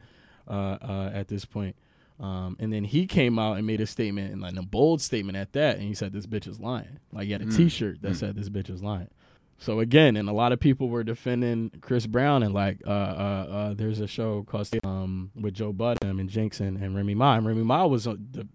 uh, 0.49 0.77
uh, 0.81 1.11
at 1.13 1.29
this 1.29 1.45
point. 1.45 1.75
Um, 2.21 2.55
and 2.59 2.71
then 2.71 2.83
he 2.83 3.07
came 3.07 3.39
out 3.39 3.57
and 3.57 3.65
made 3.65 3.81
a 3.81 3.87
statement, 3.87 4.31
and 4.31 4.41
like 4.41 4.55
a 4.55 4.61
bold 4.61 5.01
statement 5.01 5.37
at 5.37 5.53
that, 5.53 5.77
and 5.77 5.87
he 5.87 5.93
said 5.95 6.13
this 6.13 6.27
bitch 6.27 6.47
is 6.47 6.59
lying. 6.59 6.99
Like 7.11 7.25
he 7.25 7.31
had 7.31 7.41
a 7.41 7.45
Mm. 7.45 7.57
T-shirt 7.57 8.01
that 8.03 8.11
Mm. 8.11 8.15
said 8.15 8.35
this 8.35 8.47
bitch 8.49 8.69
is 8.69 8.83
lying. 8.83 9.07
So 9.57 9.79
again, 9.79 10.15
and 10.15 10.29
a 10.29 10.31
lot 10.33 10.51
of 10.51 10.59
people 10.59 10.87
were 10.89 11.03
defending 11.03 11.71
Chris 11.81 12.05
Brown, 12.07 12.43
and 12.43 12.53
like, 12.53 12.81
uh, 12.85 12.89
uh, 12.89 13.47
uh, 13.49 13.73
there's 13.73 13.99
a 13.99 14.07
show 14.07 14.43
called 14.43 14.69
um 14.83 15.31
with 15.35 15.55
Joe 15.55 15.73
Budden 15.73 16.09
and 16.19 16.19
and, 16.19 16.77
and 16.77 16.95
Remy 16.95 17.15
Ma. 17.15 17.37
And 17.37 17.45
Remy 17.47 17.63
Ma 17.63 17.85
was 17.87 18.07
uh, 18.07 18.15
de- 18.31 18.47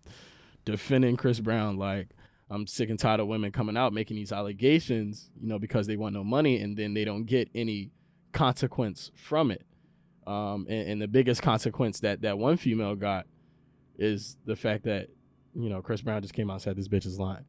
defending 0.64 1.16
Chris 1.16 1.40
Brown, 1.40 1.76
like, 1.76 2.08
I'm 2.48 2.66
sick 2.68 2.90
and 2.90 2.98
tired 2.98 3.18
of 3.18 3.26
women 3.26 3.50
coming 3.50 3.76
out 3.76 3.92
making 3.92 4.16
these 4.16 4.30
allegations, 4.32 5.30
you 5.40 5.48
know, 5.48 5.58
because 5.58 5.88
they 5.88 5.96
want 5.96 6.14
no 6.14 6.22
money, 6.22 6.60
and 6.60 6.76
then 6.76 6.94
they 6.94 7.04
don't 7.04 7.24
get 7.24 7.48
any 7.54 7.90
consequence 8.32 9.10
from 9.14 9.50
it. 9.50 9.62
Um, 10.26 10.66
and, 10.68 10.88
and 10.88 11.02
the 11.02 11.08
biggest 11.08 11.42
consequence 11.42 12.00
that 12.00 12.22
that 12.22 12.38
one 12.38 12.56
female 12.56 12.94
got 12.96 13.26
is 13.98 14.36
the 14.44 14.56
fact 14.56 14.84
that 14.84 15.08
you 15.54 15.68
know 15.68 15.82
Chris 15.82 16.02
Brown 16.02 16.22
just 16.22 16.34
came 16.34 16.50
out 16.50 16.54
and 16.54 16.62
said 16.62 16.76
this 16.76 16.88
bitch 16.88 17.06
is 17.06 17.18
lying. 17.18 17.44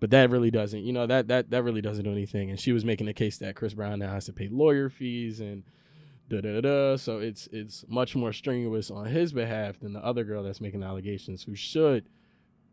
But 0.00 0.10
that 0.10 0.30
really 0.30 0.50
doesn't, 0.50 0.82
you 0.82 0.92
know, 0.92 1.06
that 1.06 1.28
that 1.28 1.50
that 1.50 1.62
really 1.62 1.80
doesn't 1.80 2.04
do 2.04 2.10
anything. 2.10 2.50
And 2.50 2.58
she 2.58 2.72
was 2.72 2.84
making 2.84 3.06
the 3.06 3.14
case 3.14 3.38
that 3.38 3.54
Chris 3.54 3.74
Brown 3.74 4.00
now 4.00 4.10
has 4.10 4.26
to 4.26 4.32
pay 4.32 4.48
lawyer 4.50 4.88
fees 4.88 5.38
and 5.38 5.62
da 6.28 6.40
da 6.40 6.60
da. 6.60 6.96
So 6.96 7.18
it's 7.18 7.48
it's 7.52 7.84
much 7.88 8.16
more 8.16 8.32
strenuous 8.32 8.90
on 8.90 9.06
his 9.06 9.32
behalf 9.32 9.78
than 9.78 9.92
the 9.92 10.04
other 10.04 10.24
girl 10.24 10.42
that's 10.42 10.60
making 10.60 10.82
allegations 10.82 11.44
who 11.44 11.54
should 11.54 12.08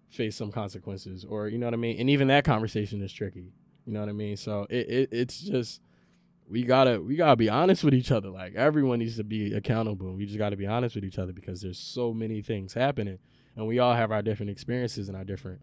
face 0.09 0.35
some 0.35 0.51
consequences 0.51 1.23
or 1.23 1.47
you 1.47 1.59
know 1.59 1.67
what 1.67 1.75
I 1.75 1.77
mean. 1.77 1.99
And 1.99 2.09
even 2.09 2.29
that 2.29 2.45
conversation 2.45 3.01
is 3.03 3.13
tricky. 3.13 3.53
You 3.85 3.93
know 3.93 3.99
what 3.99 4.09
I 4.09 4.13
mean. 4.13 4.35
So 4.35 4.65
it, 4.69 4.89
it 4.89 5.09
it's 5.11 5.39
just 5.39 5.81
we 6.49 6.63
gotta 6.63 6.99
we 6.99 7.15
gotta 7.15 7.35
be 7.35 7.49
honest 7.49 7.83
with 7.83 7.93
each 7.93 8.11
other. 8.11 8.29
Like 8.29 8.55
everyone 8.55 8.99
needs 8.99 9.17
to 9.17 9.23
be 9.23 9.53
accountable. 9.53 10.13
We 10.13 10.25
just 10.25 10.37
gotta 10.37 10.57
be 10.57 10.65
honest 10.65 10.95
with 10.95 11.05
each 11.05 11.19
other 11.19 11.31
because 11.31 11.61
there's 11.61 11.77
so 11.77 12.13
many 12.13 12.41
things 12.41 12.73
happening, 12.73 13.19
and 13.55 13.67
we 13.67 13.79
all 13.79 13.93
have 13.93 14.11
our 14.11 14.21
different 14.21 14.49
experiences 14.49 15.07
and 15.07 15.17
our 15.17 15.23
different 15.23 15.61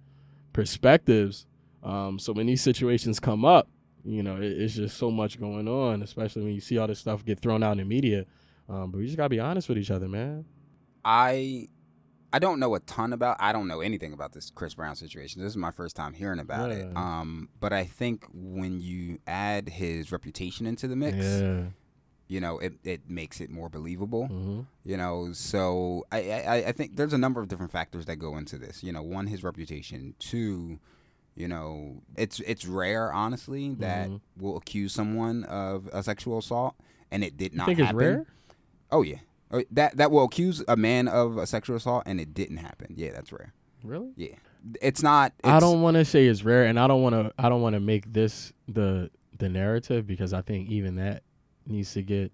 perspectives. 0.53 1.47
Um, 1.83 2.19
so 2.19 2.33
when 2.33 2.47
these 2.47 2.63
situations 2.63 3.21
come 3.21 3.45
up, 3.45 3.69
you 4.05 4.23
know, 4.23 4.37
it, 4.37 4.45
it's 4.45 4.75
just 4.75 4.97
so 4.97 5.11
much 5.11 5.41
going 5.41 5.69
on, 5.69 6.03
especially 6.03 6.43
when 6.45 6.55
you 6.55 6.61
see 6.61 6.79
all 6.79 6.87
this 6.87 7.01
stuff 7.01 7.25
get 7.25 7.41
thrown 7.41 7.63
out 7.63 7.73
in 7.73 7.79
the 7.79 7.85
media. 7.85 8.25
Um, 8.69 8.91
but 8.91 8.99
we 8.99 9.07
just 9.07 9.17
gotta 9.17 9.29
be 9.29 9.41
honest 9.41 9.69
with 9.69 9.79
each 9.79 9.91
other, 9.91 10.09
man. 10.09 10.45
I 11.05 11.69
I 12.33 12.39
don't 12.39 12.59
know 12.61 12.75
a 12.75 12.81
ton 12.81 13.13
about. 13.13 13.37
I 13.41 13.53
don't 13.53 13.69
know 13.69 13.81
anything 13.81 14.13
about 14.13 14.33
this 14.33 14.51
Chris 14.51 14.75
Brown 14.75 14.97
situation. 14.97 15.41
This 15.43 15.51
is 15.53 15.57
my 15.57 15.71
first 15.71 15.97
time 15.97 16.13
hearing 16.13 16.39
about 16.39 16.71
it. 16.71 16.95
Um, 16.97 17.49
but 17.61 17.73
I 17.73 17.85
think 17.85 18.27
when 18.33 18.81
you 18.81 19.19
add 19.27 19.69
his 19.69 20.13
reputation 20.13 20.67
into 20.67 20.87
the 20.89 20.97
mix, 20.97 21.17
Yeah. 21.17 21.65
you 22.29 22.41
know, 22.41 22.59
it, 22.59 22.75
it 22.85 23.09
makes 23.09 23.41
it 23.41 23.49
more 23.51 23.69
believable. 23.69 24.27
hmm 24.27 24.61
You 24.85 24.97
know, 24.97 25.33
so 25.33 26.05
I, 26.13 26.19
I 26.31 26.55
I 26.69 26.73
think 26.73 26.97
there's 26.97 27.13
a 27.13 27.19
number 27.19 27.41
of 27.41 27.49
different 27.49 27.73
factors 27.73 28.07
that 28.07 28.17
go 28.17 28.37
into 28.37 28.59
this. 28.59 28.83
You 28.83 28.93
know, 28.93 29.03
one, 29.03 29.29
his 29.29 29.43
reputation. 29.45 30.15
Two, 30.19 30.79
you 31.37 31.49
know, 31.49 32.03
it's 32.17 32.41
it's 32.41 32.67
rare, 32.67 33.13
honestly, 33.13 33.75
that 33.75 34.09
Mhm. 34.09 34.21
we'll 34.37 34.57
accuse 34.57 34.93
someone 34.93 35.45
of 35.45 35.89
a 35.93 36.03
sexual 36.03 36.39
assault 36.39 36.75
and 37.11 37.23
it 37.23 37.37
did 37.37 37.53
You 37.53 37.59
not 37.59 37.67
think 37.67 37.79
happen. 37.79 37.97
it's 37.97 38.03
rare? 38.03 38.27
Oh 38.91 39.03
yeah, 39.03 39.19
that 39.71 39.97
that 39.97 40.11
will 40.11 40.25
accuse 40.25 40.63
a 40.67 40.77
man 40.77 41.09
of 41.09 41.37
a 41.39 41.47
sexual 41.47 41.77
assault 41.77 42.03
and 42.07 42.21
it 42.21 42.35
didn't 42.35 42.59
happen. 42.59 42.95
Yeah, 42.97 43.13
that's 43.13 43.33
rare. 43.33 43.53
Really? 43.85 44.11
Yeah, 44.17 44.35
it's 44.81 45.03
not. 45.03 45.33
It's, 45.39 45.49
I 45.49 45.61
don't 45.61 45.83
want 45.83 45.97
to 45.97 46.05
say 46.05 46.27
it's 46.27 46.43
rare, 46.43 46.65
and 46.65 46.79
I 46.79 46.87
don't 46.87 47.03
want 47.03 47.15
to. 47.15 47.33
I 47.39 47.49
don't 47.49 47.63
want 47.63 47.75
to 47.75 47.81
make 47.81 48.13
this 48.13 48.53
the 48.69 49.11
the 49.39 49.49
narrative 49.49 50.07
because 50.07 50.33
I 50.33 50.43
think 50.43 50.69
even 50.69 50.97
that 50.97 51.23
needs 51.67 51.93
to 51.95 52.03
get. 52.03 52.33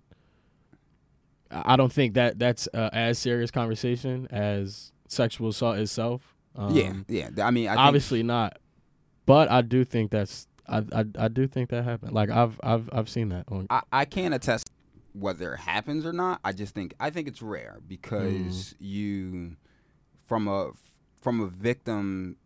I 1.51 1.77
don't 1.77 1.93
think 1.93 2.15
that 2.15 2.39
that's 2.39 2.69
uh, 2.73 2.89
as 2.93 3.19
serious 3.19 3.51
conversation 3.51 4.27
as 4.31 4.93
sexual 5.09 5.49
assault 5.49 5.79
itself. 5.79 6.35
Um, 6.57 6.75
yeah, 6.75 6.93
yeah. 7.09 7.47
I 7.47 7.51
mean, 7.51 7.69
I 7.69 7.73
think, 7.73 7.81
obviously 7.81 8.23
not, 8.23 8.59
but 9.27 9.51
I 9.51 9.61
do 9.61 9.85
think 9.85 10.11
that's. 10.11 10.47
I, 10.67 10.79
I 10.93 11.05
I 11.19 11.29
do 11.29 11.47
think 11.47 11.71
that 11.71 11.85
happened. 11.85 12.13
Like 12.13 12.31
I've 12.31 12.59
I've 12.63 12.89
I've 12.93 13.09
seen 13.09 13.29
that 13.31 13.45
on. 13.49 13.67
I, 13.69 13.83
I 13.93 14.05
can't 14.07 14.33
attest 14.33 14.71
whether 15.13 15.55
it 15.55 15.61
happens 15.61 16.05
or 16.07 16.13
not. 16.13 16.41
I 16.45 16.53
just 16.53 16.75
think 16.75 16.95
I 17.01 17.11
think 17.11 17.29
it's 17.29 17.43
rare 17.43 17.79
because 17.87 18.75
you, 18.79 19.57
from 20.27 20.49
a 20.49 20.71
from 21.21 21.41
a 21.41 21.47
victim's 21.49 22.37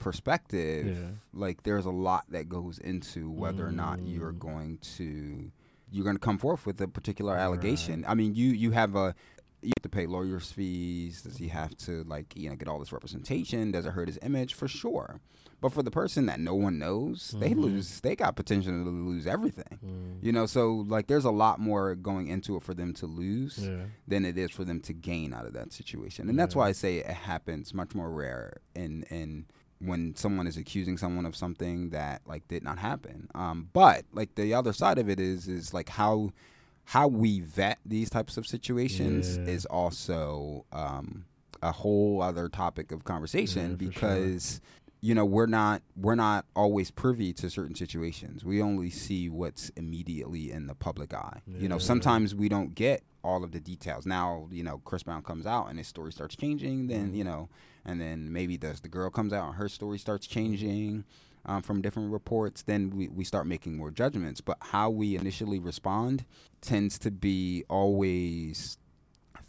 perspective, 0.00 0.86
Yeah. 0.86 1.10
like 1.32 1.62
there's 1.62 1.86
a 1.86 1.90
lot 1.90 2.24
that 2.30 2.48
goes 2.48 2.78
into 2.78 3.30
whether 3.30 3.66
or 3.66 3.72
not 3.72 4.00
you're 4.02 4.32
Mm. 4.32 4.38
going 4.38 4.78
to 4.96 5.50
you're 5.90 6.04
going 6.04 6.16
to 6.16 6.20
come 6.20 6.38
forth 6.38 6.66
with 6.66 6.80
a 6.80 6.88
particular 6.88 7.36
allegation. 7.36 8.04
I 8.08 8.14
mean, 8.14 8.34
you 8.34 8.48
you 8.50 8.72
have 8.72 8.96
a 8.96 9.14
you 9.64 9.72
have 9.78 9.82
to 9.82 9.88
pay 9.88 10.06
lawyers' 10.06 10.50
fees? 10.52 11.22
Does 11.22 11.36
he 11.36 11.48
have 11.48 11.76
to 11.78 12.04
like 12.04 12.36
you 12.36 12.48
know 12.50 12.56
get 12.56 12.68
all 12.68 12.78
this 12.78 12.92
representation? 12.92 13.70
Does 13.72 13.86
it 13.86 13.92
hurt 13.92 14.08
his 14.08 14.18
image? 14.22 14.54
For 14.54 14.68
sure. 14.68 15.20
But 15.60 15.72
for 15.72 15.82
the 15.82 15.90
person 15.90 16.26
that 16.26 16.40
no 16.40 16.54
one 16.54 16.78
knows, 16.78 17.34
they 17.38 17.50
Mhm. 17.52 17.58
lose. 17.60 18.00
They 18.00 18.14
got 18.16 18.36
potential 18.36 18.72
to 18.84 18.90
lose 18.90 19.26
everything. 19.26 19.78
Mm. 19.82 20.22
You 20.22 20.30
know, 20.32 20.44
so 20.44 20.84
like 20.88 21.06
there's 21.06 21.24
a 21.24 21.30
lot 21.30 21.58
more 21.58 21.94
going 21.94 22.26
into 22.28 22.56
it 22.56 22.62
for 22.62 22.74
them 22.74 22.92
to 22.94 23.06
lose 23.06 23.58
Yeah. 23.66 23.86
than 24.06 24.26
it 24.26 24.36
is 24.36 24.50
for 24.50 24.64
them 24.64 24.80
to 24.80 24.92
gain 24.92 25.32
out 25.32 25.46
of 25.46 25.54
that 25.54 25.72
situation. 25.72 26.28
And 26.28 26.38
that's 26.38 26.54
why 26.54 26.68
I 26.68 26.72
say 26.72 26.98
it 26.98 27.06
happens 27.06 27.72
much 27.72 27.94
more 27.94 28.10
rare 28.12 28.58
in 28.74 29.04
in 29.04 29.46
when 29.80 30.14
someone 30.16 30.46
is 30.46 30.56
accusing 30.56 30.96
someone 30.98 31.26
of 31.26 31.34
something 31.36 31.90
that 31.90 32.22
like 32.26 32.46
did 32.48 32.62
not 32.62 32.78
happen. 32.78 33.28
Um, 33.34 33.70
but 33.72 34.04
like 34.12 34.34
the 34.34 34.52
other 34.52 34.72
side 34.74 34.98
of 34.98 35.08
it 35.08 35.18
is 35.20 35.48
is 35.48 35.72
like 35.72 35.88
how 35.88 36.30
how 36.86 37.08
we 37.08 37.40
vet 37.40 37.78
these 37.84 38.10
types 38.10 38.36
of 38.36 38.46
situations 38.46 39.36
Yeah. 39.38 39.44
is 39.52 39.66
also 39.66 40.64
um, 40.72 41.24
a 41.62 41.72
whole 41.72 42.20
other 42.22 42.48
topic 42.48 42.92
of 42.92 43.04
conversation 43.04 43.70
Yeah, 43.70 43.76
for 43.76 43.82
sure. 43.84 43.90
because 44.10 44.60
you 45.00 45.14
know 45.14 45.24
we're 45.24 45.46
not 45.46 45.82
we're 45.96 46.14
not 46.14 46.46
always 46.56 46.90
privy 46.90 47.32
to 47.34 47.50
certain 47.50 47.74
situations 47.74 48.42
we 48.44 48.62
only 48.62 48.88
see 48.90 49.28
what's 49.28 49.68
immediately 49.70 50.50
in 50.50 50.66
the 50.66 50.74
public 50.74 51.12
eye 51.12 51.42
you 51.46 51.68
know 51.68 51.76
sometimes 51.78 52.34
we 52.34 52.48
don't 52.48 52.74
get 52.74 53.02
all 53.22 53.44
of 53.44 53.52
the 53.52 53.60
details 53.60 54.06
now 54.06 54.46
you 54.50 54.62
know 54.62 54.78
chris 54.84 55.02
brown 55.02 55.22
comes 55.22 55.44
out 55.46 55.68
and 55.68 55.76
his 55.78 55.86
story 55.86 56.10
starts 56.12 56.36
changing 56.36 56.86
then 56.86 57.08
Mm-hmm. 57.08 57.16
you 57.16 57.24
know 57.24 57.48
and 57.84 58.00
then 58.00 58.32
maybe 58.32 58.56
the, 58.56 58.78
the 58.82 58.88
girl 58.88 59.10
comes 59.10 59.34
out 59.34 59.46
and 59.48 59.56
her 59.56 59.68
story 59.68 59.98
starts 59.98 60.26
changing 60.26 61.04
um, 61.46 61.62
from 61.62 61.82
different 61.82 62.12
reports 62.12 62.62
then 62.62 62.90
we, 62.90 63.08
we 63.08 63.24
start 63.24 63.46
making 63.46 63.76
more 63.76 63.90
judgments 63.90 64.40
but 64.40 64.56
how 64.60 64.88
we 64.90 65.16
initially 65.16 65.58
respond 65.58 66.24
tends 66.60 66.98
to 66.98 67.10
be 67.10 67.64
always 67.68 68.78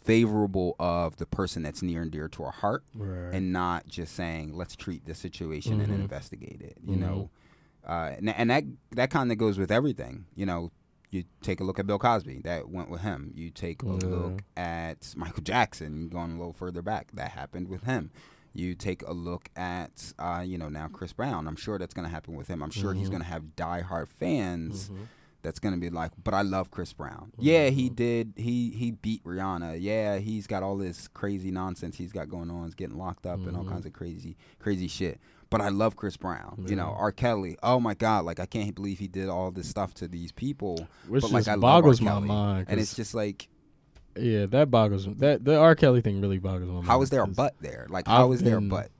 favorable 0.02 0.76
of 0.78 1.16
the 1.16 1.26
person 1.26 1.62
that's 1.62 1.82
near 1.82 2.02
and 2.02 2.10
dear 2.12 2.28
to 2.28 2.44
our 2.44 2.52
heart 2.52 2.84
Right. 2.94 3.34
and 3.34 3.52
not 3.52 3.86
just 3.88 4.14
saying 4.14 4.54
let's 4.54 4.76
treat 4.76 5.04
the 5.04 5.14
situation 5.14 5.80
and 5.80 5.90
Mhm. 5.92 6.00
investigate 6.02 6.60
it 6.62 6.78
you 6.84 6.96
Mhm. 6.96 7.00
know 7.00 7.30
uh, 7.86 8.14
and, 8.18 8.28
and 8.30 8.50
that 8.50 8.64
that 8.92 9.10
kind 9.10 9.30
of 9.32 9.38
goes 9.38 9.58
with 9.58 9.70
everything 9.70 10.26
you 10.34 10.46
know 10.46 10.70
you 11.10 11.24
take 11.40 11.60
a 11.60 11.64
look 11.64 11.78
at 11.78 11.86
bill 11.86 11.98
cosby 11.98 12.40
that 12.42 12.68
went 12.68 12.90
with 12.90 13.00
him 13.00 13.32
you 13.34 13.48
take 13.50 13.82
a 13.82 13.86
Yeah. 13.86 13.92
look 13.92 14.42
at 14.56 15.12
michael 15.16 15.42
jackson 15.42 16.08
going 16.08 16.32
a 16.32 16.36
little 16.38 16.52
further 16.52 16.82
back 16.82 17.08
that 17.14 17.30
happened 17.32 17.68
with 17.68 17.82
him 17.84 18.10
you 18.58 18.74
take 18.74 19.02
a 19.06 19.12
look 19.12 19.48
at 19.56 20.12
uh, 20.18 20.42
you 20.44 20.58
know 20.58 20.68
now 20.68 20.88
chris 20.88 21.12
brown 21.12 21.46
i'm 21.46 21.56
sure 21.56 21.78
that's 21.78 21.94
going 21.94 22.06
to 22.06 22.10
happen 22.12 22.34
with 22.34 22.48
him 22.48 22.62
i'm 22.62 22.70
sure 22.70 22.94
he's 22.94 23.08
Mhm. 23.08 23.12
going 23.12 23.22
to 23.22 23.28
have 23.28 23.42
diehard 23.56 24.08
fans 24.08 24.88
Mhm. 24.88 25.06
that's 25.42 25.58
gonna 25.60 25.76
be 25.76 25.90
like, 25.90 26.10
but 26.24 26.34
I 26.34 26.42
love 26.42 26.72
Chris 26.72 26.92
Brown. 26.92 27.30
Yeah, 27.38 27.68
he 27.68 27.88
did. 27.88 28.32
He 28.36 28.70
he 28.70 28.90
beat 28.90 29.22
Rihanna. 29.22 29.78
Yeah, 29.80 30.18
he's 30.18 30.48
got 30.48 30.64
all 30.64 30.76
this 30.76 31.06
crazy 31.06 31.52
nonsense 31.52 31.96
he's 31.96 32.10
got 32.10 32.28
going 32.28 32.50
on. 32.50 32.64
He's 32.64 32.74
getting 32.74 32.98
locked 32.98 33.26
up 33.26 33.46
and 33.46 33.56
all 33.56 33.62
Mhm. 33.64 33.68
kinds 33.68 33.86
of 33.86 33.92
crazy 33.92 34.36
crazy 34.58 34.88
shit. 34.88 35.20
But 35.48 35.60
I 35.60 35.68
love 35.68 35.94
Chris 35.94 36.16
Brown. 36.16 36.64
You 36.66 36.74
know, 36.74 36.92
R. 36.98 37.12
Kelly. 37.12 37.56
Oh 37.62 37.78
my 37.78 37.94
God, 37.94 38.24
like 38.24 38.40
I 38.40 38.46
can't 38.46 38.74
believe 38.74 38.98
he 38.98 39.06
did 39.06 39.28
all 39.28 39.52
this 39.52 39.68
stuff 39.68 39.94
to 39.94 40.08
these 40.08 40.32
people. 40.32 40.88
Which 41.06 41.22
but 41.22 41.30
like 41.30 41.46
I 41.46 41.52
love 41.52 41.60
boggles 41.60 42.00
my 42.00 42.18
mind. 42.18 42.66
And 42.68 42.80
it's 42.80 42.96
just 42.96 43.14
like, 43.14 43.48
yeah, 44.18 44.46
that 44.46 44.70
boggles 44.70 45.06
that 45.16 45.44
the 45.44 45.56
R. 45.56 45.74
Kelly 45.74 46.00
thing 46.00 46.20
really 46.20 46.38
boggles 46.38 46.68
mind. 46.70 46.86
how 46.86 47.02
is 47.02 47.10
there 47.10 47.22
a 47.22 47.26
butt 47.26 47.54
there? 47.60 47.86
Like, 47.90 48.06
how 48.06 48.28
I've 48.28 48.34
is 48.34 48.42
there 48.42 48.56
a 48.56 48.60
been- 48.60 48.68
butt? 48.68 48.90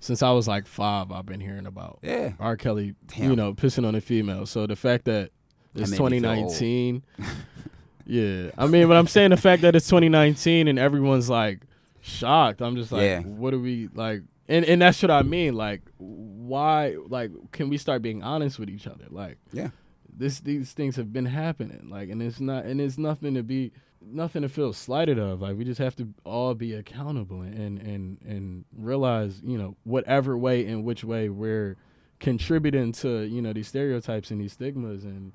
Since 0.00 0.20
I 0.20 0.32
was 0.32 0.48
like 0.48 0.66
five, 0.66 1.12
I've 1.12 1.26
been 1.26 1.40
hearing 1.40 1.64
about 1.66 2.00
Yeah. 2.02 2.32
R. 2.40 2.56
Kelly, 2.56 2.94
Damn. 3.06 3.30
you 3.30 3.36
know, 3.36 3.54
pissing 3.54 3.86
on 3.86 3.94
a 3.94 4.00
female. 4.00 4.46
So 4.46 4.66
the 4.66 4.74
fact 4.74 5.04
that 5.04 5.30
That 5.74 5.82
it's 5.82 5.90
made 5.92 6.00
me 6.10 6.20
feel 6.20 6.28
old. 6.30 6.52
2019, 6.54 7.02
yeah. 8.06 8.50
I 8.58 8.66
mean, 8.66 8.88
but 8.88 8.96
I'm 8.96 9.06
saying 9.06 9.30
the 9.30 9.36
fact 9.36 9.62
that 9.62 9.76
it's 9.76 9.86
2019 9.86 10.68
and 10.68 10.78
everyone's 10.78 11.30
like 11.30 11.60
shocked. 12.00 12.60
I'm 12.60 12.74
just 12.76 12.90
like, 12.92 13.02
Yeah. 13.02 13.20
what 13.20 13.54
are 13.54 13.58
we 13.58 13.88
like? 13.94 14.22
And 14.48 14.64
and 14.64 14.82
that's 14.82 15.00
what 15.02 15.10
I 15.12 15.22
mean. 15.22 15.54
Like, 15.54 15.82
why? 15.98 16.96
Like, 17.08 17.30
can 17.52 17.68
we 17.68 17.78
start 17.78 18.02
being 18.02 18.22
honest 18.22 18.58
with 18.58 18.68
each 18.68 18.86
other? 18.88 19.04
Like, 19.08 19.38
Yeah. 19.52 19.68
this 20.12 20.40
these 20.40 20.72
things 20.72 20.96
have 20.96 21.12
been 21.12 21.26
happening. 21.26 21.88
Like, 21.88 22.10
and 22.10 22.20
it's 22.20 22.40
not, 22.40 22.64
and 22.64 22.80
it's 22.80 22.98
nothing 22.98 23.34
to 23.34 23.42
be, 23.44 23.70
nothing 24.10 24.42
to 24.42 24.48
feel 24.48 24.72
slighted 24.72 25.18
of. 25.18 25.40
Like, 25.42 25.56
we 25.56 25.64
just 25.64 25.78
have 25.78 25.96
to 25.96 26.08
all 26.24 26.54
be 26.54 26.74
accountable 26.74 27.42
and 27.42 27.78
and 27.78 28.18
and 28.26 28.64
realize, 28.76 29.40
you 29.44 29.58
know, 29.58 29.76
whatever 29.84 30.36
way 30.36 30.66
in 30.66 30.84
which 30.84 31.04
way 31.04 31.28
we're 31.28 31.76
contributing 32.20 32.92
to, 32.92 33.22
you 33.22 33.42
know, 33.42 33.52
these 33.52 33.68
stereotypes 33.68 34.30
and 34.30 34.40
these 34.40 34.52
stigmas 34.52 35.04
and 35.04 35.32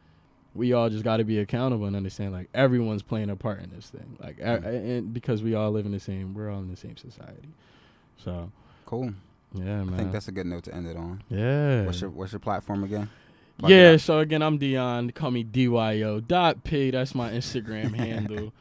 we 0.55 0.73
all 0.73 0.89
just 0.89 1.03
got 1.03 1.17
to 1.17 1.23
be 1.23 1.37
accountable 1.37 1.85
and 1.85 1.95
understand 1.95 2.31
like 2.31 2.49
everyone's 2.53 3.03
playing 3.03 3.29
a 3.29 3.35
part 3.35 3.61
in 3.61 3.69
this 3.69 3.89
thing 3.89 4.17
like 4.19 4.37
Mm. 4.37 4.63
a- 4.65 4.67
and 4.97 5.13
because 5.13 5.43
we 5.43 5.53
all 5.53 5.69
live 5.71 5.85
in 5.85 5.91
the 5.91 5.99
same 5.99 6.33
we're 6.33 6.49
all 6.49 6.59
in 6.61 6.69
the 6.69 6.75
same 6.77 6.97
society 6.97 7.49
so 8.15 8.51
Cool. 8.87 9.13
yeah 9.53 9.83
man 9.83 9.93
I 9.93 9.97
think 9.97 10.11
that's 10.13 10.29
a 10.29 10.31
good 10.31 10.47
note 10.47 10.63
to 10.63 10.73
end 10.73 10.87
it 10.87 10.97
on. 10.97 11.21
yeah 11.29 11.85
What's 11.85 12.01
your 12.01 12.09
What's 12.09 12.31
your 12.31 12.39
platform 12.39 12.83
again? 12.85 13.07
Plug 13.57 13.71
yeah 13.71 13.97
so 13.97 14.19
again 14.19 14.43
i'm 14.43 14.57
dion 14.57 15.11
call 15.11 15.31
me 15.31 15.43
dyo 15.43 16.25
dot 16.25 16.63
p 16.63 16.91
that's 16.91 17.15
my 17.15 17.31
instagram 17.31 17.93
handle 17.95 18.53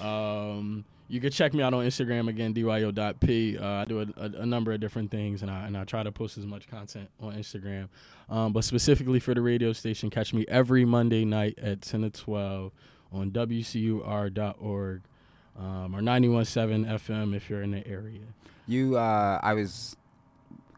um 0.00 0.84
you 1.12 1.20
can 1.20 1.30
check 1.30 1.52
me 1.52 1.62
out 1.62 1.74
on 1.74 1.84
Instagram 1.84 2.30
again, 2.30 2.54
dyo.p. 2.54 3.58
Uh, 3.58 3.66
I 3.66 3.84
do 3.84 4.00
a, 4.00 4.06
a, 4.16 4.24
a 4.40 4.46
number 4.46 4.72
of 4.72 4.80
different 4.80 5.10
things, 5.10 5.42
and 5.42 5.50
I 5.50 5.66
and 5.66 5.76
I 5.76 5.84
try 5.84 6.02
to 6.02 6.10
post 6.10 6.38
as 6.38 6.46
much 6.46 6.68
content 6.68 7.10
on 7.20 7.34
Instagram. 7.34 7.90
Um, 8.30 8.54
but 8.54 8.64
specifically 8.64 9.20
for 9.20 9.34
the 9.34 9.42
radio 9.42 9.74
station, 9.74 10.08
catch 10.08 10.32
me 10.32 10.46
every 10.48 10.86
Monday 10.86 11.26
night 11.26 11.58
at 11.58 11.82
10 11.82 12.00
to 12.00 12.10
12 12.10 12.72
on 13.12 13.30
WCUR.org 13.30 15.02
um, 15.58 15.94
or 15.94 16.00
91.7 16.00 16.88
FM 16.88 17.36
if 17.36 17.50
you're 17.50 17.60
in 17.60 17.72
the 17.72 17.86
area. 17.86 18.22
You, 18.66 18.96
uh, 18.96 19.38
I 19.42 19.52
was 19.52 19.96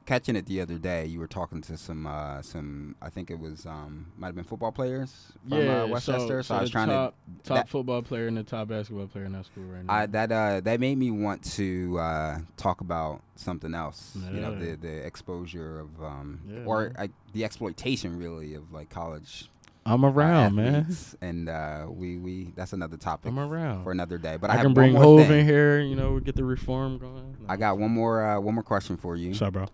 catching 0.07 0.37
it 0.37 0.47
the 0.47 0.61
other 0.61 0.79
day. 0.79 1.07
You 1.07 1.19
were 1.19 1.27
talking 1.27 1.61
to 1.63 1.77
some, 1.77 2.07
uh, 2.07 2.43
some. 2.43 2.97
I 3.03 3.11
think 3.11 3.31
it 3.31 3.39
was, 3.39 3.67
um, 3.67 4.07
might 4.17 4.29
have 4.29 4.35
been 4.35 4.45
football 4.45 4.73
players 4.73 5.33
from 5.49 5.59
yeah, 5.59 5.83
uh, 5.83 5.87
West 5.87 6.07
Chester. 6.07 6.43
So, 6.43 6.55
I 6.55 6.61
was 6.63 6.71
trying 6.71 6.89
top, 6.89 7.15
to. 7.43 7.49
top 7.49 7.57
that- 7.57 7.69
football 7.69 8.03
player 8.03 8.27
and 8.27 8.37
the 8.37 8.43
top 8.43 8.69
basketball 8.69 9.07
player 9.07 9.25
in 9.25 9.33
that 9.33 9.47
school 9.47 9.65
right 9.65 9.85
now. 9.85 9.93
I, 9.93 10.07
that 10.07 10.33
uh, 10.33 10.61
that 10.61 10.81
made 10.81 10.99
me 10.99 11.11
want 11.11 11.43
to 11.55 11.99
uh, 11.99 12.39
talk 12.57 12.81
about 12.81 13.23
something 13.37 13.75
else. 13.75 14.17
You 14.33 14.41
know, 14.41 14.59
the 14.59 14.77
the 14.77 15.07
exposure 15.07 15.81
of, 15.81 16.03
um, 16.03 16.41
Yeah, 16.49 16.65
or. 16.65 16.93
I, 16.99 17.09
the 17.35 17.45
exploitation 17.45 18.19
really 18.19 18.55
of 18.55 18.73
like 18.73 18.89
college. 18.89 19.51
I'm 19.85 20.03
uh, 20.03 20.11
around, 20.11 20.55
man. 20.55 20.87
And 21.21 21.49
uh, 21.51 21.87
we 21.89 22.17
we 22.17 22.53
that's 22.57 22.73
another 22.73 22.97
topic 22.97 23.31
I'm 23.31 23.39
around. 23.39 23.85
for 23.85 23.93
another 23.93 24.17
day. 24.17 24.39
But 24.41 24.49
I, 24.49 24.55
I, 24.55 24.57
have 24.57 24.63
can 24.63 24.71
one 24.71 24.75
bring 24.75 24.93
more 24.95 25.03
Hove 25.03 25.27
thing. 25.27 25.41
in 25.41 25.47
here. 25.47 25.81
You 25.81 25.95
know, 25.95 26.13
we 26.13 26.21
get 26.23 26.37
the 26.37 26.45
reform 26.45 26.97
going. 26.97 27.37
I 27.49 27.57
got 27.57 27.77
one 27.77 27.91
more 27.91 28.25
uh, 28.25 28.41
one 28.41 28.55
more 28.55 28.65
question 28.65 28.97
for 28.97 29.17
you. 29.17 29.31
What's 29.31 29.43
up, 29.43 29.53
bro? 29.53 29.67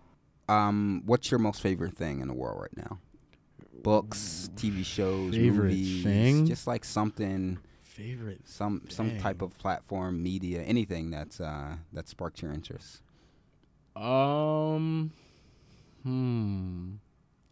Um, 0.50 1.02
what's 1.06 1.30
your 1.30 1.38
most 1.38 1.62
favorite 1.62 1.96
thing 1.96 2.20
in 2.20 2.28
the 2.28 2.34
world 2.34 2.60
right 2.60 2.76
now? 2.76 2.98
Books, 3.82 4.50
TV 4.56 4.84
shows, 4.84 5.34
Favorite 5.34 5.64
movies, 5.70 6.04
thing? 6.04 6.46
just 6.46 6.66
like 6.66 6.84
something, 6.84 7.58
Favorite. 7.80 8.40
some 8.44 8.82
some 8.88 9.18
type 9.18 9.40
of 9.42 9.56
platform, 9.58 10.22
media, 10.22 10.62
anything 10.62 11.10
that's 11.10 11.40
uh 11.40 11.76
that 11.92 12.08
sparked 12.08 12.42
your 12.42 12.52
interest. 12.52 13.00
Um. 13.96 15.12
Hmm. 16.02 16.92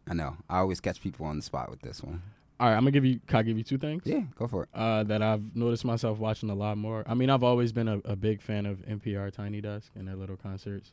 I 0.08 0.14
know. 0.14 0.36
I 0.48 0.58
always 0.58 0.80
catch 0.80 1.00
people 1.00 1.26
on 1.26 1.36
the 1.36 1.42
spot 1.42 1.70
with 1.70 1.80
this 1.82 2.02
one. 2.02 2.22
All 2.60 2.66
right, 2.68 2.74
I'm 2.74 2.80
gonna 2.80 2.90
give 2.90 3.04
you. 3.04 3.20
Can 3.26 3.38
I 3.38 3.42
give 3.42 3.56
you 3.56 3.64
two 3.64 3.78
things? 3.78 4.02
Yeah, 4.04 4.22
go 4.36 4.48
for 4.48 4.64
it. 4.64 4.68
Uh, 4.74 5.04
that 5.04 5.22
I've 5.22 5.54
noticed 5.54 5.84
myself 5.84 6.18
watching 6.18 6.50
a 6.50 6.54
lot 6.54 6.76
more. 6.78 7.04
I 7.06 7.14
mean, 7.14 7.30
I've 7.30 7.44
always 7.44 7.72
been 7.72 7.88
a, 7.88 7.98
a 8.04 8.16
big 8.16 8.42
fan 8.42 8.66
of 8.66 8.78
NPR 8.86 9.32
Tiny 9.32 9.60
Desk 9.60 9.90
and 9.94 10.08
their 10.08 10.16
little 10.16 10.36
concerts. 10.36 10.90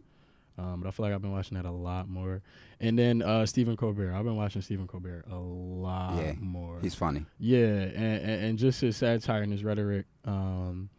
Um, 0.57 0.79
but 0.81 0.87
I 0.87 0.91
feel 0.91 1.05
like 1.05 1.13
I've 1.13 1.21
been 1.21 1.31
watching 1.33 1.57
that 1.57 1.65
a 1.65 1.71
lot 1.71 2.07
more. 2.07 2.41
And 2.79 2.97
then 2.97 3.21
uh, 3.21 3.45
Stephen 3.45 3.75
Colbert. 3.75 4.13
I've 4.13 4.23
been 4.23 4.35
watching 4.37 4.61
Stephen 4.61 4.87
Colbert 4.87 5.25
a 5.29 5.35
lot 5.35 6.17
Yeah, 6.23 6.33
more. 6.39 6.79
He's 6.81 6.95
funny. 6.95 7.25
Yeah, 7.39 7.57
and, 7.65 7.95
and, 8.21 8.43
and 8.45 8.57
just 8.59 8.81
his 8.81 8.95
satire 8.97 9.41
and 9.41 9.51
his 9.51 9.63
rhetoric. 9.63 10.05
Um, 10.23 10.89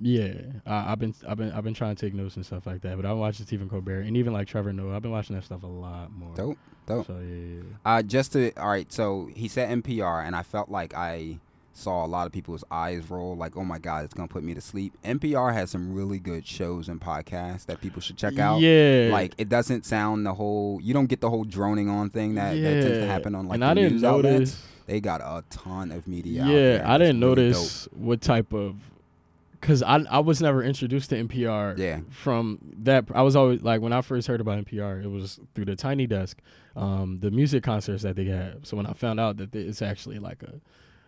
yeah, 0.00 0.32
I, 0.66 0.90
I've 0.92 0.98
been 0.98 1.14
I've 1.26 1.36
been 1.36 1.52
I've 1.52 1.62
been 1.62 1.74
trying 1.74 1.94
to 1.94 2.04
take 2.06 2.14
notes 2.14 2.34
and 2.34 2.44
stuff 2.44 2.66
like 2.66 2.80
that. 2.82 2.96
But 2.96 3.06
I'm 3.06 3.18
watching 3.18 3.46
Stephen 3.46 3.68
Colbert 3.68 4.00
and 4.00 4.16
even 4.16 4.32
like 4.32 4.48
Trevor 4.48 4.72
Noah. 4.72 4.96
I've 4.96 5.02
been 5.02 5.12
watching 5.12 5.36
that 5.36 5.44
stuff 5.44 5.62
a 5.62 5.68
lot 5.68 6.10
more. 6.12 6.34
Dope, 6.34 6.58
dope. 6.86 7.06
So 7.06 7.18
yeah, 7.18 7.34
yeah, 7.36 7.62
yeah. 7.62 7.62
Uh, 7.84 8.02
just 8.02 8.32
to 8.32 8.50
all 8.60 8.68
right. 8.68 8.92
So 8.92 9.30
he 9.34 9.46
said 9.46 9.68
NPR, 9.82 10.26
and 10.26 10.34
I 10.34 10.42
felt 10.42 10.68
like 10.68 10.94
I 10.94 11.38
saw 11.76 12.04
a 12.04 12.08
lot 12.08 12.26
of 12.26 12.32
people's 12.32 12.64
eyes 12.70 13.10
roll. 13.10 13.36
Like, 13.36 13.56
oh 13.56 13.64
my 13.64 13.78
god, 13.78 14.04
it's 14.04 14.14
gonna 14.14 14.28
put 14.28 14.42
me 14.44 14.54
to 14.54 14.60
sleep. 14.60 14.94
NPR 15.04 15.52
has 15.52 15.70
some 15.70 15.92
really 15.92 16.18
good 16.18 16.46
shows 16.46 16.88
and 16.88 17.00
podcasts 17.00 17.66
that 17.66 17.80
people 17.80 18.00
should 18.00 18.16
check 18.16 18.38
out. 18.38 18.60
Yeah, 18.60 19.08
Like, 19.12 19.34
it 19.38 19.48
doesn't 19.48 19.84
sound 19.84 20.24
the 20.24 20.34
whole. 20.34 20.80
You 20.80 20.94
don't 20.94 21.06
get 21.06 21.20
the 21.20 21.28
whole 21.30 21.44
droning 21.44 21.90
on 21.90 22.10
thing 22.10 22.36
that, 22.36 22.54
that 22.54 22.82
tends 22.82 22.98
to 22.98 23.06
happen 23.06 23.34
on 23.34 23.48
like 23.48 23.54
and 23.54 23.62
the 23.62 23.66
I 23.66 23.74
didn't 23.74 23.92
news 23.92 24.02
notice. 24.02 24.30
outlets. 24.32 24.62
They 24.86 25.00
got 25.00 25.20
a 25.22 25.42
ton 25.50 25.90
of 25.90 26.06
media. 26.06 26.44
out 26.44 26.48
Yeah. 26.50 26.82
I 26.86 26.98
didn't 26.98 27.20
really 27.20 27.48
notice 27.48 27.88
what 27.92 28.20
type 28.20 28.52
of 28.52 28.76
because 29.60 29.82
I 29.82 30.04
I 30.10 30.18
was 30.18 30.42
never 30.42 30.62
introduced 30.62 31.08
to 31.10 31.16
NPR. 31.16 31.78
Yeah, 31.78 32.00
From 32.10 32.58
that, 32.82 33.06
I 33.14 33.22
was 33.22 33.34
always 33.34 33.62
like 33.62 33.80
when 33.80 33.94
I 33.94 34.02
first 34.02 34.26
heard 34.28 34.42
about 34.42 34.62
NPR, 34.64 35.02
it 35.02 35.08
was 35.08 35.40
through 35.54 35.64
the 35.64 35.74
Tiny 35.74 36.06
Desk, 36.06 36.38
um, 36.76 37.18
the 37.20 37.30
music 37.30 37.64
concerts 37.64 38.02
that 38.02 38.14
they 38.14 38.26
have. 38.26 38.66
So 38.66 38.76
when 38.76 38.84
I 38.86 38.92
found 38.92 39.18
out 39.20 39.38
that 39.38 39.54
it's 39.54 39.80
actually 39.80 40.18
like 40.18 40.42
a 40.42 40.60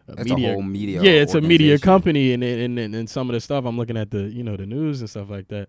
a 0.09 0.13
It's 0.13 0.31
a 0.31 0.35
media, 0.35 0.53
whole 0.53 0.63
media 0.63 1.03
yeah, 1.03 1.11
it's 1.23 1.35
a 1.35 1.41
media 1.41 1.79
company, 1.79 2.33
and, 2.33 2.43
and 2.45 2.79
and 2.79 2.95
and 2.95 3.11
some 3.11 3.29
of 3.31 3.35
the 3.35 3.41
stuff 3.41 3.65
I'm 3.65 3.77
looking 3.77 3.97
at 3.97 4.11
the 4.11 4.23
you 4.23 4.43
know 4.45 4.57
the 4.57 4.67
news 4.67 5.01
and 5.01 5.11
stuff 5.11 5.31
like 5.31 5.49
that. 5.49 5.69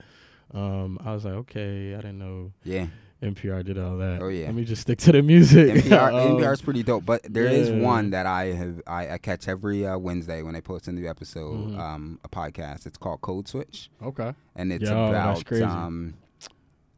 Um, 0.53 0.97
I 1.03 1.13
was 1.13 1.25
like, 1.25 1.33
okay, 1.33 1.93
I 1.93 1.97
didn't 1.97 2.19
know 2.19 2.53
Yeah, 2.63 2.87
NPR 3.21 3.65
did 3.65 3.77
all 3.77 3.97
that. 3.97 4.21
Oh, 4.21 4.29
yeah. 4.29 4.45
let 4.45 4.55
me 4.55 4.63
just 4.63 4.83
stick 4.83 4.97
to 4.99 5.11
the 5.11 5.21
music. 5.21 5.83
NPR 5.83 6.13
Um, 6.47 6.53
is 6.53 6.61
pretty 6.61 6.83
dope. 6.83 7.05
But 7.05 7.21
there 7.23 7.47
is 7.47 7.69
yeah. 7.69 7.79
one 7.81 8.11
that 8.11 8.25
I 8.25 8.45
have 8.53 8.81
I, 8.87 9.09
I 9.09 9.17
catch 9.17 9.47
every 9.49 9.85
uh, 9.85 9.97
Wednesday 9.97 10.41
when 10.43 10.53
they 10.53 10.61
post 10.61 10.87
a 10.87 10.91
new 10.93 11.09
episode, 11.09 11.71
Mhm. 11.71 11.77
um, 11.79 12.19
a 12.23 12.29
podcast. 12.29 12.85
It's 12.85 12.97
called 12.97 13.21
Code 13.21 13.47
Switch, 13.47 13.89
Okay. 14.01 14.33
and 14.55 14.71
it's 14.71 14.89
Yo, 14.89 15.09
about 15.09 15.51
um, 15.61 16.13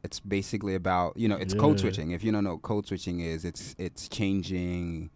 it's 0.03 0.19
basically 0.19 0.75
about 0.75 1.17
you 1.17 1.27
know 1.27 1.35
it's 1.35 1.53
code 1.53 1.79
switching. 1.79 2.11
If 2.11 2.23
you 2.23 2.31
don't 2.31 2.43
know 2.43 2.53
what 2.53 2.61
code 2.61 2.85
switching 2.87 3.19
is, 3.21 3.45
it's 3.45 3.75
it's 3.79 4.07
changing. 4.07 5.09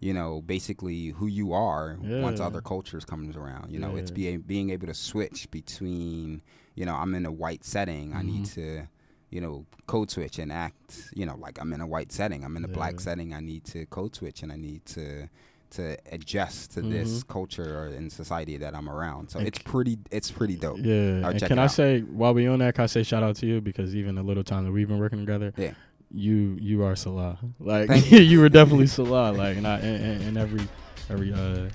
You 0.00 0.14
know, 0.14 0.40
basically 0.42 1.08
who 1.08 1.26
you 1.26 1.52
are 1.52 1.96
once 2.00 2.40
other 2.40 2.60
cultures 2.62 3.04
comes 3.04 3.36
around. 3.36 3.70
You 3.70 3.78
know, 3.78 3.96
it's 3.96 4.10
Yeah. 4.10 4.14
being 4.16 4.40
being 4.40 4.70
able 4.70 4.86
to 4.86 4.94
switch 4.94 5.50
between. 5.50 6.42
You 6.74 6.86
know, 6.86 6.94
I'm 6.94 7.14
in 7.14 7.26
a 7.26 7.32
white 7.32 7.64
setting. 7.64 8.14
I 8.14 8.22
need 8.22 8.44
Mhm. 8.44 8.54
to 8.54 8.88
you 9.32 9.40
know, 9.40 9.64
code 9.86 10.10
switch 10.10 10.40
and 10.40 10.50
act, 10.50 11.08
you 11.14 11.24
know, 11.24 11.36
like 11.36 11.60
I'm 11.60 11.72
in 11.72 11.80
a 11.80 11.86
white 11.86 12.10
setting. 12.10 12.42
I'm 12.44 12.56
in 12.56 12.64
a 12.64 12.68
black 12.68 12.98
setting. 12.98 13.32
I 13.32 13.38
need 13.38 13.62
to 13.66 13.86
code 13.86 14.16
switch 14.16 14.42
and 14.42 14.50
I 14.50 14.56
need 14.56 14.84
to 14.86 15.28
to 15.70 15.96
adjust 16.10 16.72
to 16.72 16.82
this 16.82 17.22
culture 17.22 17.78
or 17.78 17.86
in 17.94 18.10
society 18.10 18.56
that 18.56 18.74
I'm 18.74 18.88
around. 18.90 19.30
So 19.30 19.38
And 19.38 19.46
it's 19.46 19.60
pretty 19.60 19.98
it's 20.10 20.28
pretty 20.28 20.56
dope. 20.56 20.78
Yeah. 20.80 21.28
And 21.30 21.40
can 21.40 21.60
I 21.60 21.64
out. 21.66 21.70
say 21.70 22.00
while 22.00 22.34
we 22.34 22.48
on 22.48 22.58
that, 22.58 22.74
can 22.74 22.82
I 22.82 22.86
say 22.86 23.04
shout 23.04 23.22
out 23.22 23.36
to 23.36 23.46
you 23.46 23.60
because 23.60 23.94
even 23.94 24.16
the 24.16 24.24
little 24.24 24.42
time 24.42 24.64
that 24.64 24.72
we've 24.72 24.88
been 24.88 24.98
working 24.98 25.20
together, 25.20 25.52
Yeah. 25.56 25.74
You 26.12 26.56
you 26.60 26.82
are 26.84 26.96
Salah. 26.96 27.38
Like 27.58 27.88
Thank 27.88 28.10
you 28.10 28.40
were 28.40 28.48
definitely 28.48 28.86
Salah. 28.98 29.32
Like 29.32 29.56
and 29.56 29.66
I 29.66 29.80
in, 29.80 30.22
in, 30.22 30.36
every 30.36 30.66
every 31.08 31.32
uh 31.32 31.68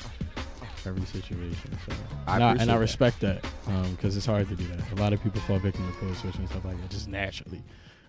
every 0.85 1.05
situation. 1.05 1.77
So 1.87 1.93
I 2.27 2.35
and, 2.35 2.43
I, 2.43 2.51
and 2.51 2.61
I 2.63 2.65
that. 2.75 2.79
respect 2.79 3.19
that 3.21 3.43
because 3.91 4.17
it's 4.17 4.25
hard 4.25 4.47
to 4.49 4.55
do 4.55 4.65
that. 4.67 4.91
A 4.91 4.95
lot 5.01 5.13
of 5.13 5.21
people 5.23 5.41
fall 5.41 5.59
victim 5.59 5.87
to 5.91 5.99
code 5.99 6.15
switch 6.17 6.35
and 6.35 6.47
stuff 6.49 6.65
like 6.65 6.79
that 6.81 6.89
just 6.89 7.07
naturally. 7.07 7.63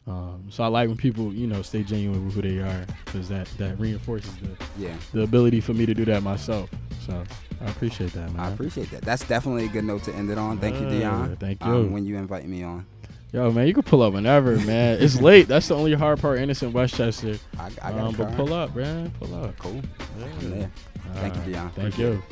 Um, 0.07 0.45
so 0.51 0.63
I 0.63 0.69
like 0.69 0.89
when 0.89 0.97
people 0.97 1.33
you 1.33 1.47
know 1.47 1.63
stay 1.63 1.83
genuine 1.83 2.25
with 2.25 2.35
who 2.35 2.43
they 2.43 2.59
are 2.59 2.87
because 3.05 3.29
that 3.29 3.49
that 3.59 3.79
reinforces 3.79 4.37
the 4.37 4.51
Yeah. 4.79 4.95
the 5.13 5.23
ability 5.23 5.61
for 5.61 5.75
me 5.75 5.87
to 5.87 5.95
do 5.95 6.05
that 6.05 6.23
myself. 6.23 6.71
So 7.05 7.25
I 7.61 7.71
appreciate 7.71 8.13
that, 8.13 8.33
man. 8.33 8.41
I 8.41 8.53
appreciate 8.53 8.91
that. 8.91 9.03
That's 9.03 9.27
definitely 9.27 9.65
a 9.65 9.69
good 9.69 9.85
note 9.85 10.05
to 10.05 10.15
end 10.15 10.31
it 10.31 10.39
on. 10.39 10.59
Thank 10.59 10.81
you, 10.81 10.87
Dion. 10.87 11.37
thank 11.37 11.65
um, 11.65 11.85
you. 11.87 11.91
when 11.93 12.05
you 12.05 12.17
invite 12.17 12.47
me 12.47 12.63
on. 12.63 12.87
Yo, 13.33 13.51
man, 13.51 13.67
you 13.67 13.75
can 13.75 13.83
pull 13.83 14.03
up 14.03 14.13
whenever, 14.15 14.57
man. 14.59 14.99
It's 15.01 15.21
late. 15.21 15.49
That's 15.49 15.69
the 15.69 15.75
only 15.77 15.95
hard 15.95 16.21
part. 16.21 16.39
Innocent 16.39 16.73
West 16.73 16.95
Chester. 16.95 17.39
I, 17.59 17.67
I 17.83 17.93
got 17.93 18.01
Um, 18.01 18.15
but 18.15 18.35
pull 18.37 18.53
up, 18.55 18.75
man. 18.75 19.11
Pull 19.19 19.35
up. 19.35 19.59
Cool. 19.59 19.83
Yeah. 20.19 20.49
Yeah. 20.49 20.67
Thank 21.15 21.35
you, 21.37 21.53
Dion. 21.53 21.71
Thank 21.71 21.95
Appreciate 21.95 22.13
you. 22.15 22.23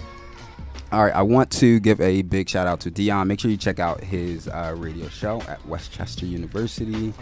All 0.95 1.03
right, 1.03 1.13
I 1.13 1.23
want 1.23 1.51
to 1.55 1.81
give 1.81 2.01
a 2.01 2.23
big 2.23 2.49
shout 2.49 2.69
out 2.69 2.79
to 2.83 2.91
Dion. 2.91 3.27
Make 3.27 3.41
sure 3.41 3.51
you 3.51 3.57
check 3.57 3.81
out 3.81 4.01
his 4.01 4.47
uh, 4.47 4.77
radio 4.79 5.09
show 5.09 5.43
at 5.49 5.67
West 5.67 5.91
Chester 5.91 6.25
University. 6.25 7.13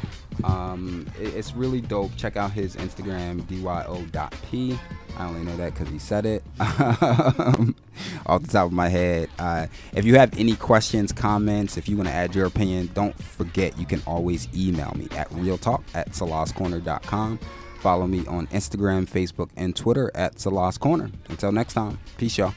Um, 0.44 1.06
it- 1.18 1.32
it's 1.34 1.54
really 1.54 1.80
dope. 1.80 2.14
Check 2.18 2.36
out 2.36 2.52
his 2.52 2.76
Instagram, 2.76 3.40
dyo.p. 3.44 4.78
I 5.16 5.24
only 5.26 5.40
know 5.42 5.56
that 5.56 5.72
because 5.72 5.88
he 5.88 5.98
said 5.98 6.26
it 6.26 6.44
off 6.60 8.42
the 8.42 8.48
top 8.48 8.66
of 8.66 8.72
my 8.72 8.90
head. 8.90 9.30
Uh, 9.38 9.68
if 9.94 10.04
you 10.04 10.16
have 10.16 10.38
any 10.38 10.54
questions, 10.54 11.10
comments, 11.10 11.78
if 11.78 11.88
you 11.88 11.96
want 11.96 12.10
to 12.10 12.14
add 12.14 12.34
your 12.34 12.44
opinion, 12.44 12.90
don't 12.92 13.16
forget 13.22 13.78
you 13.78 13.86
can 13.86 14.02
always 14.06 14.48
email 14.54 14.92
me 14.96 15.08
at 15.16 15.30
realtalk 15.30 15.82
at 15.94 16.10
salascorner.com. 16.10 17.38
Follow 17.80 18.06
me 18.06 18.26
on 18.26 18.48
Instagram, 18.48 19.08
Facebook, 19.08 19.48
and 19.56 19.74
Twitter 19.74 20.10
at 20.14 20.38
Salas 20.38 20.76
Corner. 20.76 21.10
Until 21.30 21.52
next 21.52 21.72
time, 21.72 21.98
peace, 22.18 22.36
y'all. 22.36 22.52